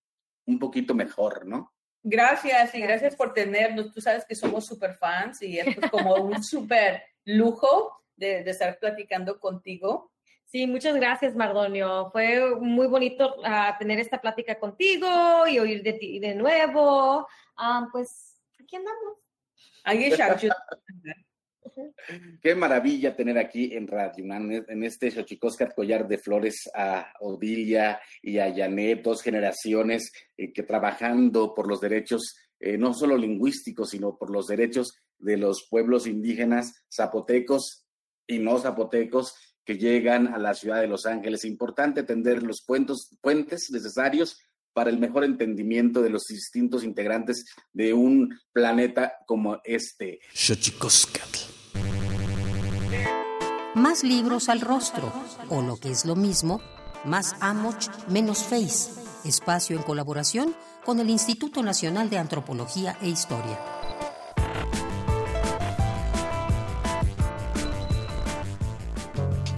un 0.47 0.59
poquito 0.59 0.95
mejor, 0.95 1.47
¿no? 1.47 1.75
Gracias 2.03 2.75
y 2.75 2.81
gracias 2.81 3.15
por 3.15 3.35
tenernos. 3.35 3.93
Tú 3.93 4.01
sabes 4.01 4.25
que 4.25 4.35
somos 4.35 4.65
súper 4.65 4.95
fans 4.95 5.43
y 5.43 5.59
esto 5.59 5.83
es 5.83 5.91
como 5.91 6.15
un 6.15 6.43
súper 6.43 7.03
lujo 7.27 7.93
de, 8.17 8.43
de 8.43 8.51
estar 8.51 8.79
platicando 8.79 9.39
contigo. 9.39 10.11
Sí, 10.51 10.67
muchas 10.67 10.97
gracias, 10.97 11.37
Mardonio. 11.37 12.11
Fue 12.11 12.57
muy 12.57 12.89
bonito 12.89 13.37
uh, 13.39 13.79
tener 13.79 14.01
esta 14.01 14.21
plática 14.21 14.59
contigo 14.59 15.47
y 15.47 15.61
oír 15.61 15.81
de 15.85 15.93
ti 15.93 16.19
de 16.19 16.35
nuevo. 16.35 17.29
Um, 17.57 17.89
pues 17.93 18.43
aquí 18.59 18.75
andamos. 18.75 19.19
Ahí 19.85 20.11
Qué 22.43 22.55
maravilla 22.57 23.15
tener 23.15 23.39
aquí 23.39 23.75
en 23.75 23.87
Radio 23.87 24.25
en 24.35 24.83
este 24.83 25.13
Xochicóscat 25.13 25.73
Collar 25.73 26.09
de 26.09 26.19
Flores 26.19 26.69
a 26.75 27.13
Odilia 27.21 28.01
y 28.21 28.39
a 28.39 28.53
Janet, 28.53 29.03
dos 29.03 29.23
generaciones 29.23 30.11
eh, 30.37 30.53
que 30.53 30.65
trabajando 30.65 31.55
por 31.55 31.69
los 31.69 31.81
derechos 31.81 32.35
eh, 32.59 32.77
no 32.77 32.93
solo 32.93 33.17
lingüísticos, 33.17 33.91
sino 33.91 34.19
por 34.19 34.31
los 34.31 34.49
derechos 34.49 34.99
de 35.19 35.37
los 35.37 35.69
pueblos 35.71 36.09
indígenas 36.09 36.85
zapotecos 36.93 37.87
y 38.27 38.41
no 38.41 38.59
zapotecos 38.59 39.35
que 39.65 39.77
llegan 39.77 40.29
a 40.29 40.39
la 40.39 40.55
ciudad 40.55 40.81
de 40.81 40.87
Los 40.87 41.07
Ángeles. 41.07 41.45
Importante 41.45 42.03
tender 42.03 42.43
los 42.43 42.63
puentes, 42.63 43.17
puentes 43.21 43.71
necesarios 43.71 44.39
para 44.73 44.91
el 44.91 44.99
mejor 44.99 45.25
entendimiento 45.25 46.03
de 46.03 46.11
los 46.11 46.27
distintos 46.27 46.85
integrantes 46.85 47.47
de 47.73 47.93
un 47.93 48.39
planeta 48.53 49.15
como 49.27 49.61
este. 49.65 50.21
Más 53.75 54.05
libros 54.05 54.49
al 54.49 54.61
rostro, 54.61 55.13
o 55.49 55.63
lo 55.63 55.77
que 55.77 55.91
es 55.91 56.05
lo 56.05 56.17
mismo, 56.17 56.61
más 57.05 57.35
Amoch, 57.41 57.89
menos 58.09 58.45
Face. 58.45 59.01
Espacio 59.25 59.77
en 59.77 59.83
colaboración 59.83 60.55
con 60.85 60.99
el 60.99 61.11
Instituto 61.11 61.63
Nacional 61.63 62.11
de 62.11 62.19
Antropología 62.19 62.97
e 63.03 63.09
Historia. 63.09 63.80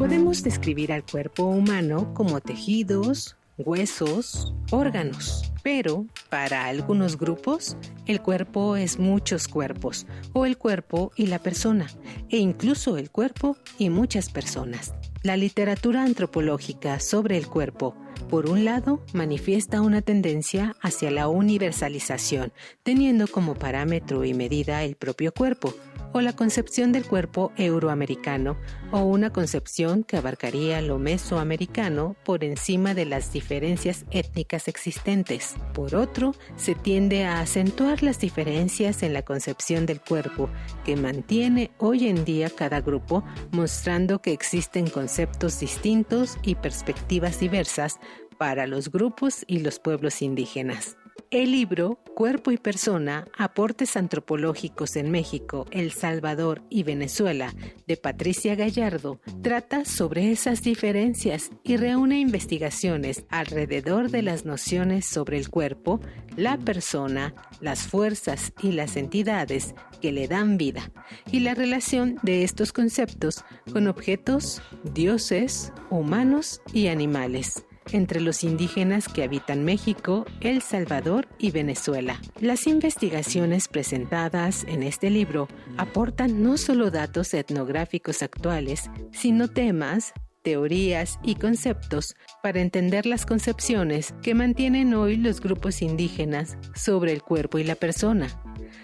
Podemos 0.03 0.42
describir 0.42 0.92
al 0.92 1.05
cuerpo 1.07 1.44
humano 1.44 2.12
como 2.12 2.40
tejidos, 2.40 3.36
huesos, 3.57 4.53
órganos, 4.72 5.53
pero 5.62 6.07
para 6.28 6.64
algunos 6.64 7.16
grupos 7.16 7.76
el 8.07 8.20
cuerpo 8.20 8.74
es 8.74 8.98
muchos 8.98 9.46
cuerpos, 9.46 10.09
o 10.32 10.44
el 10.44 10.59
cuerpo 10.59 11.12
y 11.14 11.26
la 11.26 11.38
persona, 11.38 11.86
e 12.30 12.38
incluso 12.38 12.96
el 12.96 13.12
cuerpo 13.12 13.57
y 13.78 13.90
muchas 13.90 14.28
personas. 14.28 14.92
La 15.22 15.36
literatura 15.36 16.03
antropológica 16.03 16.98
sobre 16.98 17.38
el 17.38 17.46
cuerpo, 17.46 17.94
por 18.28 18.50
un 18.50 18.64
lado, 18.64 19.05
manifiesta 19.12 19.82
una 19.82 20.03
tendencia 20.03 20.74
hacia 20.82 21.12
la 21.12 21.28
universalización, 21.28 22.53
teniendo 22.82 23.28
como 23.28 23.55
parámetro 23.55 24.24
y 24.24 24.34
medida 24.34 24.82
el 24.82 24.96
propio 24.96 25.32
cuerpo, 25.32 25.72
o 26.12 26.20
la 26.20 26.34
concepción 26.34 26.92
del 26.92 27.06
cuerpo 27.06 27.52
euroamericano, 27.56 28.56
o 28.90 29.00
una 29.00 29.30
concepción 29.30 30.04
que 30.04 30.16
abarcaría 30.16 30.80
lo 30.82 30.98
mesoamericano 30.98 32.16
por 32.24 32.44
encima 32.44 32.94
de 32.94 33.06
las 33.06 33.32
diferencias 33.32 34.04
étnicas 34.10 34.68
existentes. 34.68 35.54
Por 35.74 35.94
otro, 35.94 36.34
se 36.56 36.74
tiende 36.74 37.24
a 37.24 37.40
acentuar 37.40 38.02
las 38.02 38.20
diferencias 38.20 39.02
en 39.02 39.12
la 39.12 39.22
concepción 39.22 39.86
del 39.86 40.00
cuerpo, 40.00 40.50
que 40.84 40.96
mantiene 40.96 41.70
hoy 41.78 42.08
en 42.08 42.24
día 42.24 42.50
cada 42.50 42.80
grupo, 42.80 43.24
mostrando 43.50 44.20
que 44.20 44.32
existen 44.32 44.88
conceptos 44.88 45.60
distintos 45.60 46.36
y 46.42 46.54
perspectivas 46.54 47.40
diversas 47.40 47.98
para 48.38 48.66
los 48.66 48.90
grupos 48.90 49.44
y 49.46 49.60
los 49.60 49.78
pueblos 49.78 50.22
indígenas. 50.22 50.96
El 51.30 51.52
libro 51.52 51.98
Cuerpo 52.14 52.50
y 52.50 52.58
Persona, 52.58 53.26
Aportes 53.38 53.96
Antropológicos 53.96 54.96
en 54.96 55.10
México, 55.10 55.66
El 55.70 55.92
Salvador 55.92 56.62
y 56.68 56.82
Venezuela, 56.82 57.54
de 57.86 57.96
Patricia 57.96 58.54
Gallardo, 58.54 59.18
trata 59.42 59.84
sobre 59.84 60.30
esas 60.30 60.62
diferencias 60.62 61.50
y 61.64 61.78
reúne 61.78 62.20
investigaciones 62.20 63.24
alrededor 63.30 64.10
de 64.10 64.22
las 64.22 64.44
nociones 64.44 65.06
sobre 65.06 65.38
el 65.38 65.48
cuerpo, 65.48 66.00
la 66.36 66.58
persona, 66.58 67.34
las 67.60 67.86
fuerzas 67.86 68.52
y 68.62 68.72
las 68.72 68.96
entidades 68.96 69.74
que 70.00 70.12
le 70.12 70.28
dan 70.28 70.58
vida, 70.58 70.92
y 71.30 71.40
la 71.40 71.54
relación 71.54 72.18
de 72.22 72.44
estos 72.44 72.72
conceptos 72.72 73.44
con 73.72 73.86
objetos, 73.86 74.60
dioses, 74.84 75.72
humanos 75.90 76.60
y 76.74 76.88
animales 76.88 77.64
entre 77.93 78.20
los 78.20 78.45
indígenas 78.45 79.09
que 79.09 79.22
habitan 79.22 79.64
México, 79.64 80.24
El 80.40 80.62
Salvador 80.62 81.28
y 81.38 81.51
Venezuela. 81.51 82.20
Las 82.40 82.66
investigaciones 82.66 83.68
presentadas 83.68 84.64
en 84.64 84.82
este 84.82 85.11
libro 85.11 85.49
aportan 85.76 86.43
no 86.43 86.57
solo 86.57 86.90
datos 86.90 87.34
etnográficos 87.34 88.22
actuales, 88.22 88.90
sino 89.12 89.49
temas, 89.49 90.12
teorías 90.43 91.18
y 91.22 91.36
conceptos 91.36 92.16
para 92.43 92.61
entender 92.61 93.07
las 93.07 93.26
concepciones 93.26 94.14
que 94.22 94.34
mantienen 94.34 94.95
hoy 94.95 95.16
los 95.16 95.40
grupos 95.40 95.82
indígenas 95.82 96.59
sobre 96.74 97.12
el 97.12 97.22
cuerpo 97.22 97.59
y 97.59 97.64
la 97.64 97.76
persona. 97.76 98.28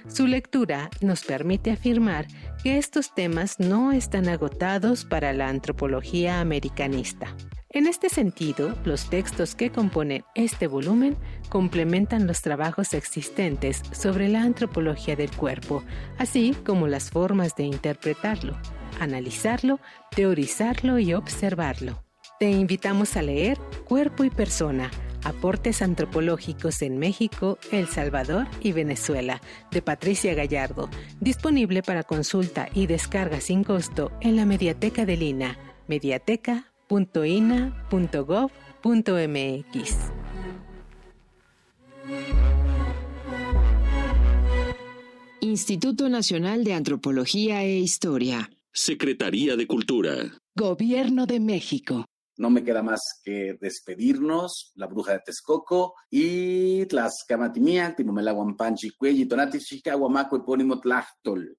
Su 0.08 0.26
lectura 0.26 0.90
nos 1.00 1.24
permite 1.24 1.70
afirmar 1.70 2.26
que 2.62 2.78
estos 2.78 3.14
temas 3.14 3.58
no 3.58 3.92
están 3.92 4.28
agotados 4.28 5.04
para 5.04 5.32
la 5.32 5.48
antropología 5.48 6.40
americanista. 6.40 7.34
En 7.70 7.86
este 7.86 8.08
sentido, 8.08 8.74
los 8.84 9.10
textos 9.10 9.54
que 9.54 9.70
componen 9.70 10.24
este 10.34 10.66
volumen 10.66 11.18
complementan 11.50 12.26
los 12.26 12.40
trabajos 12.40 12.94
existentes 12.94 13.82
sobre 13.92 14.28
la 14.28 14.42
antropología 14.42 15.16
del 15.16 15.30
cuerpo, 15.30 15.84
así 16.16 16.56
como 16.64 16.88
las 16.88 17.10
formas 17.10 17.56
de 17.56 17.64
interpretarlo, 17.64 18.56
analizarlo, 19.00 19.80
teorizarlo 20.16 20.98
y 20.98 21.12
observarlo. 21.12 22.02
Te 22.40 22.50
invitamos 22.50 23.18
a 23.18 23.22
leer 23.22 23.58
Cuerpo 23.84 24.24
y 24.24 24.30
Persona, 24.30 24.90
Aportes 25.22 25.82
Antropológicos 25.82 26.80
en 26.80 26.96
México, 26.98 27.58
El 27.70 27.86
Salvador 27.88 28.46
y 28.62 28.72
Venezuela, 28.72 29.42
de 29.70 29.82
Patricia 29.82 30.32
Gallardo, 30.32 30.88
disponible 31.20 31.82
para 31.82 32.02
consulta 32.02 32.70
y 32.72 32.86
descarga 32.86 33.42
sin 33.42 33.62
costo 33.62 34.10
en 34.22 34.36
la 34.36 34.46
Mediateca 34.46 35.04
de 35.04 35.18
Lina, 35.18 35.58
mediateca 35.86 36.67
.ina.gov.mx. 36.88 38.48
Instituto 45.40 46.08
Nacional 46.08 46.64
de 46.64 46.74
Antropología 46.74 47.62
e 47.62 47.78
Historia. 47.78 48.50
Secretaría 48.72 49.56
de 49.56 49.66
Cultura. 49.66 50.14
Gobierno 50.54 51.26
de 51.26 51.40
México. 51.40 52.04
No 52.36 52.50
me 52.50 52.62
queda 52.62 52.82
más 52.82 53.00
que 53.24 53.56
despedirnos, 53.60 54.70
la 54.76 54.86
bruja 54.86 55.12
de 55.12 55.20
Texcoco 55.24 55.94
y 56.08 56.86
Tlaxcamatimiac, 56.86 57.96
Timomelaguampanchi, 57.96 58.90
Cuelli, 58.90 59.26
Tonati, 59.26 59.58
Chicago, 59.58 60.08
Maco, 60.08 60.36
Epónimo, 60.36 60.78
Tlachtol. 60.78 61.56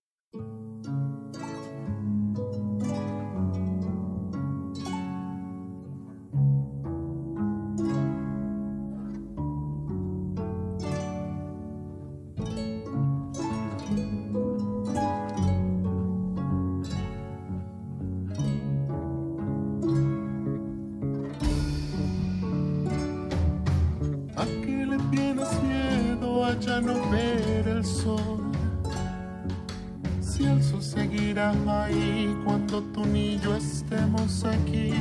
Ahí 31.49 32.35
cuando 32.45 32.81
tú 32.93 33.05
ni 33.05 33.39
yo 33.39 33.55
estemos 33.55 34.43
aquí. 34.43 34.93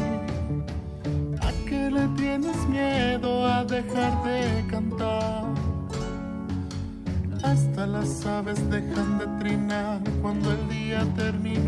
¿A 1.41 1.53
qué 1.67 1.91
le 1.91 2.09
tienes 2.17 2.57
miedo 2.69 3.47
a 3.47 3.65
dejar 3.65 4.23
de 4.25 4.65
cantar? 4.71 5.45
Hasta 7.43 7.87
las 7.87 8.25
aves 8.27 8.59
dejan 8.71 9.19
de 9.19 9.27
trinar 9.39 10.01
cuando 10.23 10.53
el 10.53 10.69
día 10.69 11.05
terminó. 11.17 11.68